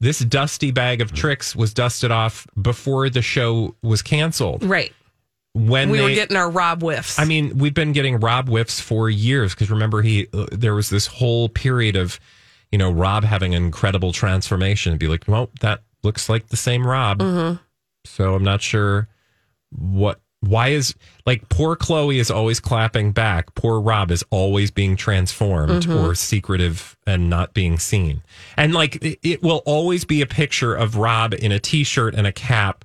this 0.00 0.18
dusty 0.18 0.72
bag 0.72 1.00
of 1.00 1.12
tricks 1.12 1.54
was 1.54 1.72
dusted 1.72 2.10
off 2.10 2.46
before 2.60 3.08
the 3.08 3.22
show 3.22 3.76
was 3.82 4.02
canceled. 4.02 4.64
Right. 4.64 4.92
When 5.54 5.90
we 5.90 5.98
they, 5.98 6.04
were 6.04 6.14
getting 6.14 6.36
our 6.36 6.50
Rob 6.50 6.80
whiffs. 6.80 7.18
I 7.18 7.26
mean, 7.26 7.58
we've 7.58 7.74
been 7.74 7.92
getting 7.92 8.18
Rob 8.18 8.48
whiffs 8.48 8.80
for 8.80 9.10
years 9.10 9.54
because 9.54 9.70
remember 9.70 10.00
he 10.02 10.26
uh, 10.32 10.46
there 10.50 10.74
was 10.74 10.88
this 10.90 11.06
whole 11.06 11.48
period 11.50 11.94
of 11.94 12.18
you 12.72 12.78
know 12.78 12.90
Rob 12.90 13.22
having 13.22 13.54
an 13.54 13.62
incredible 13.64 14.12
transformation 14.12 14.92
and 14.92 14.98
be 14.98 15.08
like, 15.08 15.24
well, 15.28 15.50
that 15.60 15.82
looks 16.02 16.28
like 16.28 16.48
the 16.48 16.56
same 16.56 16.86
Rob. 16.86 17.18
Mm-hmm. 17.18 17.62
So 18.04 18.34
I'm 18.34 18.44
not 18.44 18.62
sure 18.62 19.08
what 19.70 20.20
why 20.40 20.68
is 20.68 20.94
like 21.24 21.48
poor 21.48 21.76
Khloé 21.76 22.16
is 22.16 22.30
always 22.30 22.58
clapping 22.58 23.12
back. 23.12 23.54
Poor 23.54 23.80
Rob 23.80 24.10
is 24.10 24.24
always 24.30 24.72
being 24.72 24.96
transformed 24.96 25.84
Mm-hmm. 25.84 26.04
or 26.04 26.14
secretive 26.16 26.96
and 27.06 27.30
not 27.30 27.54
being 27.54 27.78
seen. 27.78 28.22
And 28.56 28.74
like 28.74 28.96
it, 28.96 29.18
it 29.22 29.42
will 29.42 29.62
always 29.66 30.04
be 30.04 30.20
a 30.20 30.26
picture 30.26 30.74
of 30.74 30.96
Rob 30.96 31.32
in 31.32 31.52
a 31.52 31.60
t-shirt 31.60 32.14
and 32.16 32.26
a 32.26 32.32
cap 32.32 32.84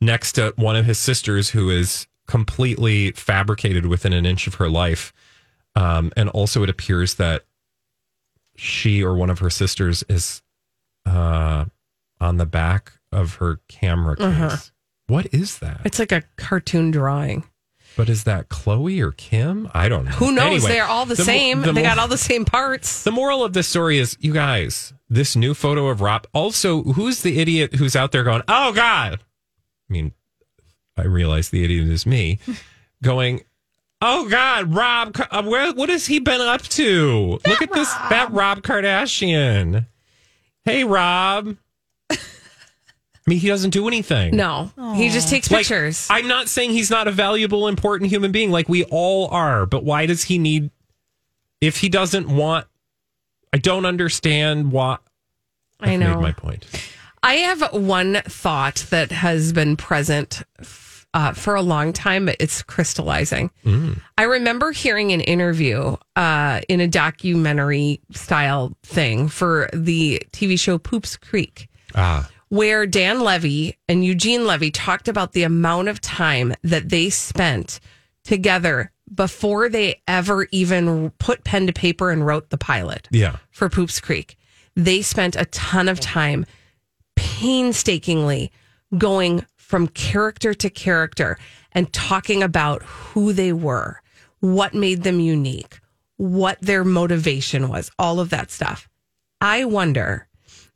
next 0.00 0.32
to 0.32 0.54
one 0.56 0.76
of 0.76 0.86
his 0.86 0.98
sisters 0.98 1.50
who 1.50 1.68
is 1.68 2.06
completely 2.26 3.10
fabricated 3.12 3.84
within 3.84 4.14
an 4.14 4.24
inch 4.24 4.46
of 4.46 4.54
her 4.54 4.70
life. 4.70 5.12
Um, 5.76 6.10
and 6.16 6.30
also 6.30 6.62
it 6.62 6.70
appears 6.70 7.16
that 7.16 7.44
she 8.56 9.02
or 9.04 9.14
one 9.14 9.28
of 9.28 9.40
her 9.40 9.50
sisters 9.50 10.04
is 10.08 10.40
uh, 11.04 11.66
on 12.18 12.36
the 12.38 12.46
back 12.46 12.92
of 13.14 13.36
her 13.36 13.60
camera 13.68 14.16
case. 14.16 14.72
What 15.06 15.26
is 15.32 15.58
that? 15.60 15.82
it's 15.84 15.98
like 15.98 16.12
a 16.12 16.22
cartoon 16.36 16.90
drawing. 16.90 17.44
But 17.96 18.08
is 18.08 18.24
that 18.24 18.48
Khloé 18.48 19.00
or 19.00 19.12
Kim? 19.12 19.70
I 19.72 19.88
don't 19.88 20.04
know. 20.06 20.10
Who 20.12 20.32
knows? 20.32 20.46
Anyway, 20.64 20.70
They're 20.72 20.84
all 20.86 21.06
the, 21.06 21.14
mo- 21.16 21.22
same. 21.24 21.60
the 21.60 21.66
they 21.72 21.82
mo- 21.82 21.88
got 21.88 21.98
all 21.98 22.08
the 22.08 22.18
same 22.18 22.44
parts. 22.44 23.04
The 23.04 23.12
moral 23.12 23.44
of 23.44 23.52
this 23.52 23.68
story 23.68 23.98
is, 23.98 24.16
you 24.20 24.32
guys, 24.32 24.92
this 25.08 25.36
new 25.36 25.54
photo 25.54 25.86
of 25.86 26.00
Rob. 26.00 26.26
Also, 26.34 26.82
who's 26.82 27.22
the 27.22 27.38
idiot 27.38 27.74
who's 27.76 27.94
out 27.94 28.10
there 28.10 28.24
going, 28.24 28.42
"Oh 28.48 28.72
God"? 28.72 29.20
I 29.88 29.92
mean, 29.92 30.10
I 30.96 31.04
realize 31.04 31.50
the 31.50 31.62
idiot 31.62 31.88
is 31.88 32.04
me, 32.04 32.40
going, 33.02 33.42
"Oh 34.00 34.28
God, 34.28 34.74
Rob, 34.74 35.16
uh, 35.30 35.42
where, 35.44 35.72
what 35.72 35.88
has 35.88 36.06
he 36.06 36.18
been 36.18 36.40
up 36.40 36.62
to? 36.62 37.38
Look 37.46 37.62
at 37.62 37.72
this, 37.72 37.92
that 37.92 38.32
Rob 38.32 38.62
Kardashian. 38.62 39.86
Hey, 40.64 40.82
Rob." 40.82 41.56
I 43.26 43.30
mean, 43.30 43.38
he 43.38 43.48
doesn't 43.48 43.70
do 43.70 43.88
anything. 43.88 44.36
No, 44.36 44.70
he 44.96 45.08
just 45.08 45.30
takes 45.30 45.50
Like, 45.50 45.60
pictures. 45.60 46.06
I'm 46.10 46.28
not 46.28 46.48
saying 46.48 46.72
he's 46.72 46.90
not 46.90 47.08
a 47.08 47.10
valuable, 47.12 47.68
important 47.68 48.10
human 48.10 48.32
being. 48.32 48.50
Like 48.50 48.68
we 48.68 48.84
all 48.84 49.28
are. 49.28 49.64
But 49.64 49.82
why 49.84 50.04
does 50.06 50.24
he 50.24 50.38
need? 50.38 50.70
If 51.60 51.78
he 51.78 51.88
doesn't 51.88 52.28
want, 52.28 52.66
I 53.52 53.58
don't 53.58 53.86
understand 53.86 54.72
why. 54.72 54.98
I 55.80 55.94
I've 55.94 56.00
know. 56.00 56.14
Made 56.16 56.20
my 56.22 56.32
point. 56.32 56.66
I 57.22 57.34
have 57.36 57.72
one 57.72 58.20
thought 58.26 58.84
that 58.90 59.10
has 59.10 59.54
been 59.54 59.76
present 59.78 60.42
uh, 61.14 61.32
for 61.32 61.54
a 61.54 61.62
long 61.62 61.94
time, 61.94 62.26
but 62.26 62.36
it's 62.38 62.62
crystallizing. 62.62 63.50
I 64.18 64.24
remember 64.24 64.72
hearing 64.72 65.12
an 65.12 65.22
interview 65.22 65.96
uh, 66.16 66.60
in 66.68 66.80
a 66.80 66.86
documentary 66.88 68.00
style 68.12 68.76
thing 68.82 69.28
for 69.28 69.70
the 69.72 70.22
TV 70.32 70.58
show 70.60 70.76
Poops 70.76 71.16
Creek. 71.16 71.68
Ah, 71.94 72.28
where 72.54 72.86
Dan 72.86 73.18
Levy 73.18 73.76
and 73.88 74.04
Eugene 74.04 74.46
Levy 74.46 74.70
talked 74.70 75.08
about 75.08 75.32
the 75.32 75.42
amount 75.42 75.88
of 75.88 76.00
time 76.00 76.54
that 76.62 76.88
they 76.88 77.10
spent 77.10 77.80
together 78.22 78.92
before 79.12 79.68
they 79.68 80.00
ever 80.06 80.46
even 80.52 81.10
put 81.18 81.42
pen 81.42 81.66
to 81.66 81.72
paper 81.72 82.12
and 82.12 82.24
wrote 82.24 82.50
the 82.50 82.56
pilot 82.56 83.08
yeah. 83.10 83.38
for 83.50 83.68
Poops 83.68 83.98
Creek. 83.98 84.36
They 84.76 85.02
spent 85.02 85.34
a 85.34 85.46
ton 85.46 85.88
of 85.88 85.98
time 85.98 86.46
painstakingly 87.16 88.52
going 88.96 89.44
from 89.56 89.88
character 89.88 90.54
to 90.54 90.70
character 90.70 91.36
and 91.72 91.92
talking 91.92 92.40
about 92.40 92.84
who 92.84 93.32
they 93.32 93.52
were, 93.52 94.00
what 94.38 94.74
made 94.74 95.02
them 95.02 95.18
unique, 95.18 95.80
what 96.18 96.60
their 96.60 96.84
motivation 96.84 97.68
was, 97.68 97.90
all 97.98 98.20
of 98.20 98.30
that 98.30 98.52
stuff. 98.52 98.88
I 99.40 99.64
wonder 99.64 100.28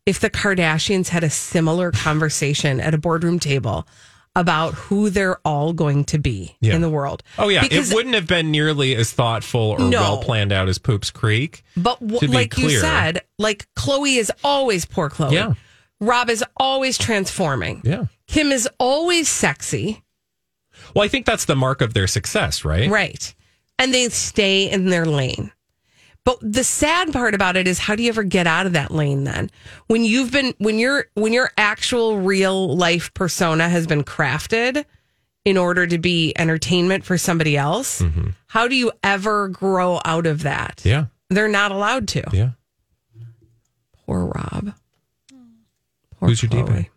if 0.08 0.20
the 0.20 0.30
Kardashians 0.30 1.08
had 1.08 1.22
a 1.22 1.30
similar 1.30 1.92
conversation 1.92 2.80
at 2.80 2.94
a 2.94 2.98
boardroom 2.98 3.38
table 3.38 3.86
about 4.36 4.74
who 4.74 5.10
they're 5.10 5.38
all 5.44 5.72
going 5.72 6.04
to 6.04 6.18
be 6.18 6.56
Yeah. 6.60 6.74
in 6.74 6.80
the 6.80 6.88
world. 6.88 7.22
Oh 7.38 7.48
yeah, 7.48 7.60
Because- 7.62 7.90
it 7.90 7.94
wouldn't 7.94 8.14
have 8.14 8.26
been 8.26 8.50
nearly 8.50 8.94
as 8.94 9.10
thoughtful 9.10 9.60
or 9.60 9.78
No. 9.80 10.00
well 10.00 10.18
planned 10.18 10.52
out 10.52 10.68
as 10.68 10.78
Poops 10.78 11.10
Creek. 11.10 11.62
But 11.76 11.98
w- 12.06 12.30
like 12.32 12.56
you 12.56 12.70
said, 12.70 13.22
like 13.38 13.66
Khloé 13.76 14.16
is 14.18 14.30
always 14.44 14.84
poor 14.84 15.10
Khloé. 15.10 15.32
Yeah. 15.32 15.54
Rob 16.00 16.30
is 16.30 16.44
always 16.56 16.96
transforming. 16.98 17.80
Yeah. 17.84 18.04
Kim 18.28 18.52
is 18.52 18.68
always 18.78 19.28
sexy. 19.28 20.04
Well, 20.94 21.04
I 21.04 21.08
think 21.08 21.26
that's 21.26 21.46
the 21.46 21.56
mark 21.56 21.80
of 21.80 21.92
their 21.94 22.06
success, 22.06 22.64
right? 22.64 22.88
Right. 22.88 23.34
And 23.80 23.92
they 23.92 24.08
stay 24.10 24.70
in 24.70 24.86
their 24.90 25.04
lane. 25.04 25.50
But 26.28 26.40
the 26.42 26.62
sad 26.62 27.10
part 27.10 27.34
about 27.34 27.56
it 27.56 27.66
is 27.66 27.78
how 27.78 27.96
do 27.96 28.02
you 28.02 28.10
ever 28.10 28.22
get 28.22 28.46
out 28.46 28.66
of 28.66 28.74
that 28.74 28.90
lane 28.90 29.24
then? 29.24 29.50
When 29.86 30.04
you've 30.04 30.30
been 30.30 30.52
when 30.58 30.78
your 30.78 31.06
when 31.14 31.32
your 31.32 31.50
actual 31.56 32.18
real 32.18 32.76
life 32.76 33.14
persona 33.14 33.66
has 33.66 33.86
been 33.86 34.04
crafted 34.04 34.84
in 35.46 35.56
order 35.56 35.86
to 35.86 35.96
be 35.96 36.34
entertainment 36.36 37.06
for 37.06 37.16
somebody 37.16 37.56
else, 37.56 38.02
how 38.46 38.68
do 38.68 38.76
you 38.76 38.92
ever 39.02 39.48
grow 39.48 40.02
out 40.04 40.26
of 40.26 40.42
that? 40.42 40.76
Mm-hmm. 40.80 40.88
Yeah. 40.90 41.04
They're 41.30 41.48
not 41.48 41.72
allowed 41.72 42.08
to. 42.08 42.24
Yeah. 42.30 42.50
Poor 44.04 44.26
Rob. 44.26 44.74
Poor 46.20 46.28
Who's 46.28 46.42
your 46.42 46.50
Khloé. 46.50 46.66
D-bag? 46.66 46.90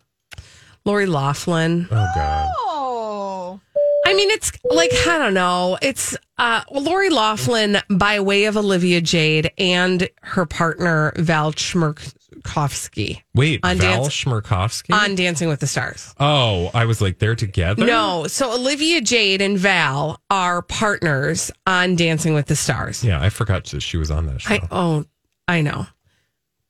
Lori 0.84 1.06
Loughlin. 1.06 1.88
Oh 1.90 2.08
God. 2.14 2.50
Oh. 2.58 3.60
I 4.04 4.12
mean, 4.12 4.28
it's 4.28 4.52
like 4.64 4.90
I 5.06 5.16
don't 5.16 5.32
know. 5.32 5.78
It's 5.80 6.18
uh, 6.42 6.62
Lori 6.72 7.08
Loughlin 7.08 7.78
by 7.88 8.18
way 8.20 8.44
of 8.46 8.56
Olivia 8.56 9.00
Jade 9.00 9.52
and 9.58 10.08
her 10.22 10.44
partner 10.44 11.12
Val 11.16 11.52
Chmerkovskiy 11.52 13.22
Wait, 13.34 13.60
On 13.62 13.76
Val 13.76 14.02
Dance- 14.02 14.14
Schmerkovsky? 14.14 14.92
on 14.92 15.14
Dancing 15.14 15.48
with 15.48 15.60
the 15.60 15.66
Stars. 15.66 16.14
oh, 16.18 16.70
I 16.74 16.84
was 16.86 17.00
like, 17.00 17.18
they're 17.20 17.36
together. 17.36 17.86
No, 17.86 18.26
so 18.26 18.52
Olivia 18.54 19.00
Jade 19.00 19.40
and 19.40 19.56
Val 19.58 20.20
are 20.30 20.62
partners 20.62 21.50
on 21.66 21.94
Dancing 21.96 22.34
with 22.34 22.46
the 22.46 22.56
Stars. 22.56 23.04
Yeah, 23.04 23.22
I 23.22 23.28
forgot 23.30 23.64
that 23.66 23.80
she 23.80 23.96
was 23.96 24.10
on 24.10 24.26
that 24.26 24.40
show. 24.40 24.54
I 24.54 24.60
oh, 24.70 25.04
I 25.46 25.60
know, 25.60 25.86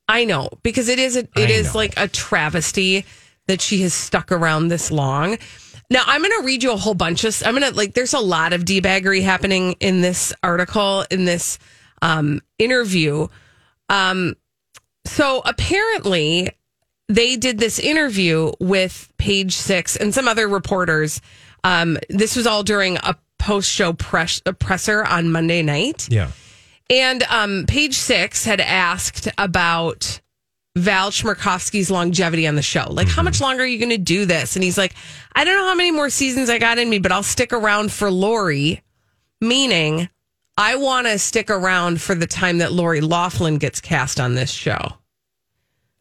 I 0.07 0.25
know 0.25 0.49
because 0.61 0.87
it 0.89 0.99
is 0.99 1.15
a, 1.17 1.27
I 1.35 1.41
it 1.41 1.49
is 1.49 1.73
know. 1.73 1.79
like 1.79 1.93
a 1.97 2.07
travesty 2.07 3.05
that 3.47 3.59
she 3.61 3.81
has 3.81 3.93
stuck 3.93 4.31
around 4.31 4.67
this 4.69 4.91
long. 4.91 5.37
Now 5.89 6.03
I'm 6.05 6.21
going 6.21 6.39
to 6.39 6.45
read 6.45 6.63
you 6.63 6.71
a 6.71 6.77
whole 6.77 6.93
bunch 6.93 7.23
of. 7.23 7.41
I'm 7.45 7.57
going 7.57 7.69
to 7.69 7.75
like. 7.77 7.93
There's 7.93 8.13
a 8.13 8.19
lot 8.19 8.53
of 8.53 8.63
debaggery 8.63 9.21
happening 9.23 9.75
in 9.79 10.01
this 10.01 10.33
article 10.41 11.05
in 11.11 11.25
this 11.25 11.59
um, 12.01 12.41
interview. 12.57 13.27
Um, 13.89 14.35
so 15.05 15.41
apparently 15.45 16.49
they 17.09 17.35
did 17.35 17.59
this 17.59 17.79
interview 17.79 18.51
with 18.59 19.11
Page 19.17 19.55
Six 19.55 19.95
and 19.95 20.13
some 20.13 20.27
other 20.27 20.47
reporters. 20.47 21.21
Um, 21.63 21.97
this 22.09 22.35
was 22.35 22.47
all 22.47 22.63
during 22.63 22.97
a 22.97 23.15
post 23.37 23.69
show 23.69 23.93
press, 23.93 24.41
presser 24.59 25.03
on 25.03 25.31
Monday 25.31 25.61
night. 25.61 26.07
yeah. 26.09 26.31
And 26.89 27.23
um, 27.23 27.65
page 27.67 27.97
six 27.97 28.45
had 28.45 28.59
asked 28.59 29.27
about 29.37 30.19
Val 30.75 31.11
Chmerkovskiy's 31.11 31.91
longevity 31.91 32.47
on 32.47 32.55
the 32.55 32.61
show. 32.63 32.87
Like, 32.89 33.07
how 33.07 33.21
much 33.21 33.39
longer 33.39 33.63
are 33.63 33.67
you 33.67 33.77
going 33.77 33.89
to 33.91 33.97
do 33.97 34.25
this? 34.25 34.55
And 34.55 34.63
he's 34.63 34.77
like, 34.77 34.95
I 35.35 35.43
don't 35.43 35.55
know 35.55 35.67
how 35.67 35.75
many 35.75 35.91
more 35.91 36.09
seasons 36.09 36.49
I 36.49 36.57
got 36.57 36.79
in 36.79 36.89
me, 36.89 36.97
but 36.99 37.11
I'll 37.11 37.21
stick 37.21 37.53
around 37.53 37.91
for 37.91 38.09
Lori, 38.09 38.81
meaning 39.39 40.09
I 40.57 40.75
want 40.77 41.05
to 41.07 41.19
stick 41.19 41.51
around 41.51 42.01
for 42.01 42.15
the 42.15 42.25
time 42.25 42.57
that 42.57 42.71
Lori 42.71 43.01
Loughlin 43.01 43.57
gets 43.59 43.79
cast 43.81 44.19
on 44.19 44.33
this 44.33 44.49
show. 44.51 44.93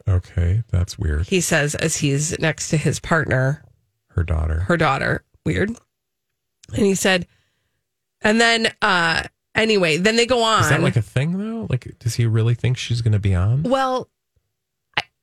Okay, 0.09 0.63
that's 0.71 0.99
weird. 0.99 1.27
He 1.29 1.41
says, 1.43 1.75
as 1.75 1.99
he's 1.99 2.39
next 2.39 2.71
to 2.71 2.77
his 2.79 2.99
partner, 2.99 3.63
Her 4.09 4.25
daughter. 4.25 4.61
her 4.61 4.77
daughter. 4.79 5.23
Weird. 5.45 5.71
And 6.75 6.87
he 6.87 6.95
said, 6.95 7.27
and 8.23 8.41
then, 8.41 8.73
uh, 8.81 9.25
anyway, 9.55 9.99
then 9.99 10.17
they 10.17 10.27
go 10.27 10.43
on. 10.43 10.63
Is 10.63 10.71
that 10.71 10.81
like 10.81 10.97
a 10.97 11.03
thing 11.03 11.39
though? 11.39 11.67
Like, 11.69 11.95
does 11.99 12.15
he 12.15 12.25
really 12.27 12.55
think 12.55 12.79
she's 12.79 13.03
going 13.03 13.13
to 13.13 13.19
be 13.19 13.35
on? 13.35 13.65
Well, 13.65 14.09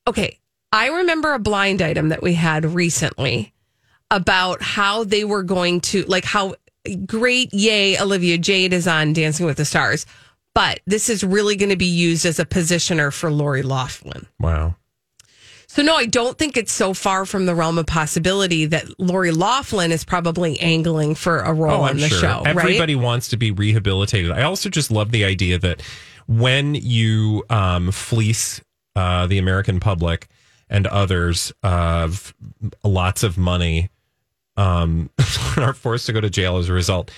okay. 0.10 0.40
I 0.72 0.88
remember 0.90 1.34
a 1.34 1.40
blind 1.40 1.82
item 1.82 2.10
that 2.10 2.22
we 2.22 2.34
had 2.34 2.64
recently 2.66 3.54
about 4.12 4.62
how 4.62 5.04
they 5.04 5.24
were 5.24 5.44
going 5.44 5.82
to, 5.82 6.04
like, 6.04 6.26
how 6.26 6.56
great, 7.06 7.54
yay, 7.54 8.00
Olivia 8.00 8.38
Jade 8.38 8.74
is 8.74 8.88
on 8.88 9.14
Dancing 9.14 9.46
with 9.46 9.58
the 9.58 9.66
Stars. 9.66 10.06
But 10.56 10.80
this 10.86 11.10
is 11.10 11.24
really 11.24 11.56
going 11.56 11.70
to 11.70 11.76
be 11.76 11.86
used 11.86 12.26
as 12.26 12.40
a 12.40 12.46
positioner 12.46 13.14
for 13.14 13.32
Lori 13.32 13.62
Loughlin. 13.62 14.28
Wow. 14.40 14.76
So, 15.68 15.84
no, 15.84 15.96
I 15.96 16.08
don't 16.08 16.36
think 16.38 16.58
it's 16.58 16.72
so 16.72 16.96
far 16.96 17.26
from 17.28 17.46
the 17.46 17.54
realm 17.54 17.78
of 17.78 17.86
possibility 17.86 18.66
that 18.66 19.00
Lori 19.00 19.32
Loughlin 19.32 19.92
is 19.92 20.04
probably 20.04 20.60
angling 20.60 21.14
for 21.14 21.40
a 21.40 21.54
role 21.54 21.82
Oh, 21.82 21.84
on 21.84 21.92
I'm 21.92 22.00
the 22.00 22.10
sure. 22.10 22.20
show. 22.20 22.44
Everybody 22.46 22.96
right? 22.96 23.04
wants 23.04 23.28
to 23.30 23.38
be 23.38 23.52
rehabilitated. 23.52 24.32
I 24.32 24.42
also 24.42 24.70
just 24.70 24.90
love 24.90 25.12
the 25.12 25.24
idea 25.26 25.60
that 25.60 25.84
when 26.28 26.74
you 26.74 27.44
um, 27.52 27.92
fleece 27.92 28.62
uh, 29.00 29.28
the 29.28 29.38
American 29.38 29.80
public 29.80 30.28
and 30.70 30.86
others 30.86 31.54
of 31.64 32.34
lots 32.84 33.24
of 33.24 33.38
money, 33.38 33.90
um, 34.58 35.10
are 35.58 35.74
forced 35.74 36.06
to 36.08 36.12
go 36.12 36.20
to 36.20 36.30
jail 36.30 36.58
as 36.58 36.68
a 36.68 36.74
result. 36.74 37.10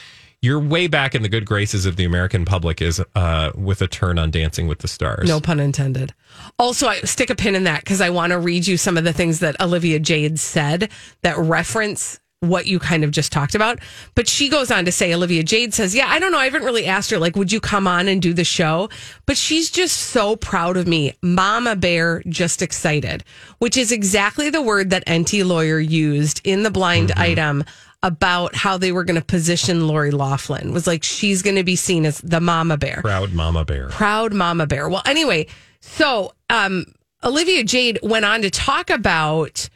You're 0.43 0.59
way 0.59 0.85
back 0.87 1.15
in 1.15 1.23
the 1.23 1.29
good 1.29 1.45
graces 1.45 1.87
of 1.87 1.95
the 1.95 2.05
American 2.05 2.45
public 2.45 2.83
is 2.83 3.01
uh, 3.15 3.51
with 3.55 3.81
a 3.81 3.87
turn 3.87 4.19
on 4.19 4.29
Dancing 4.29 4.67
with 4.67 4.79
the 4.79 4.87
Stars. 4.87 5.27
No 5.27 5.39
pun 5.39 5.59
intended. 5.59 6.13
Also, 6.59 6.87
I 6.87 6.99
stick 7.01 7.31
a 7.31 7.35
pin 7.35 7.55
in 7.55 7.63
that 7.63 7.79
because 7.79 7.99
I 7.99 8.11
want 8.11 8.29
to 8.31 8.37
read 8.37 8.67
you 8.67 8.77
some 8.77 8.95
of 8.95 9.03
the 9.03 9.13
things 9.13 9.39
that 9.39 9.59
Olivia 9.59 9.97
Jade 9.97 10.39
said 10.39 10.91
that 11.23 11.37
reference 11.37 12.19
what 12.41 12.65
you 12.65 12.79
kind 12.79 13.03
of 13.03 13.11
just 13.11 13.31
talked 13.31 13.53
about. 13.53 13.79
But 14.15 14.27
she 14.27 14.49
goes 14.49 14.71
on 14.71 14.85
to 14.85 14.91
say, 14.91 15.13
Olivia 15.13 15.43
Jade 15.43 15.73
says, 15.73 15.95
Yeah, 15.95 16.07
I 16.09 16.19
don't 16.19 16.31
know. 16.31 16.39
I 16.39 16.45
haven't 16.45 16.63
really 16.63 16.87
asked 16.87 17.11
her, 17.11 17.19
like, 17.19 17.35
would 17.35 17.51
you 17.51 17.59
come 17.61 17.87
on 17.87 18.07
and 18.07 18.21
do 18.21 18.33
the 18.33 18.43
show? 18.43 18.89
But 19.27 19.37
she's 19.37 19.69
just 19.69 19.95
so 19.95 20.35
proud 20.35 20.75
of 20.75 20.87
me. 20.87 21.13
Mama 21.21 21.75
Bear, 21.75 22.23
just 22.27 22.61
excited, 22.63 23.23
which 23.59 23.77
is 23.77 23.91
exactly 23.91 24.49
the 24.49 24.61
word 24.61 24.89
that 24.89 25.05
Enty 25.05 25.45
Lawyer 25.45 25.79
used 25.79 26.41
in 26.43 26.63
the 26.63 26.71
blind 26.71 27.11
item 27.11 27.63
about 28.03 28.55
how 28.55 28.75
they 28.75 28.91
were 28.91 29.03
going 29.03 29.19
to 29.19 29.25
position 29.25 29.87
Lori 29.87 30.09
Loughlin. 30.09 30.73
Was 30.73 30.87
like, 30.87 31.03
she's 31.03 31.43
going 31.43 31.57
to 31.57 31.63
be 31.63 31.75
seen 31.75 32.07
as 32.07 32.17
the 32.21 32.41
Mama 32.41 32.75
Bear 32.75 33.01
Proud 33.03 33.33
Mama 33.33 33.63
Bear. 33.63 33.89
proud 33.89 34.33
mama 34.33 34.65
bear. 34.65 34.89
Well, 34.89 35.03
anyway, 35.05 35.45
so 35.79 36.33
um, 36.49 36.85
Olivia 37.23 37.63
Jade 37.63 37.99
went 38.01 38.25
on 38.25 38.41
to 38.41 38.49
talk 38.49 38.89
about 38.89 39.69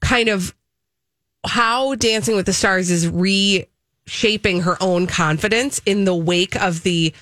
kind 0.00 0.30
of 0.30 0.54
how 1.44 1.94
Dancing 1.94 2.36
with 2.36 2.46
the 2.46 2.52
Stars 2.52 2.90
is 2.90 3.08
reshaping 3.08 4.62
her 4.62 4.76
own 4.80 5.06
confidence 5.06 5.80
in 5.86 6.04
the 6.04 6.14
wake 6.14 6.56
of 6.56 6.82
the 6.82 7.12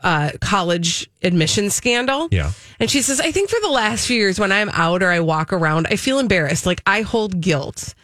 uh, 0.00 0.30
college 0.40 1.08
admission 1.22 1.70
scandal. 1.70 2.28
Yeah. 2.30 2.52
And 2.78 2.90
she 2.90 3.00
says, 3.00 3.20
I 3.20 3.32
think 3.32 3.48
for 3.48 3.58
the 3.62 3.70
last 3.70 4.06
few 4.06 4.16
years, 4.16 4.38
when 4.38 4.52
I'm 4.52 4.68
out 4.70 5.02
or 5.02 5.10
I 5.10 5.20
walk 5.20 5.52
around, 5.52 5.86
I 5.88 5.96
feel 5.96 6.18
embarrassed. 6.18 6.66
Like 6.66 6.82
I 6.86 7.00
hold 7.00 7.40
guilt. 7.40 7.94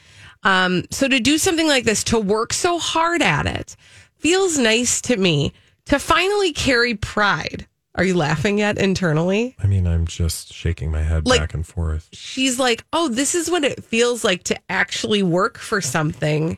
Um, 0.42 0.84
so 0.90 1.06
to 1.06 1.20
do 1.20 1.36
something 1.36 1.66
like 1.66 1.84
this, 1.84 2.02
to 2.04 2.18
work 2.18 2.54
so 2.54 2.78
hard 2.78 3.20
at 3.20 3.46
it, 3.46 3.76
feels 4.16 4.56
nice 4.56 5.02
to 5.02 5.16
me 5.16 5.52
to 5.86 5.98
finally 5.98 6.52
carry 6.52 6.94
pride. 6.94 7.66
Are 7.96 8.04
you 8.04 8.14
laughing 8.16 8.58
yet 8.58 8.78
internally? 8.78 9.56
I 9.62 9.66
mean, 9.66 9.86
I'm 9.86 10.06
just 10.06 10.52
shaking 10.52 10.90
my 10.92 11.02
head 11.02 11.26
Like- 11.26 11.40
back 11.40 11.54
and 11.54 11.66
forth. 11.66 12.08
She's 12.12 12.58
like, 12.58 12.84
oh, 12.92 13.08
this 13.08 13.34
is 13.34 13.50
what 13.50 13.64
it 13.64 13.82
feels 13.84 14.22
like 14.24 14.44
to 14.44 14.56
actually 14.68 15.22
work 15.22 15.58
for 15.58 15.80
something 15.80 16.56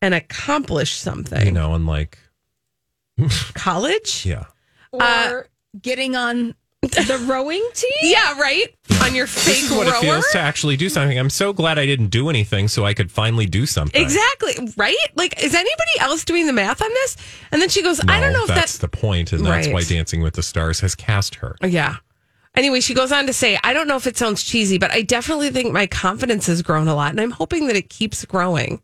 and 0.00 0.14
accomplish 0.14 0.92
something. 0.94 1.44
You 1.44 1.52
know, 1.52 1.74
and 1.74 1.86
like, 1.86 2.18
College? 3.54 4.24
yeah. 4.24 4.44
Or 4.92 5.02
Uh, 5.02 5.42
getting 5.82 6.16
on 6.16 6.54
the 6.82 7.24
rowing 7.28 7.66
team? 7.74 7.90
Yeah, 8.02 8.38
right? 8.40 8.74
On 9.02 9.14
your 9.14 9.26
fake 9.26 9.44
This 9.46 9.70
is 9.70 9.76
what 9.76 9.86
rower? 9.86 9.96
it 9.96 10.00
feels 10.00 10.26
to 10.32 10.38
actually 10.38 10.76
do 10.76 10.88
something. 10.88 11.18
I'm 11.18 11.30
so 11.30 11.52
glad 11.52 11.78
I 11.78 11.86
didn't 11.86 12.08
do 12.08 12.28
anything 12.28 12.68
so 12.68 12.84
I 12.84 12.94
could 12.94 13.10
finally 13.10 13.46
do 13.46 13.66
something. 13.66 14.00
Exactly, 14.00 14.54
right? 14.76 14.96
Like, 15.14 15.42
is 15.42 15.54
anybody 15.54 15.90
else 16.00 16.24
doing 16.24 16.46
the 16.46 16.52
math 16.52 16.80
on 16.82 16.90
this? 16.90 17.16
And 17.52 17.60
then 17.60 17.68
she 17.68 17.82
goes, 17.82 18.00
I 18.08 18.20
don't 18.20 18.32
know 18.32 18.42
if 18.42 18.48
that's 18.48 18.60
that's 18.60 18.78
the 18.78 18.88
point, 18.88 19.32
and 19.32 19.44
that's 19.44 19.66
Right. 19.66 19.74
why 19.74 19.82
Dancing 19.82 20.22
with 20.22 20.34
the 20.34 20.42
Stars 20.42 20.80
has 20.80 20.94
cast 20.94 21.36
her. 21.36 21.56
Yeah. 21.66 21.96
Anyway, 22.54 22.80
she 22.80 22.94
goes 22.94 23.12
on 23.12 23.26
to 23.26 23.32
say, 23.32 23.58
I 23.62 23.72
don't 23.72 23.86
know 23.86 23.96
if 23.96 24.06
it 24.06 24.16
sounds 24.16 24.42
cheesy, 24.42 24.78
but 24.78 24.90
I 24.90 25.02
definitely 25.02 25.50
think 25.50 25.72
my 25.72 25.86
confidence 25.86 26.46
has 26.46 26.62
grown 26.62 26.88
a 26.88 26.94
lot, 26.94 27.10
and 27.10 27.20
I'm 27.20 27.30
hoping 27.30 27.66
that 27.68 27.76
it 27.76 27.88
keeps 27.88 28.24
growing. 28.24 28.82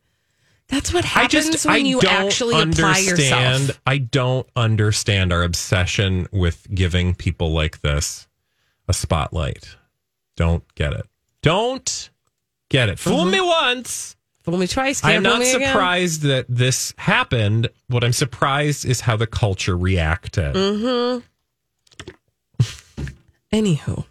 That's 0.68 0.92
what 0.94 1.04
I 1.04 1.08
happens 1.08 1.50
just 1.50 1.66
when 1.66 1.74
I 1.74 1.78
you 1.78 2.00
don't 2.00 2.26
actually 2.26 2.60
apply 2.60 3.00
understand. 3.00 3.62
yourself. 3.64 3.80
I 3.86 3.98
don't 3.98 4.48
understand 4.56 5.32
our 5.32 5.42
obsession 5.42 6.26
with 6.32 6.66
giving 6.74 7.14
people 7.14 7.52
like 7.52 7.80
this 7.82 8.26
a 8.88 8.94
spotlight. 8.94 9.76
Don't 10.36 10.64
get 10.74 10.92
it. 10.94 11.06
Don't 11.42 12.10
get 12.70 12.88
it. 12.88 12.98
Fool 12.98 13.24
me 13.26 13.40
once. 13.40 14.16
Fool 14.42 14.58
me 14.58 14.66
twice, 14.66 15.00
can't 15.00 15.14
I'm 15.14 15.22
not 15.22 15.38
me 15.38 15.54
again. 15.54 15.68
surprised 15.68 16.22
that 16.22 16.44
this 16.50 16.92
happened. 16.98 17.68
What 17.88 18.04
I'm 18.04 18.12
surprised 18.12 18.84
is 18.84 19.00
how 19.00 19.16
the 19.16 19.26
culture 19.26 19.76
reacted. 19.76 20.54
Mm-hmm. 20.54 21.20
Anywho. 23.52 24.04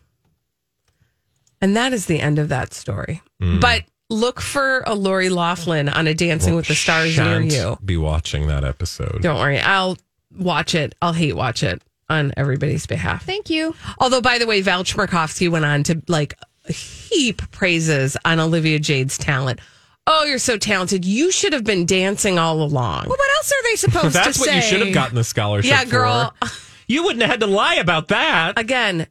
And 1.62 1.76
that 1.76 1.94
is 1.94 2.08
the 2.08 2.20
end 2.20 2.40
of 2.40 2.50
that 2.50 2.74
story. 2.74 3.22
Mm. 3.42 3.62
But 3.62 3.84
look 4.14 4.40
for 4.42 4.84
a 4.86 4.96
Lori 4.96 5.30
Loughlin 5.30 5.90
on 5.90 6.08
a 6.08 6.14
Dancing 6.14 6.56
with 6.56 6.68
the 6.68 6.76
Stars 6.76 7.18
near 7.18 7.42
you. 7.42 7.78
Be 7.84 7.98
watching 7.98 8.48
that 8.48 8.64
episode. 8.64 9.22
Don't 9.22 9.40
worry, 9.40 9.60
I'll 9.60 9.98
watch 10.38 10.76
it. 10.76 10.96
I'll 11.02 11.14
hate 11.14 11.36
watch 11.36 11.64
it 11.64 11.82
on 12.10 12.34
everybody's 12.38 12.86
behalf. 12.86 13.26
Thank 13.26 13.50
you. 13.50 13.76
Although, 14.00 14.22
by 14.22 14.38
the 14.38 14.46
way, 14.48 14.62
Val 14.62 14.84
Chmerkovskiy 14.84 15.50
went 15.50 15.66
on 15.66 15.84
to 15.84 16.02
like 16.08 16.36
heap 16.70 17.42
praises 17.52 18.16
on 18.26 18.40
Olivia 18.40 18.80
Jade's 18.80 19.18
talent. 19.18 19.60
Oh, 20.06 20.26
you're 20.26 20.38
so 20.38 20.58
talented. 20.58 21.06
You 21.06 21.32
should 21.32 21.54
have 21.54 21.64
been 21.64 21.86
dancing 21.86 22.38
all 22.38 22.62
along. 22.62 23.06
Well, 23.08 23.18
what 23.18 23.30
else 23.38 23.52
are 23.52 23.64
they 23.64 23.76
supposed 23.78 24.16
That's 24.16 24.28
to 24.34 24.34
say? 24.34 24.46
That's 24.46 24.48
what 24.48 24.56
you 24.56 24.62
should 24.62 24.86
have 24.86 24.94
gotten 24.94 25.16
the 25.16 25.24
scholarship 25.24 25.72
Yeah, 25.72 25.86
girl. 25.86 26.34
for. 26.42 26.50
You 26.88 27.04
wouldn't 27.04 27.22
have 27.22 27.32
had 27.32 27.40
to 27.40 27.48
lie 27.48 27.76
about 27.76 28.10
that. 28.10 28.60
Again, 28.60 29.08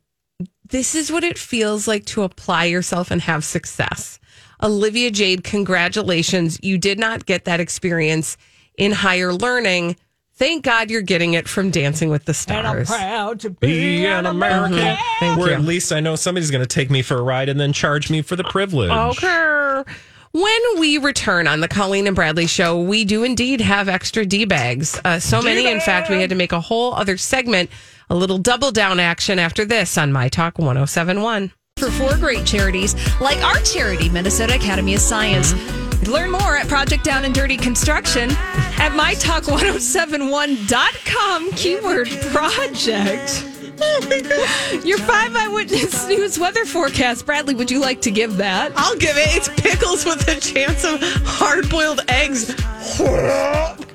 this 0.68 0.94
is 0.94 1.10
what 1.10 1.24
it 1.24 1.38
feels 1.38 1.88
like 1.88 2.04
to 2.06 2.22
apply 2.22 2.66
yourself 2.66 3.10
and 3.10 3.22
have 3.22 3.42
success. 3.44 4.18
Olivia 4.62 5.10
Jade, 5.10 5.44
congratulations. 5.44 6.58
You 6.62 6.78
did 6.78 6.98
not 6.98 7.26
get 7.26 7.44
that 7.46 7.60
experience 7.60 8.36
in 8.76 8.92
higher 8.92 9.32
learning. 9.32 9.96
Thank 10.34 10.64
God 10.64 10.90
you're 10.90 11.02
getting 11.02 11.34
it 11.34 11.46
from 11.46 11.70
Dancing 11.70 12.08
with 12.08 12.24
the 12.24 12.34
Stars. 12.34 12.90
And 12.90 13.02
I'm 13.02 13.08
proud 13.08 13.40
to 13.40 13.50
Be 13.50 14.06
an 14.06 14.26
American. 14.26 14.96
Thank 15.20 15.38
Or 15.38 15.48
you. 15.48 15.54
at 15.54 15.60
least 15.62 15.92
I 15.92 16.00
know 16.00 16.16
somebody's 16.16 16.50
going 16.50 16.62
to 16.62 16.66
take 16.66 16.90
me 16.90 17.02
for 17.02 17.18
a 17.18 17.22
ride 17.22 17.48
and 17.48 17.60
then 17.60 17.72
charge 17.72 18.10
me 18.10 18.22
for 18.22 18.34
the 18.36 18.44
privilege. 18.44 18.90
Okay. 18.90 19.82
When 20.32 20.60
we 20.78 20.96
return 20.96 21.46
on 21.46 21.60
the 21.60 21.68
Colleen 21.68 22.06
and 22.06 22.16
Bradley 22.16 22.46
show, 22.46 22.80
we 22.80 23.04
do 23.04 23.22
indeed 23.22 23.60
have 23.60 23.88
extra 23.90 24.24
D 24.24 24.46
bags. 24.46 24.98
Uh, 25.04 25.18
so 25.18 25.42
many, 25.42 25.66
in 25.66 25.78
fact, 25.80 26.08
we 26.08 26.20
had 26.20 26.30
to 26.30 26.36
make 26.36 26.52
a 26.52 26.60
whole 26.60 26.94
other 26.94 27.18
segment, 27.18 27.68
a 28.08 28.14
little 28.14 28.38
double 28.38 28.72
down 28.72 28.98
action 28.98 29.38
after 29.38 29.66
this 29.66 29.98
on 29.98 30.10
My 30.10 30.28
Talk 30.30 30.58
1071. 30.58 31.52
For 31.82 31.90
four 31.90 32.16
great 32.16 32.46
charities 32.46 32.94
like 33.20 33.42
our 33.42 33.58
charity, 33.62 34.08
Minnesota 34.08 34.54
Academy 34.54 34.94
of 34.94 35.00
Science. 35.00 35.52
Learn 36.06 36.30
more 36.30 36.56
at 36.56 36.68
Project 36.68 37.02
Down 37.02 37.24
and 37.24 37.34
Dirty 37.34 37.56
Construction 37.56 38.30
at 38.78 38.92
mytalk1071.com. 38.92 41.50
Keyword 41.52 42.08
project. 42.30 43.48
Your 44.86 44.98
five 44.98 45.34
eyewitness 45.34 46.06
news 46.06 46.38
weather 46.38 46.64
forecast. 46.64 47.26
Bradley, 47.26 47.56
would 47.56 47.68
you 47.70 47.80
like 47.80 48.00
to 48.02 48.12
give 48.12 48.36
that? 48.36 48.70
I'll 48.76 48.96
give 48.96 49.16
it. 49.16 49.34
It's 49.34 49.48
pickles 49.60 50.04
with 50.04 50.28
a 50.28 50.38
chance 50.38 50.84
of 50.84 51.00
hard 51.24 51.68
boiled 51.68 52.02
eggs. 52.08 52.54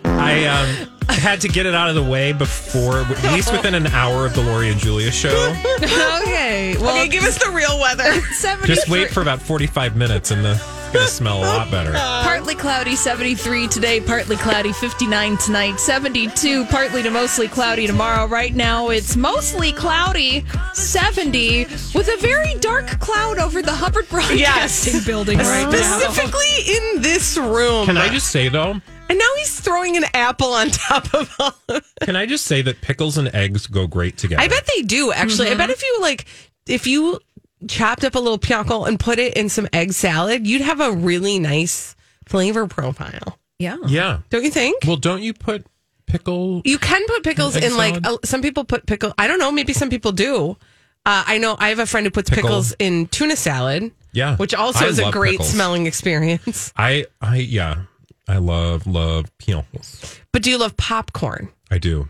I 0.04 0.44
um, 0.46 0.97
had 1.16 1.42
to 1.42 1.48
get 1.48 1.66
it 1.66 1.74
out 1.74 1.90
of 1.90 1.96
the 1.96 2.04
way 2.04 2.32
before, 2.34 3.00
at 3.02 3.34
least 3.34 3.52
within 3.52 3.74
an 3.76 3.88
hour 3.88 4.26
of 4.26 4.34
the 4.34 4.42
Lori 4.42 4.70
and 4.70 4.80
Julia 4.80 5.12
show. 5.12 5.30
okay. 5.82 6.76
Well, 6.80 6.96
Okay, 6.98 7.08
give 7.08 7.24
us 7.24 7.44
the 7.44 7.52
real 7.52 7.80
weather. 7.80 8.22
73 8.34 8.68
Just 8.76 8.90
wait 8.90 9.10
for 9.12 9.22
about 9.22 9.42
45 9.42 9.96
minutes 9.96 10.32
and 10.32 10.44
the, 10.46 10.52
it's 10.54 10.77
going 10.98 11.08
to 11.08 11.14
smell 11.14 11.40
a 11.40 11.46
lot 11.46 11.72
better. 11.72 11.92
Partly 11.92 12.56
cloudy, 12.56 12.96
73 12.96 13.68
today. 13.68 14.02
Partly 14.02 14.36
cloudy, 14.36 14.74
59 14.74 15.38
tonight. 15.38 15.80
72, 15.80 16.66
partly 16.66 17.04
to 17.04 17.12
mostly 17.12 17.48
cloudy 17.48 17.88
tomorrow. 17.88 18.28
Right 18.28 18.54
now, 18.56 18.90
it's 18.90 19.16
mostly 19.16 19.72
cloudy, 19.72 20.46
70, 20.74 21.66
with 21.94 22.08
a 22.08 22.18
very 22.20 22.56
dark 22.56 22.88
cloud 23.00 23.38
over 23.38 23.62
the 23.62 23.72
Hubbard 23.72 24.10
Broadcasting 24.10 24.94
Yes. 24.94 25.06
building 25.06 25.38
right 25.38 25.70
now. 25.70 26.00
Specifically 26.00 26.76
in 26.76 27.02
this 27.02 27.38
room. 27.38 27.86
Can 27.86 27.98
I 27.98 28.10
just 28.10 28.32
say, 28.32 28.50
though, 28.50 28.82
And 29.10 29.20
now 29.20 29.30
he's 29.38 29.60
throwing 29.60 29.98
an 29.98 30.06
apple 30.14 30.54
on 30.54 30.70
top 30.70 31.14
of 31.14 31.34
all 31.40 31.54
of 31.70 31.84
can 32.02 32.16
I 32.16 32.26
just 32.26 32.46
say 32.46 32.62
that 32.62 32.82
pickles 32.82 33.18
and 33.18 33.34
eggs 33.34 33.68
go 33.68 33.88
great 33.88 34.18
together? 34.18 34.42
I 34.42 34.48
bet 34.48 34.68
they 34.76 34.82
do 34.82 35.12
actually. 35.12 35.48
I 35.48 35.52
mm-hmm. 35.52 35.58
bet 35.60 35.70
if 35.72 35.82
you 35.82 35.98
like, 36.02 36.26
if 36.68 36.88
you 36.88 37.20
chopped 37.68 38.04
up 38.04 38.16
a 38.16 38.20
little 38.20 38.38
pickle 38.38 38.86
and 38.86 39.00
put 39.00 39.20
it 39.20 39.36
in 39.36 39.50
some 39.50 39.68
egg 39.74 39.94
salad, 39.94 40.46
you'd 40.46 40.62
have 40.62 40.80
a 40.80 40.92
really 40.92 41.40
nice 41.40 41.96
flavor 42.26 42.68
profile. 42.68 43.40
Yeah. 43.60 43.78
Yeah. 43.88 44.20
Don't 44.30 44.44
you 44.44 44.52
think? 44.52 44.84
Well, 44.86 44.98
don't 44.98 45.22
you 45.24 45.34
put 45.34 45.66
pickle? 46.06 46.62
You 46.66 46.78
can 46.78 47.02
put 47.08 47.24
pickles 47.24 47.56
Egg 47.56 47.64
in 47.64 47.78
like 47.78 48.06
uh, 48.06 48.18
some 48.24 48.42
people 48.42 48.64
put 48.66 48.86
pickle. 48.86 49.14
I 49.18 49.28
don't 49.28 49.40
know. 49.40 49.52
Maybe 49.52 49.74
some 49.74 49.90
people 49.90 50.12
do. 50.12 50.58
Uh, 51.06 51.24
I 51.26 51.38
know 51.38 51.56
I 51.58 51.70
have 51.70 51.80
a 51.80 51.86
friend 51.86 52.06
who 52.06 52.12
puts 52.12 52.30
Pickle. 52.30 52.44
pickles 52.50 52.76
in 52.80 53.08
tuna 53.08 53.36
salad. 53.38 53.92
Yeah. 54.14 54.36
which 54.38 54.54
also 54.56 54.86
I 54.86 54.90
is 54.90 55.00
a 55.00 55.12
great 55.12 55.34
pickles. 55.34 55.50
smelling 55.54 55.86
experience. 55.86 56.74
I, 56.78 57.06
I, 57.22 57.38
yeah. 57.38 57.84
I 58.28 58.38
love, 58.38 58.88
love 58.88 59.26
pickles. 59.38 60.20
But 60.32 60.42
do 60.44 60.50
you 60.50 60.58
love 60.58 60.76
popcorn? 60.76 61.50
I 61.72 61.78
do. 61.78 62.10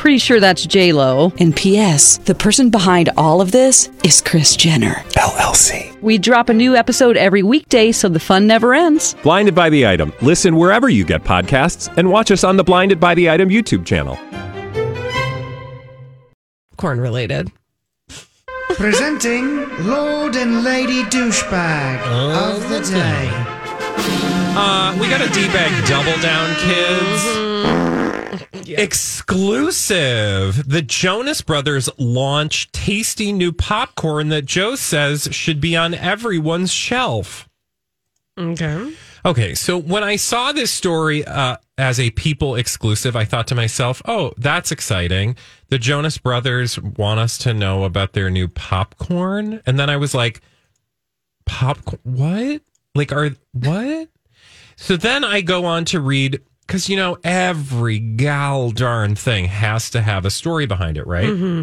Pretty 0.00 0.16
sure 0.16 0.40
that's 0.40 0.64
J 0.64 0.94
Lo. 0.94 1.30
And 1.40 1.54
P.S. 1.54 2.16
The 2.24 2.34
person 2.34 2.70
behind 2.70 3.10
all 3.18 3.42
of 3.42 3.52
this 3.52 3.90
is 4.02 4.22
Kris 4.22 4.56
Jenner. 4.56 4.94
LLC. 5.10 6.00
We 6.00 6.16
drop 6.16 6.48
a 6.48 6.54
new 6.54 6.74
episode 6.74 7.18
every 7.18 7.42
weekday, 7.42 7.92
so 7.92 8.08
the 8.08 8.18
fun 8.18 8.46
never 8.46 8.72
ends. 8.72 9.14
Blinded 9.22 9.54
by 9.54 9.68
the 9.68 9.86
item. 9.86 10.14
Listen 10.22 10.56
wherever 10.56 10.88
you 10.88 11.04
get 11.04 11.22
podcasts, 11.22 11.94
and 11.98 12.08
watch 12.10 12.30
us 12.30 12.44
on 12.44 12.56
the 12.56 12.64
Blinded 12.64 12.98
by 12.98 13.14
the 13.14 13.28
Item 13.28 13.50
YouTube 13.50 13.84
channel. 13.84 14.18
corn 16.78 16.98
related. 16.98 17.52
Presenting 18.70 19.68
Lord 19.86 20.34
and 20.34 20.64
Lady 20.64 21.02
Douchebag 21.02 22.00
of 22.54 22.66
the 22.70 22.80
Day. 22.90 23.28
Uh, 24.56 24.96
we 24.98 25.10
got 25.10 25.20
a 25.20 25.28
D-bag 25.34 25.86
double 25.86 26.18
down, 26.22 26.54
kids. 26.56 27.49
Exclusive. 28.66 30.68
The 30.68 30.82
Jonas 30.82 31.42
Brothers 31.42 31.88
launch 31.98 32.70
tasty 32.72 33.32
new 33.32 33.52
popcorn 33.52 34.28
that 34.28 34.44
Joe 34.44 34.74
says 34.74 35.28
should 35.32 35.60
be 35.60 35.76
on 35.76 35.94
everyone's 35.94 36.72
shelf. 36.72 37.48
Okay. 38.38 38.92
Okay, 39.24 39.54
so 39.54 39.76
when 39.76 40.02
I 40.02 40.16
saw 40.16 40.52
this 40.52 40.70
story 40.70 41.26
uh, 41.26 41.56
as 41.76 42.00
a 42.00 42.10
people 42.10 42.54
exclusive, 42.54 43.16
I 43.16 43.26
thought 43.26 43.46
to 43.48 43.54
myself, 43.54 44.00
oh, 44.06 44.32
that's 44.38 44.72
exciting. 44.72 45.36
The 45.68 45.78
Jonas 45.78 46.16
Brothers 46.16 46.80
want 46.80 47.20
us 47.20 47.36
to 47.38 47.52
know 47.52 47.84
about 47.84 48.14
their 48.14 48.30
new 48.30 48.48
popcorn. 48.48 49.60
And 49.66 49.78
then 49.78 49.90
I 49.90 49.98
was 49.98 50.14
like, 50.14 50.40
popcorn? 51.44 52.00
What? 52.04 52.62
Like, 52.94 53.12
are, 53.12 53.30
what? 53.52 54.08
So 54.76 54.96
then 54.96 55.22
I 55.22 55.42
go 55.42 55.66
on 55.66 55.84
to 55.86 56.00
read, 56.00 56.40
because, 56.70 56.88
you 56.88 56.96
know, 56.96 57.18
every 57.24 57.98
gal 57.98 58.70
darn 58.70 59.16
thing 59.16 59.46
has 59.46 59.90
to 59.90 60.00
have 60.00 60.24
a 60.24 60.30
story 60.30 60.66
behind 60.66 60.96
it, 60.96 61.06
right? 61.06 61.26
Mm-hmm. 61.26 61.62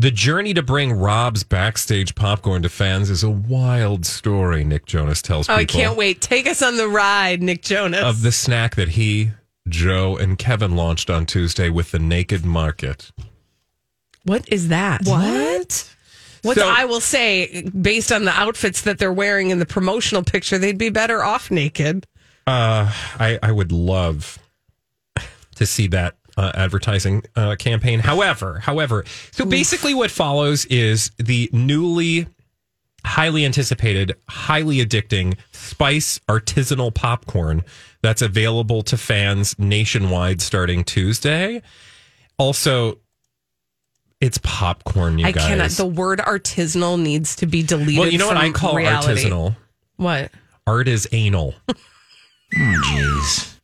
The 0.00 0.10
journey 0.12 0.54
to 0.54 0.62
bring 0.62 0.92
Rob's 0.92 1.42
backstage 1.42 2.14
popcorn 2.14 2.62
to 2.62 2.68
fans 2.68 3.10
is 3.10 3.24
a 3.24 3.30
wild 3.30 4.06
story, 4.06 4.62
Nick 4.62 4.86
Jonas 4.86 5.20
tells 5.20 5.48
Oh, 5.48 5.58
people 5.58 5.80
I 5.80 5.82
can't 5.82 5.96
wait. 5.96 6.20
Take 6.20 6.46
us 6.46 6.62
on 6.62 6.76
the 6.76 6.86
ride, 6.88 7.42
Nick 7.42 7.62
Jonas. 7.62 8.02
of 8.04 8.22
the 8.22 8.30
snack 8.30 8.76
that 8.76 8.90
he, 8.90 9.32
Joe, 9.68 10.16
and 10.16 10.38
Kevin 10.38 10.76
launched 10.76 11.10
on 11.10 11.26
Tuesday 11.26 11.68
with 11.68 11.90
the 11.90 11.98
Naked 11.98 12.44
Market. 12.44 13.10
what 14.24 14.48
is 14.52 14.68
that? 14.68 15.00
What? 15.04 15.92
What 16.42 16.56
So- 16.56 16.68
I 16.68 16.84
will 16.84 17.00
say, 17.00 17.62
based 17.62 18.12
on 18.12 18.24
the 18.24 18.30
outfits 18.30 18.82
that 18.82 18.98
they're 18.98 19.12
wearing 19.12 19.50
in 19.50 19.58
the 19.58 19.66
promotional 19.66 20.22
picture, 20.22 20.58
they'd 20.58 20.78
be 20.78 20.90
better 20.90 21.24
off 21.24 21.50
naked. 21.50 22.06
Uh, 22.48 22.90
I, 23.20 23.38
I 23.42 23.52
would 23.52 23.72
love 23.72 24.38
to 25.56 25.66
see 25.66 25.86
that 25.88 26.16
uh, 26.38 26.50
advertising 26.54 27.22
uh, 27.36 27.56
campaign. 27.56 27.98
However, 28.00 28.60
however, 28.60 29.04
so 29.32 29.44
basically 29.44 29.92
what 29.92 30.10
follows 30.10 30.64
is 30.66 31.10
the 31.18 31.50
newly 31.52 32.26
highly 33.04 33.44
anticipated, 33.44 34.14
highly 34.28 34.78
addicting 34.78 35.36
Spice 35.52 36.20
artisanal 36.20 36.94
popcorn 36.94 37.64
that's 38.00 38.22
available 38.22 38.82
to 38.84 38.96
fans 38.96 39.58
nationwide 39.58 40.40
starting 40.40 40.84
Tuesday. 40.84 41.60
Also, 42.38 42.98
it's 44.22 44.38
popcorn, 44.38 45.18
you 45.18 45.26
I 45.26 45.32
guys. 45.32 45.46
cannot. 45.46 45.70
The 45.72 45.86
word 45.86 46.20
artisanal 46.20 46.98
needs 46.98 47.36
to 47.36 47.46
be 47.46 47.62
deleted. 47.62 47.98
well, 47.98 48.08
you 48.08 48.16
know 48.16 48.26
what 48.26 48.38
I 48.38 48.50
call 48.52 48.74
reality. 48.74 49.24
artisanal? 49.24 49.54
What? 49.96 50.30
Art 50.66 50.88
is 50.88 51.06
anal. 51.12 51.54
Jeez. 52.54 53.54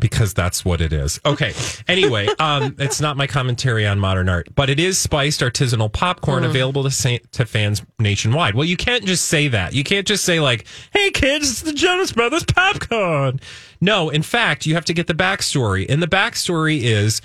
because 0.00 0.34
that's 0.34 0.64
what 0.64 0.80
it 0.80 0.92
is. 0.92 1.20
Okay. 1.26 1.52
Anyway, 1.86 2.28
um, 2.38 2.76
it's 2.78 3.00
not 3.00 3.16
my 3.16 3.26
commentary 3.26 3.86
on 3.86 3.98
modern 3.98 4.28
art, 4.28 4.48
but 4.54 4.70
it 4.70 4.78
is 4.78 4.98
spiced 4.98 5.40
artisanal 5.40 5.92
popcorn 5.92 6.44
available 6.44 6.84
to 6.84 6.90
sa- 6.90 7.18
to 7.32 7.44
fans 7.44 7.82
nationwide. 7.98 8.54
Well, 8.54 8.64
you 8.64 8.76
can't 8.76 9.04
just 9.04 9.26
say 9.26 9.48
that. 9.48 9.74
You 9.74 9.84
can't 9.84 10.06
just 10.06 10.24
say 10.24 10.40
like, 10.40 10.66
"Hey 10.92 11.10
kids, 11.10 11.50
it's 11.50 11.62
the 11.62 11.72
Jonas 11.72 12.12
Brothers 12.12 12.44
popcorn." 12.44 13.40
No, 13.80 14.08
in 14.10 14.22
fact, 14.22 14.66
you 14.66 14.74
have 14.74 14.84
to 14.86 14.94
get 14.94 15.06
the 15.06 15.14
backstory, 15.14 15.86
and 15.88 16.02
the 16.02 16.06
backstory 16.08 16.80
is 16.82 17.20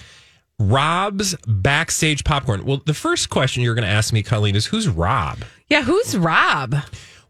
Rob's 0.59 1.35
backstage 1.47 2.23
popcorn. 2.23 2.65
Well, 2.65 2.81
the 2.85 2.93
first 2.93 3.29
question 3.29 3.63
you're 3.63 3.75
going 3.75 3.87
to 3.87 3.93
ask 3.93 4.13
me, 4.13 4.21
Colleen, 4.23 4.55
is 4.55 4.67
who's 4.67 4.87
Rob? 4.87 5.39
Yeah, 5.67 5.81
who's 5.83 6.15
Rob? 6.17 6.75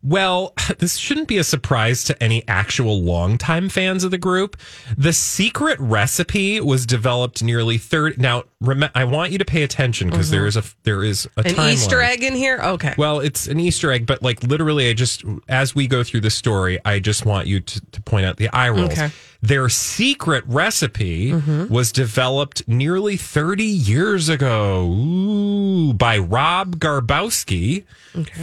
Well, 0.04 0.54
this 0.80 0.98
shouldn't 0.98 1.28
be 1.28 1.38
a 1.38 1.44
surprise 1.44 2.04
to 2.06 2.24
any 2.24 2.46
actual 2.48 3.02
longtime 3.02 3.70
fans 3.70 4.04
of 4.04 4.12
the 4.12 4.18
group. 4.18 4.58
The 4.98 5.14
secret 5.14 5.80
recipe 5.80 6.60
was 6.60 6.86
developed 6.86 7.42
nearly 7.42 7.78
30 7.78 8.22
Now, 8.22 8.44
rem- 8.60 8.90
I 8.94 9.06
want 9.06 9.32
you 9.32 9.38
to 9.38 9.46
pay 9.46 9.64
attention 9.64 10.10
because 10.10 10.30
there 10.30 10.46
is 10.46 10.58
a 10.58 10.64
there 10.84 11.04
is 11.04 11.28
a 11.38 11.44
Mm-hmm. 11.44 11.60
An 11.60 11.70
Easter 11.74 12.02
egg 12.02 12.24
in 12.24 12.34
here? 12.36 12.60
Okay. 12.62 12.94
Well, 12.98 13.20
it's 13.20 13.48
an 13.48 13.60
Easter 13.60 13.92
egg, 13.92 14.06
but 14.06 14.22
like 14.22 14.44
literally, 14.44 14.90
I 14.90 14.94
just 14.94 15.24
as 15.48 15.76
we 15.76 15.88
go 15.88 16.04
through 16.04 16.22
the 16.22 16.30
story, 16.30 16.80
I 16.84 17.00
just 17.00 17.26
want 17.26 17.48
you 17.48 17.60
to, 17.60 17.82
to 17.92 18.02
point 18.02 18.26
out 18.26 18.38
the 18.38 18.50
eye 18.50 18.70
rolls. 18.70 18.92
Okay. 18.92 19.10
Their 19.44 19.68
secret 19.68 20.46
recipe 20.48 21.32
mm-hmm. 21.34 21.68
was 21.68 21.92
developed 21.92 22.66
nearly 22.66 23.18
30 23.18 23.66
years 23.66 24.30
ago 24.30 24.86
Ooh, 24.86 25.92
by 25.92 26.18
Rob 26.18 26.78
Garbowski, 26.78 27.84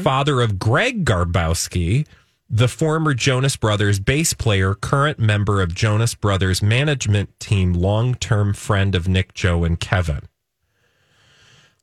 father 0.03 0.43
of 0.43 0.59
Greg 0.59 1.07
Garbowski, 1.07 2.07
the 2.51 2.69
former 2.69 3.15
Jonas 3.15 3.57
Brothers 3.57 3.99
bass 3.99 4.35
player, 4.35 4.75
current 4.75 5.19
member 5.19 5.63
of 5.63 5.75
Jonas 5.75 6.15
Brothers 6.15 6.63
management 6.63 7.31
team, 7.41 7.73
long 7.73 8.15
term 8.15 8.53
friend 8.53 8.95
of 8.95 9.09
Nick, 9.09 9.33
Joe, 9.33 9.65
and 9.65 9.81
Kevin. 9.81 10.21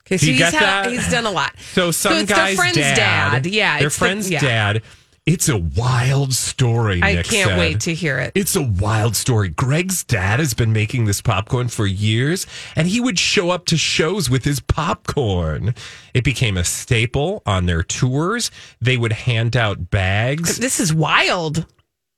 Okay, 0.01 0.17
so 0.17 0.27
he's, 0.27 0.53
ha- 0.53 0.85
he's 0.87 1.09
done 1.09 1.25
a 1.25 1.31
lot. 1.31 1.53
So 1.73 1.89
some 1.89 2.13
it's 2.13 2.27
their 2.29 2.37
guy's 2.37 2.55
friend's 2.55 2.77
dad. 2.77 3.47
Yeah, 3.47 3.79
their 3.79 3.87
it's 3.87 3.95
the- 3.95 3.99
friend's 3.99 4.29
yeah. 4.29 4.41
dad. 4.41 4.83
It's 5.27 5.49
a 5.49 5.57
wild 5.57 6.33
story. 6.33 7.01
I 7.03 7.15
Nick 7.15 7.25
can't 7.25 7.49
said. 7.49 7.59
wait 7.59 7.81
to 7.81 7.93
hear 7.93 8.17
it. 8.17 8.31
It's 8.33 8.55
a 8.55 8.61
wild 8.61 9.13
story. 9.13 9.49
Greg's 9.49 10.05
dad 10.05 10.39
has 10.39 10.53
been 10.53 10.71
making 10.71 11.03
this 11.03 11.21
popcorn 11.21 11.67
for 11.67 11.85
years, 11.85 12.47
and 12.77 12.87
he 12.87 13.01
would 13.01 13.19
show 13.19 13.49
up 13.49 13.65
to 13.65 13.75
shows 13.75 14.29
with 14.29 14.45
his 14.45 14.61
popcorn. 14.61 15.75
It 16.13 16.23
became 16.23 16.55
a 16.55 16.63
staple 16.63 17.43
on 17.45 17.65
their 17.65 17.83
tours. 17.83 18.51
They 18.79 18.95
would 18.95 19.11
hand 19.11 19.57
out 19.57 19.89
bags. 19.89 20.59
This 20.59 20.79
is 20.79 20.93
wild. 20.93 21.65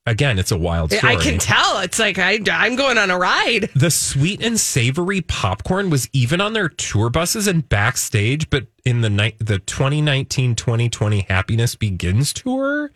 Again, 0.06 0.38
it's 0.38 0.50
a 0.50 0.56
wild 0.56 0.92
story. 0.92 1.16
I 1.16 1.22
can 1.22 1.38
tell. 1.38 1.78
It's 1.80 1.98
like 1.98 2.18
I, 2.18 2.40
I'm 2.50 2.74
going 2.74 2.96
on 2.96 3.10
a 3.10 3.18
ride. 3.18 3.70
The 3.76 3.90
sweet 3.90 4.42
and 4.42 4.58
savory 4.58 5.20
popcorn 5.20 5.90
was 5.90 6.08
even 6.12 6.40
on 6.40 6.54
their 6.54 6.70
tour 6.70 7.10
buses 7.10 7.46
and 7.46 7.68
backstage, 7.68 8.48
but 8.48 8.66
in 8.84 9.02
the 9.02 9.10
ni- 9.10 9.36
the 9.38 9.58
2019-2020 9.58 11.28
Happiness 11.28 11.74
Begins 11.74 12.32
tour, 12.32 12.90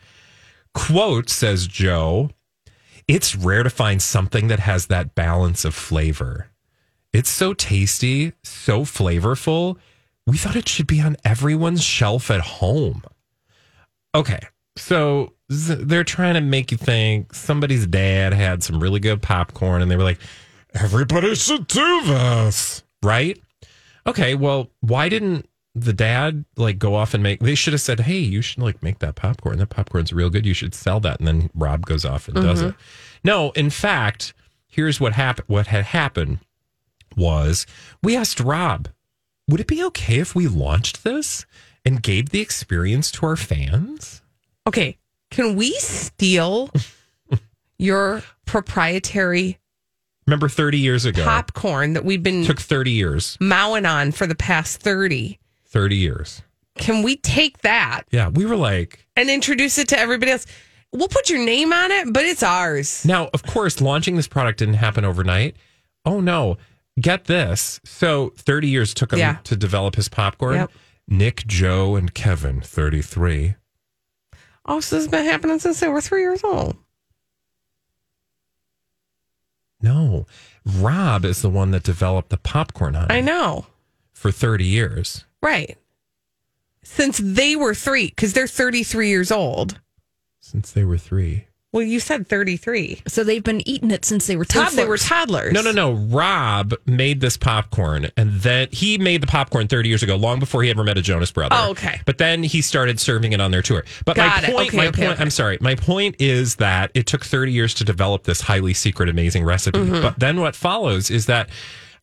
quote 0.72 1.28
says 1.28 1.66
Joe, 1.66 2.30
it's 3.06 3.36
rare 3.36 3.62
to 3.62 3.70
find 3.70 4.00
something 4.00 4.48
that 4.48 4.60
has 4.60 4.86
that 4.86 5.14
balance 5.14 5.66
of 5.66 5.74
flavor. 5.74 6.48
It's 7.12 7.30
so 7.30 7.52
tasty, 7.52 8.32
so 8.42 8.80
flavorful. 8.80 9.76
We 10.26 10.38
thought 10.38 10.56
it 10.56 10.68
should 10.68 10.86
be 10.86 11.02
on 11.02 11.16
everyone's 11.22 11.84
shelf 11.84 12.30
at 12.30 12.40
home. 12.40 13.02
Okay. 14.14 14.40
So 14.76 15.32
z- 15.52 15.76
they're 15.78 16.04
trying 16.04 16.34
to 16.34 16.40
make 16.40 16.70
you 16.72 16.76
think 16.76 17.34
somebody's 17.34 17.86
dad 17.86 18.32
had 18.32 18.62
some 18.62 18.80
really 18.80 19.00
good 19.00 19.22
popcorn 19.22 19.82
and 19.82 19.90
they 19.90 19.96
were 19.96 20.02
like, 20.02 20.20
everybody 20.74 21.34
should 21.34 21.66
do 21.66 22.02
this. 22.04 22.82
Right? 23.02 23.40
Okay. 24.06 24.34
Well, 24.34 24.70
why 24.80 25.08
didn't 25.08 25.48
the 25.74 25.92
dad 25.92 26.44
like 26.56 26.78
go 26.78 26.94
off 26.94 27.14
and 27.14 27.22
make, 27.22 27.40
they 27.40 27.54
should 27.54 27.72
have 27.72 27.80
said, 27.80 28.00
hey, 28.00 28.18
you 28.18 28.42
should 28.42 28.62
like 28.62 28.82
make 28.82 29.00
that 29.00 29.16
popcorn. 29.16 29.58
That 29.58 29.70
popcorn's 29.70 30.12
real 30.12 30.30
good. 30.30 30.46
You 30.46 30.54
should 30.54 30.74
sell 30.74 31.00
that. 31.00 31.18
And 31.18 31.26
then 31.26 31.50
Rob 31.54 31.84
goes 31.86 32.04
off 32.04 32.28
and 32.28 32.36
does 32.36 32.60
mm-hmm. 32.60 32.70
it. 32.70 32.74
No, 33.24 33.50
in 33.52 33.70
fact, 33.70 34.34
here's 34.66 35.00
what 35.00 35.14
happened. 35.14 35.48
What 35.48 35.68
had 35.68 35.84
happened 35.86 36.40
was 37.16 37.66
we 38.02 38.16
asked 38.16 38.40
Rob, 38.40 38.88
would 39.48 39.60
it 39.60 39.66
be 39.66 39.84
okay 39.84 40.18
if 40.18 40.34
we 40.34 40.46
launched 40.46 41.04
this 41.04 41.46
and 41.84 42.02
gave 42.02 42.30
the 42.30 42.40
experience 42.40 43.10
to 43.12 43.26
our 43.26 43.36
fans? 43.36 44.22
Okay, 44.66 44.96
can 45.30 45.56
we 45.56 45.72
steal 45.72 46.70
your 47.78 48.22
proprietary 48.46 49.58
Remember 50.26 50.48
30 50.48 50.78
years 50.78 51.04
ago, 51.04 51.22
popcorn 51.22 51.92
that 51.92 52.04
we've 52.04 52.22
been 52.22 52.44
took 52.44 52.60
30 52.60 52.90
years, 52.92 53.36
mowing 53.40 53.84
on 53.84 54.10
for 54.12 54.26
the 54.26 54.34
past 54.34 54.80
30? 54.80 55.38
30 55.66 55.96
years. 55.96 56.42
Can 56.78 57.02
we 57.02 57.16
take 57.16 57.58
that 57.58 58.02
Yeah, 58.10 58.28
we 58.30 58.46
were 58.46 58.56
like, 58.56 59.06
and 59.16 59.28
introduce 59.28 59.76
it 59.78 59.88
to 59.88 59.98
everybody 59.98 60.32
else? 60.32 60.46
We'll 60.92 61.08
put 61.08 61.28
your 61.28 61.44
name 61.44 61.72
on 61.72 61.90
it, 61.90 62.12
but 62.12 62.24
it's 62.24 62.42
ours. 62.42 63.04
now, 63.04 63.28
of 63.34 63.42
course, 63.42 63.80
launching 63.80 64.16
this 64.16 64.28
product 64.28 64.60
didn't 64.60 64.74
happen 64.74 65.04
overnight. 65.04 65.56
Oh 66.06 66.20
no, 66.20 66.56
get 67.00 67.24
this. 67.24 67.80
So 67.84 68.32
30 68.36 68.68
years 68.68 68.94
took 68.94 69.12
him 69.12 69.18
Yeah. 69.18 69.36
to 69.44 69.56
develop 69.56 69.96
his 69.96 70.08
popcorn. 70.08 70.54
Yep. 70.54 70.72
Nick, 71.08 71.46
Joe, 71.46 71.96
and 71.96 72.14
Kevin, 72.14 72.60
33. 72.62 73.56
Oh, 74.66 74.80
so 74.80 74.96
this 74.96 75.04
has 75.04 75.10
been 75.10 75.24
happening 75.24 75.58
since 75.58 75.80
they 75.80 75.88
were 75.88 76.00
three 76.00 76.22
years 76.22 76.42
old. 76.42 76.76
No, 79.82 80.26
Rob 80.64 81.24
is 81.24 81.42
the 81.42 81.50
one 81.50 81.70
that 81.72 81.82
developed 81.82 82.30
the 82.30 82.38
popcorn 82.38 82.94
honey 82.94 83.14
I 83.14 83.20
know. 83.20 83.66
for 84.14 84.30
30 84.30 84.64
years. 84.64 85.24
Right. 85.42 85.76
Since 86.82 87.18
they 87.22 87.54
were 87.56 87.74
three, 87.74 88.06
because 88.06 88.32
they're 88.32 88.46
33 88.46 89.08
years 89.08 89.30
old. 89.30 89.80
Since 90.40 90.70
they 90.72 90.84
were 90.84 90.96
three. 90.98 91.46
Well, 91.74 91.82
you 91.82 91.98
said 91.98 92.28
33. 92.28 93.02
So 93.08 93.24
they've 93.24 93.42
been 93.42 93.66
eating 93.68 93.90
it 93.90 94.04
since 94.04 94.28
they 94.28 94.36
were 94.36 94.44
toddlers. 94.44 94.74
Since 94.74 94.76
they 94.76 94.88
were 94.88 94.96
toddlers. 94.96 95.52
No, 95.52 95.60
no, 95.60 95.72
no. 95.72 95.92
Rob 95.92 96.72
made 96.86 97.20
this 97.20 97.36
popcorn, 97.36 98.12
and 98.16 98.30
then 98.34 98.68
he 98.70 98.96
made 98.96 99.20
the 99.20 99.26
popcorn 99.26 99.66
30 99.66 99.88
years 99.88 100.04
ago, 100.04 100.14
long 100.14 100.38
before 100.38 100.62
he 100.62 100.70
ever 100.70 100.84
met 100.84 100.98
a 100.98 101.02
Jonas 101.02 101.32
brother. 101.32 101.56
Oh, 101.58 101.70
okay. 101.70 102.00
But 102.06 102.18
then 102.18 102.44
he 102.44 102.62
started 102.62 103.00
serving 103.00 103.32
it 103.32 103.40
on 103.40 103.50
their 103.50 103.60
tour. 103.60 103.82
But 104.04 104.14
Got 104.14 104.42
my 104.44 104.48
it. 104.48 104.54
point, 104.54 104.68
Okay, 104.68 104.76
my 104.76 104.86
okay, 104.86 105.02
point, 105.02 105.12
okay. 105.14 105.22
I'm 105.22 105.30
sorry. 105.30 105.58
My 105.60 105.74
point 105.74 106.14
is 106.20 106.54
that 106.56 106.92
it 106.94 107.08
took 107.08 107.24
30 107.24 107.50
years 107.50 107.74
to 107.74 107.84
develop 107.84 108.22
this 108.22 108.40
highly 108.40 108.72
secret, 108.72 109.08
amazing 109.08 109.42
recipe. 109.42 109.80
Mm-hmm. 109.80 110.00
But 110.00 110.20
then 110.20 110.40
what 110.40 110.54
follows 110.54 111.10
is 111.10 111.26
that 111.26 111.48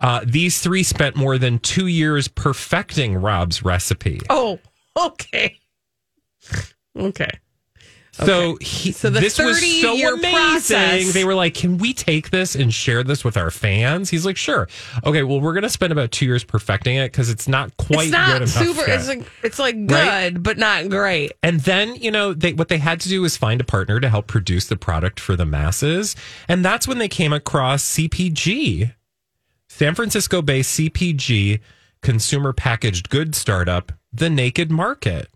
uh, 0.02 0.20
these 0.26 0.60
three 0.60 0.84
spent 0.84 1.16
more 1.16 1.38
than 1.38 1.60
two 1.60 1.88
years 1.88 2.28
perfecting 2.28 3.16
Rob's 3.16 3.64
recipe. 3.64 4.20
Oh, 4.30 4.60
okay. 5.00 5.58
Okay. 6.94 7.30
So 8.26 8.58
he, 8.62 8.92
So 8.92 9.10
the 9.10 9.20
this 9.20 9.40
was 9.40 9.58
so 9.60 9.94
30-year 9.96 10.14
amazing. 10.14 10.32
process- 10.36 11.14
They 11.14 11.24
were 11.26 11.34
like, 11.36 11.54
"Can 11.54 11.78
we 11.78 11.94
take 11.94 12.30
this 12.30 12.56
and 12.56 12.74
share 12.74 13.04
this 13.04 13.24
with 13.24 13.38
our 13.38 13.50
fans?" 13.52 14.10
He's 14.10 14.26
like, 14.26 14.38
"Sure." 14.38 14.68
Okay, 15.06 15.24
well, 15.24 15.42
we're 15.42 15.54
gonna 15.54 15.70
spend 15.70 15.92
about 15.92 16.12
two 16.12 16.26
years 16.26 16.44
perfecting 16.44 16.96
it 16.98 17.12
because 17.12 17.30
it's 17.30 17.48
not 17.48 17.76
quite 17.78 18.04
it's 18.06 18.12
not 18.12 18.40
good 18.40 18.50
super. 18.50 18.82
yet. 18.88 19.00
It's 19.00 19.08
like 19.08 19.24
it's 19.44 19.60
like 19.60 19.76
good, 19.88 19.92
Right? 19.96 20.44
but 20.44 20.58
not 20.58 20.90
great. 20.90 21.32
and 21.44 21.60
then 21.62 21.96
you 21.96 22.12
know 22.12 22.34
they 22.34 22.54
what 22.54 22.68
they 22.68 22.78
had 22.78 23.00
to 23.02 23.10
do 23.10 23.22
was 23.22 23.38
find 23.38 23.60
a 23.62 23.64
partner 23.64 24.00
to 24.00 24.10
help 24.10 24.28
produce 24.28 24.68
the 24.68 24.78
product 24.78 25.20
for 25.20 25.36
the 25.36 25.46
masses, 25.46 26.16
and 26.48 26.64
that's 26.64 26.88
when 26.88 26.98
they 27.00 27.08
came 27.10 27.34
across 27.34 27.84
CPG, 27.84 28.94
San 29.68 29.96
Francisco-based 29.96 30.80
CPG 30.80 31.60
consumer 32.02 32.54
packaged 32.54 33.10
goods 33.10 33.38
startup, 33.38 33.92
The 34.14 34.30
Naked 34.30 34.70
Market. 34.72 35.30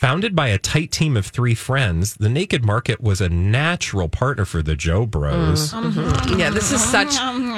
Founded 0.00 0.34
by 0.34 0.48
a 0.48 0.56
tight 0.56 0.90
team 0.90 1.14
of 1.14 1.26
three 1.26 1.54
friends, 1.54 2.14
the 2.14 2.30
Naked 2.30 2.64
Market 2.64 3.02
was 3.02 3.20
a 3.20 3.28
natural 3.28 4.08
partner 4.08 4.46
for 4.46 4.62
the 4.62 4.74
Joe 4.74 5.04
Bros. 5.04 5.74
Yeah, 5.74 6.48
this 6.48 6.72
is 6.72 6.82
such 6.82 7.14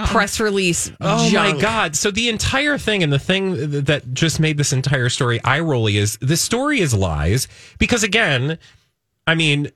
press 0.08 0.40
release. 0.40 0.90
Oh 1.00 1.30
junk. 1.30 1.54
my 1.54 1.62
god! 1.62 1.94
So 1.94 2.10
the 2.10 2.28
entire 2.28 2.78
thing 2.78 3.04
and 3.04 3.12
the 3.12 3.20
thing 3.20 3.84
that 3.84 4.12
just 4.12 4.40
made 4.40 4.56
this 4.56 4.72
entire 4.72 5.08
story 5.08 5.40
eye 5.44 5.60
rolly 5.60 5.98
is 5.98 6.18
the 6.20 6.36
story 6.36 6.80
is 6.80 6.92
lies 6.92 7.46
because 7.78 8.02
again, 8.02 8.58
I 9.24 9.36
mean, 9.36 9.70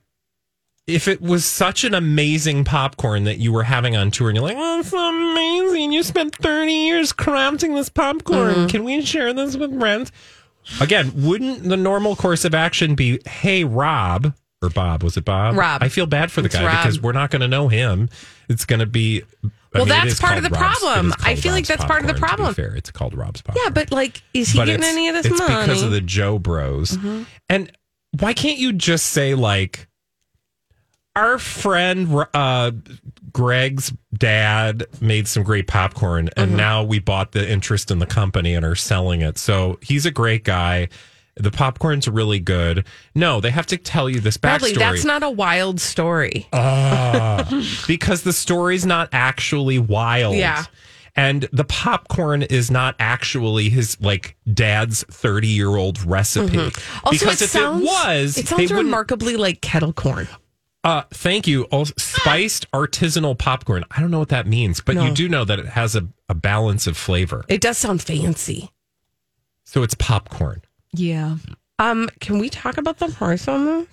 if 0.87 1.07
it 1.07 1.21
was 1.21 1.45
such 1.45 1.85
an 1.85 1.93
amazing 1.93 2.65
popcorn 2.65 3.23
that 3.23 3.37
you 3.37 3.53
were 3.53 3.63
having 3.63 3.95
on 3.95 4.11
tour 4.11 4.27
and 4.27 4.35
you're 4.35 4.45
like, 4.45 4.57
oh, 4.59 4.79
it's 4.81 4.91
amazing! 4.91 5.93
You 5.93 6.03
spent 6.03 6.35
thirty 6.35 6.73
years 6.73 7.13
crafting 7.13 7.75
this 7.75 7.87
popcorn. 7.87 8.53
Mm-hmm. 8.53 8.67
Can 8.67 8.83
we 8.83 9.01
share 9.03 9.31
this 9.31 9.55
with 9.55 9.79
friends? 9.79 10.11
Again, 10.81 11.11
wouldn't 11.15 11.63
the 11.63 11.77
normal 11.77 12.15
course 12.15 12.45
of 12.45 12.53
action 12.53 12.95
be, 12.95 13.19
hey, 13.27 13.63
Rob 13.63 14.33
or 14.61 14.69
Bob? 14.69 15.03
Was 15.03 15.17
it 15.17 15.25
Bob? 15.25 15.55
Rob. 15.55 15.81
I 15.83 15.89
feel 15.89 16.05
bad 16.05 16.31
for 16.31 16.41
the 16.41 16.47
It's 16.47 16.55
guy 16.55 16.65
Rob. 16.65 16.83
because 16.83 17.01
we're 17.01 17.11
not 17.13 17.29
going 17.31 17.41
to 17.41 17.47
know 17.47 17.67
him. 17.67 18.09
It's 18.49 18.65
going 18.65 18.79
to 18.79 18.85
be. 18.85 19.23
I 19.43 19.49
Well, 19.79 19.85
mean, 19.85 19.89
that's 19.89 20.19
part 20.19 20.37
of 20.37 20.43
the 20.43 20.49
Rob's- 20.49 20.79
problem. 20.79 21.13
I 21.21 21.35
feel 21.35 21.51
like 21.51 21.63
Rob's 21.63 21.67
that's 21.67 21.85
part 21.85 22.01
of 22.01 22.07
the 22.07 22.13
Popcorn, 22.13 22.29
problem. 22.37 22.53
fair, 22.55 22.75
it's 22.75 22.89
called 22.91 23.13
Rob's 23.15 23.41
popcorn. 23.41 23.63
Yeah, 23.65 23.69
but 23.71 23.91
like, 23.91 24.21
is 24.33 24.49
he 24.49 24.59
But 24.59 24.65
getting 24.65 24.83
any 24.85 25.07
of 25.09 25.15
this 25.15 25.25
it's 25.25 25.39
money? 25.39 25.53
Mm-hmm. 25.53 25.61
because 25.65 25.83
of 25.83 25.91
the 25.91 26.01
Joe 26.01 26.39
Bros. 26.39 26.97
And 27.49 27.71
why 28.19 28.33
can't 28.33 28.57
you 28.57 28.73
just 28.73 29.07
say 29.07 29.35
like, 29.35 29.87
our 31.17 31.37
friend 31.39 32.25
uh, 32.33 32.71
Greg's 33.31 33.91
dad 34.17 34.85
made 35.01 35.27
some 35.27 35.43
great 35.43 35.67
popcorn, 35.67 36.29
and 36.37 36.49
Mm-hmm. 36.49 36.57
now 36.57 36.83
we 36.83 36.99
bought 36.99 37.31
the 37.33 37.49
interest 37.49 37.91
in 37.91 37.99
the 37.99 38.05
company 38.05 38.53
and 38.53 38.65
are 38.65 38.75
selling 38.75 39.21
it. 39.21 39.37
So 39.37 39.79
he's 39.81 40.05
a 40.05 40.11
great 40.11 40.43
guy. 40.43 40.89
The 41.35 41.51
popcorn's 41.51 42.07
really 42.07 42.39
good. 42.39 42.85
No, 43.13 43.39
they 43.41 43.51
have 43.51 43.67
to 43.67 43.77
tell 43.77 44.09
you 44.09 44.19
this 44.19 44.37
Bradley, 44.37 44.71
backstory. 44.73 44.77
that's 44.79 45.05
not 45.05 45.21
a 45.23 45.29
wild 45.29 45.79
story. 45.79 46.47
Ah, 46.53 47.47
because 47.87 48.23
the 48.23 48.33
story's 48.33 48.85
not 48.87 49.09
actually 49.11 49.77
wild. 49.77 50.35
Yeah. 50.35 50.63
And 51.15 51.47
the 51.51 51.63
popcorn 51.63 52.43
is 52.43 52.69
not 52.71 52.95
actually 52.99 53.69
his 53.69 53.99
like 54.01 54.35
dad's 54.51 55.03
30 55.11 55.47
year 55.47 55.75
old 55.75 56.03
recipe. 56.05 56.57
Also, 56.59 56.73
because 57.11 57.41
it 57.41 57.45
if 57.45 57.51
sounds, 57.51 57.83
it 57.83 57.85
was, 57.85 58.37
it 58.37 58.47
sounds 58.47 58.71
remarkably 58.71 59.35
like 59.35 59.61
kettle 59.61 59.93
corn. 59.93 60.27
Uh, 60.87 61.03
thank 61.11 61.47
you. 61.47 61.63
Also, 61.65 61.93
spiced 61.97 62.69
artisanal 62.71 63.37
popcorn. 63.37 63.83
I 63.91 63.99
don't 63.99 64.09
know 64.09 64.19
what 64.19 64.29
that 64.29 64.47
means, 64.47 64.79
but 64.79 64.95
No. 64.95 65.05
you 65.05 65.13
do 65.13 65.27
know 65.27 65.43
that 65.43 65.59
it 65.59 65.65
has 65.65 65.95
a, 65.97 66.07
a 66.29 66.33
balance 66.33 66.87
of 66.87 66.95
flavor. 66.95 67.43
It 67.49 67.59
does 67.59 67.77
sound 67.77 68.01
fancy. 68.01 68.71
So 69.65 69.83
it's 69.83 69.95
popcorn. 69.95 70.61
Yeah. 70.93 71.35
Um, 71.77 72.09
can 72.21 72.39
we 72.39 72.49
talk 72.49 72.77
about 72.77 72.99
the 72.99 73.09
price 73.09 73.47
on 73.49 73.65
this? 73.65 73.87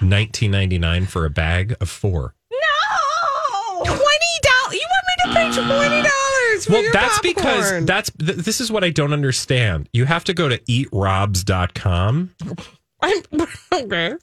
19.99 0.00 1.08
for 1.08 1.24
a 1.24 1.30
bag 1.30 1.74
of 1.80 1.88
four. 1.88 2.34
No, 2.50 3.82
twenty 3.84 3.96
dollars. 4.42 4.74
You 4.74 4.86
want 4.90 5.06
me 5.08 5.24
to 5.24 5.34
pay 5.34 5.52
twenty 5.54 6.02
dollars? 6.02 6.68
Well, 6.68 6.84
that's 6.92 7.18
because 7.20 7.84
that's 7.86 8.10
th- 8.10 8.38
this 8.38 8.60
is 8.60 8.70
what 8.70 8.84
I 8.84 8.90
don't 8.90 9.12
understand. 9.14 9.88
You 9.94 10.04
have 10.04 10.24
to 10.24 10.34
go 10.34 10.48
to 10.48 10.58
eatrobs.com. 10.58 12.30
I'm 13.00 13.22
okay. 13.72 14.14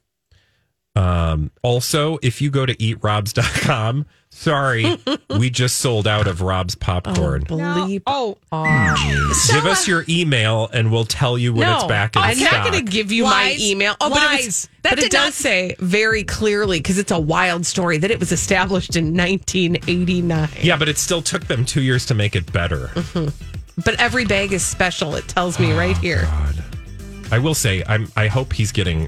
Um, 0.96 1.52
also, 1.64 2.20
if 2.22 2.42
you 2.42 2.50
go 2.52 2.66
to 2.66 2.76
eatrobs.com, 2.76 4.06
sorry, 4.30 4.98
we 5.40 5.50
just 5.50 5.78
sold 5.78 6.06
out 6.06 6.28
of 6.28 6.42
Rob's 6.42 6.76
popcorn. 6.76 7.46
Oh, 7.50 7.56
Bleep. 7.56 8.02
Oh, 8.08 8.38
Give 9.54 9.66
us 9.66 9.88
your 9.88 10.04
email 10.10 10.70
and 10.74 10.92
we'll 10.92 11.06
tell 11.06 11.38
you 11.38 11.54
when 11.54 11.70
it's 11.70 11.86
back 11.86 12.16
in 12.18 12.22
stock. 12.22 12.30
I'm 12.32 12.36
stock. 12.36 12.52
not 12.52 12.72
going 12.72 12.86
to 12.86 12.92
give 12.92 13.10
you 13.12 13.24
my 13.24 13.56
email. 13.60 13.96
Oh, 14.02 14.10
but 14.10 14.22
it, 14.42 14.46
was, 14.48 14.68
That 14.84 14.90
but 14.96 15.00
it 15.00 15.12
does 15.12 15.28
not- 15.28 15.34
say 15.34 15.76
very 15.80 16.24
clearly 16.26 16.80
because 16.80 16.98
it's 16.98 17.12
a 17.12 17.20
wild 17.20 17.66
story 17.66 17.98
that 17.98 18.12
it 18.12 18.20
was 18.20 18.34
established 18.34 18.98
in 18.98 19.16
1989. 19.16 20.50
yeah, 20.62 20.76
but 20.76 20.90
it 20.90 20.98
still 20.98 21.22
took 21.22 21.48
them 21.48 21.64
two 21.64 21.82
years 21.82 22.06
to 22.08 22.14
make 22.14 22.36
it 22.36 22.52
better. 22.52 22.90
But 23.86 24.00
every 24.00 24.26
bag 24.26 24.52
is 24.52 24.64
special. 24.64 25.16
It 25.16 25.28
tells 25.30 25.58
me 25.58 25.72
right 25.72 25.98
here. 25.98 26.28
I 27.32 27.40
will 27.40 27.56
say, 27.56 27.82
I'm. 27.88 28.12
I 28.18 28.28
hope 28.28 28.52
he's 28.52 28.74
getting 28.74 29.08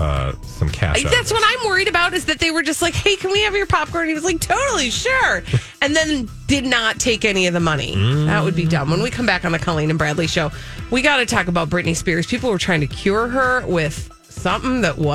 uh, 0.00 0.32
some 0.42 0.68
cash. 0.70 1.04
out 1.04 1.12
That's 1.12 1.30
what 1.30 1.42
I'm 1.44 1.68
worried 1.68 1.88
about 1.88 2.14
is 2.14 2.24
that 2.24 2.38
they 2.40 2.50
were 2.50 2.62
just 2.62 2.80
like, 2.80 2.94
hey, 2.94 3.16
can 3.16 3.30
we 3.30 3.42
have 3.42 3.54
your 3.54 3.66
popcorn? 3.66 4.08
He 4.08 4.14
was 4.14 4.24
like, 4.24 4.40
totally, 4.40 4.90
sure. 4.90 5.42
And 5.82 5.96
then 5.96 6.28
did 6.46 6.66
not 6.66 7.00
take 7.00 7.24
any 7.24 7.46
of 7.46 7.54
the 7.54 7.60
money. 7.60 7.94
That 8.26 8.44
would 8.44 8.54
be 8.54 8.66
dumb. 8.66 8.90
When 8.90 9.00
we 9.02 9.08
come 9.08 9.24
back 9.24 9.46
on 9.46 9.52
the 9.52 9.58
Colleen 9.58 9.88
and 9.88 9.98
Bradley 9.98 10.26
show, 10.26 10.50
we 10.90 11.00
got 11.00 11.16
to 11.16 11.26
talk 11.26 11.48
about 11.48 11.70
Britney 11.70 11.96
Spears. 11.96 12.26
People 12.26 12.50
were 12.50 12.58
trying 12.58 12.80
to 12.80 12.86
cure 12.86 13.28
her 13.28 13.66
with 13.66 14.12
something 14.28 14.82
that 14.82 14.98
was 14.98 15.06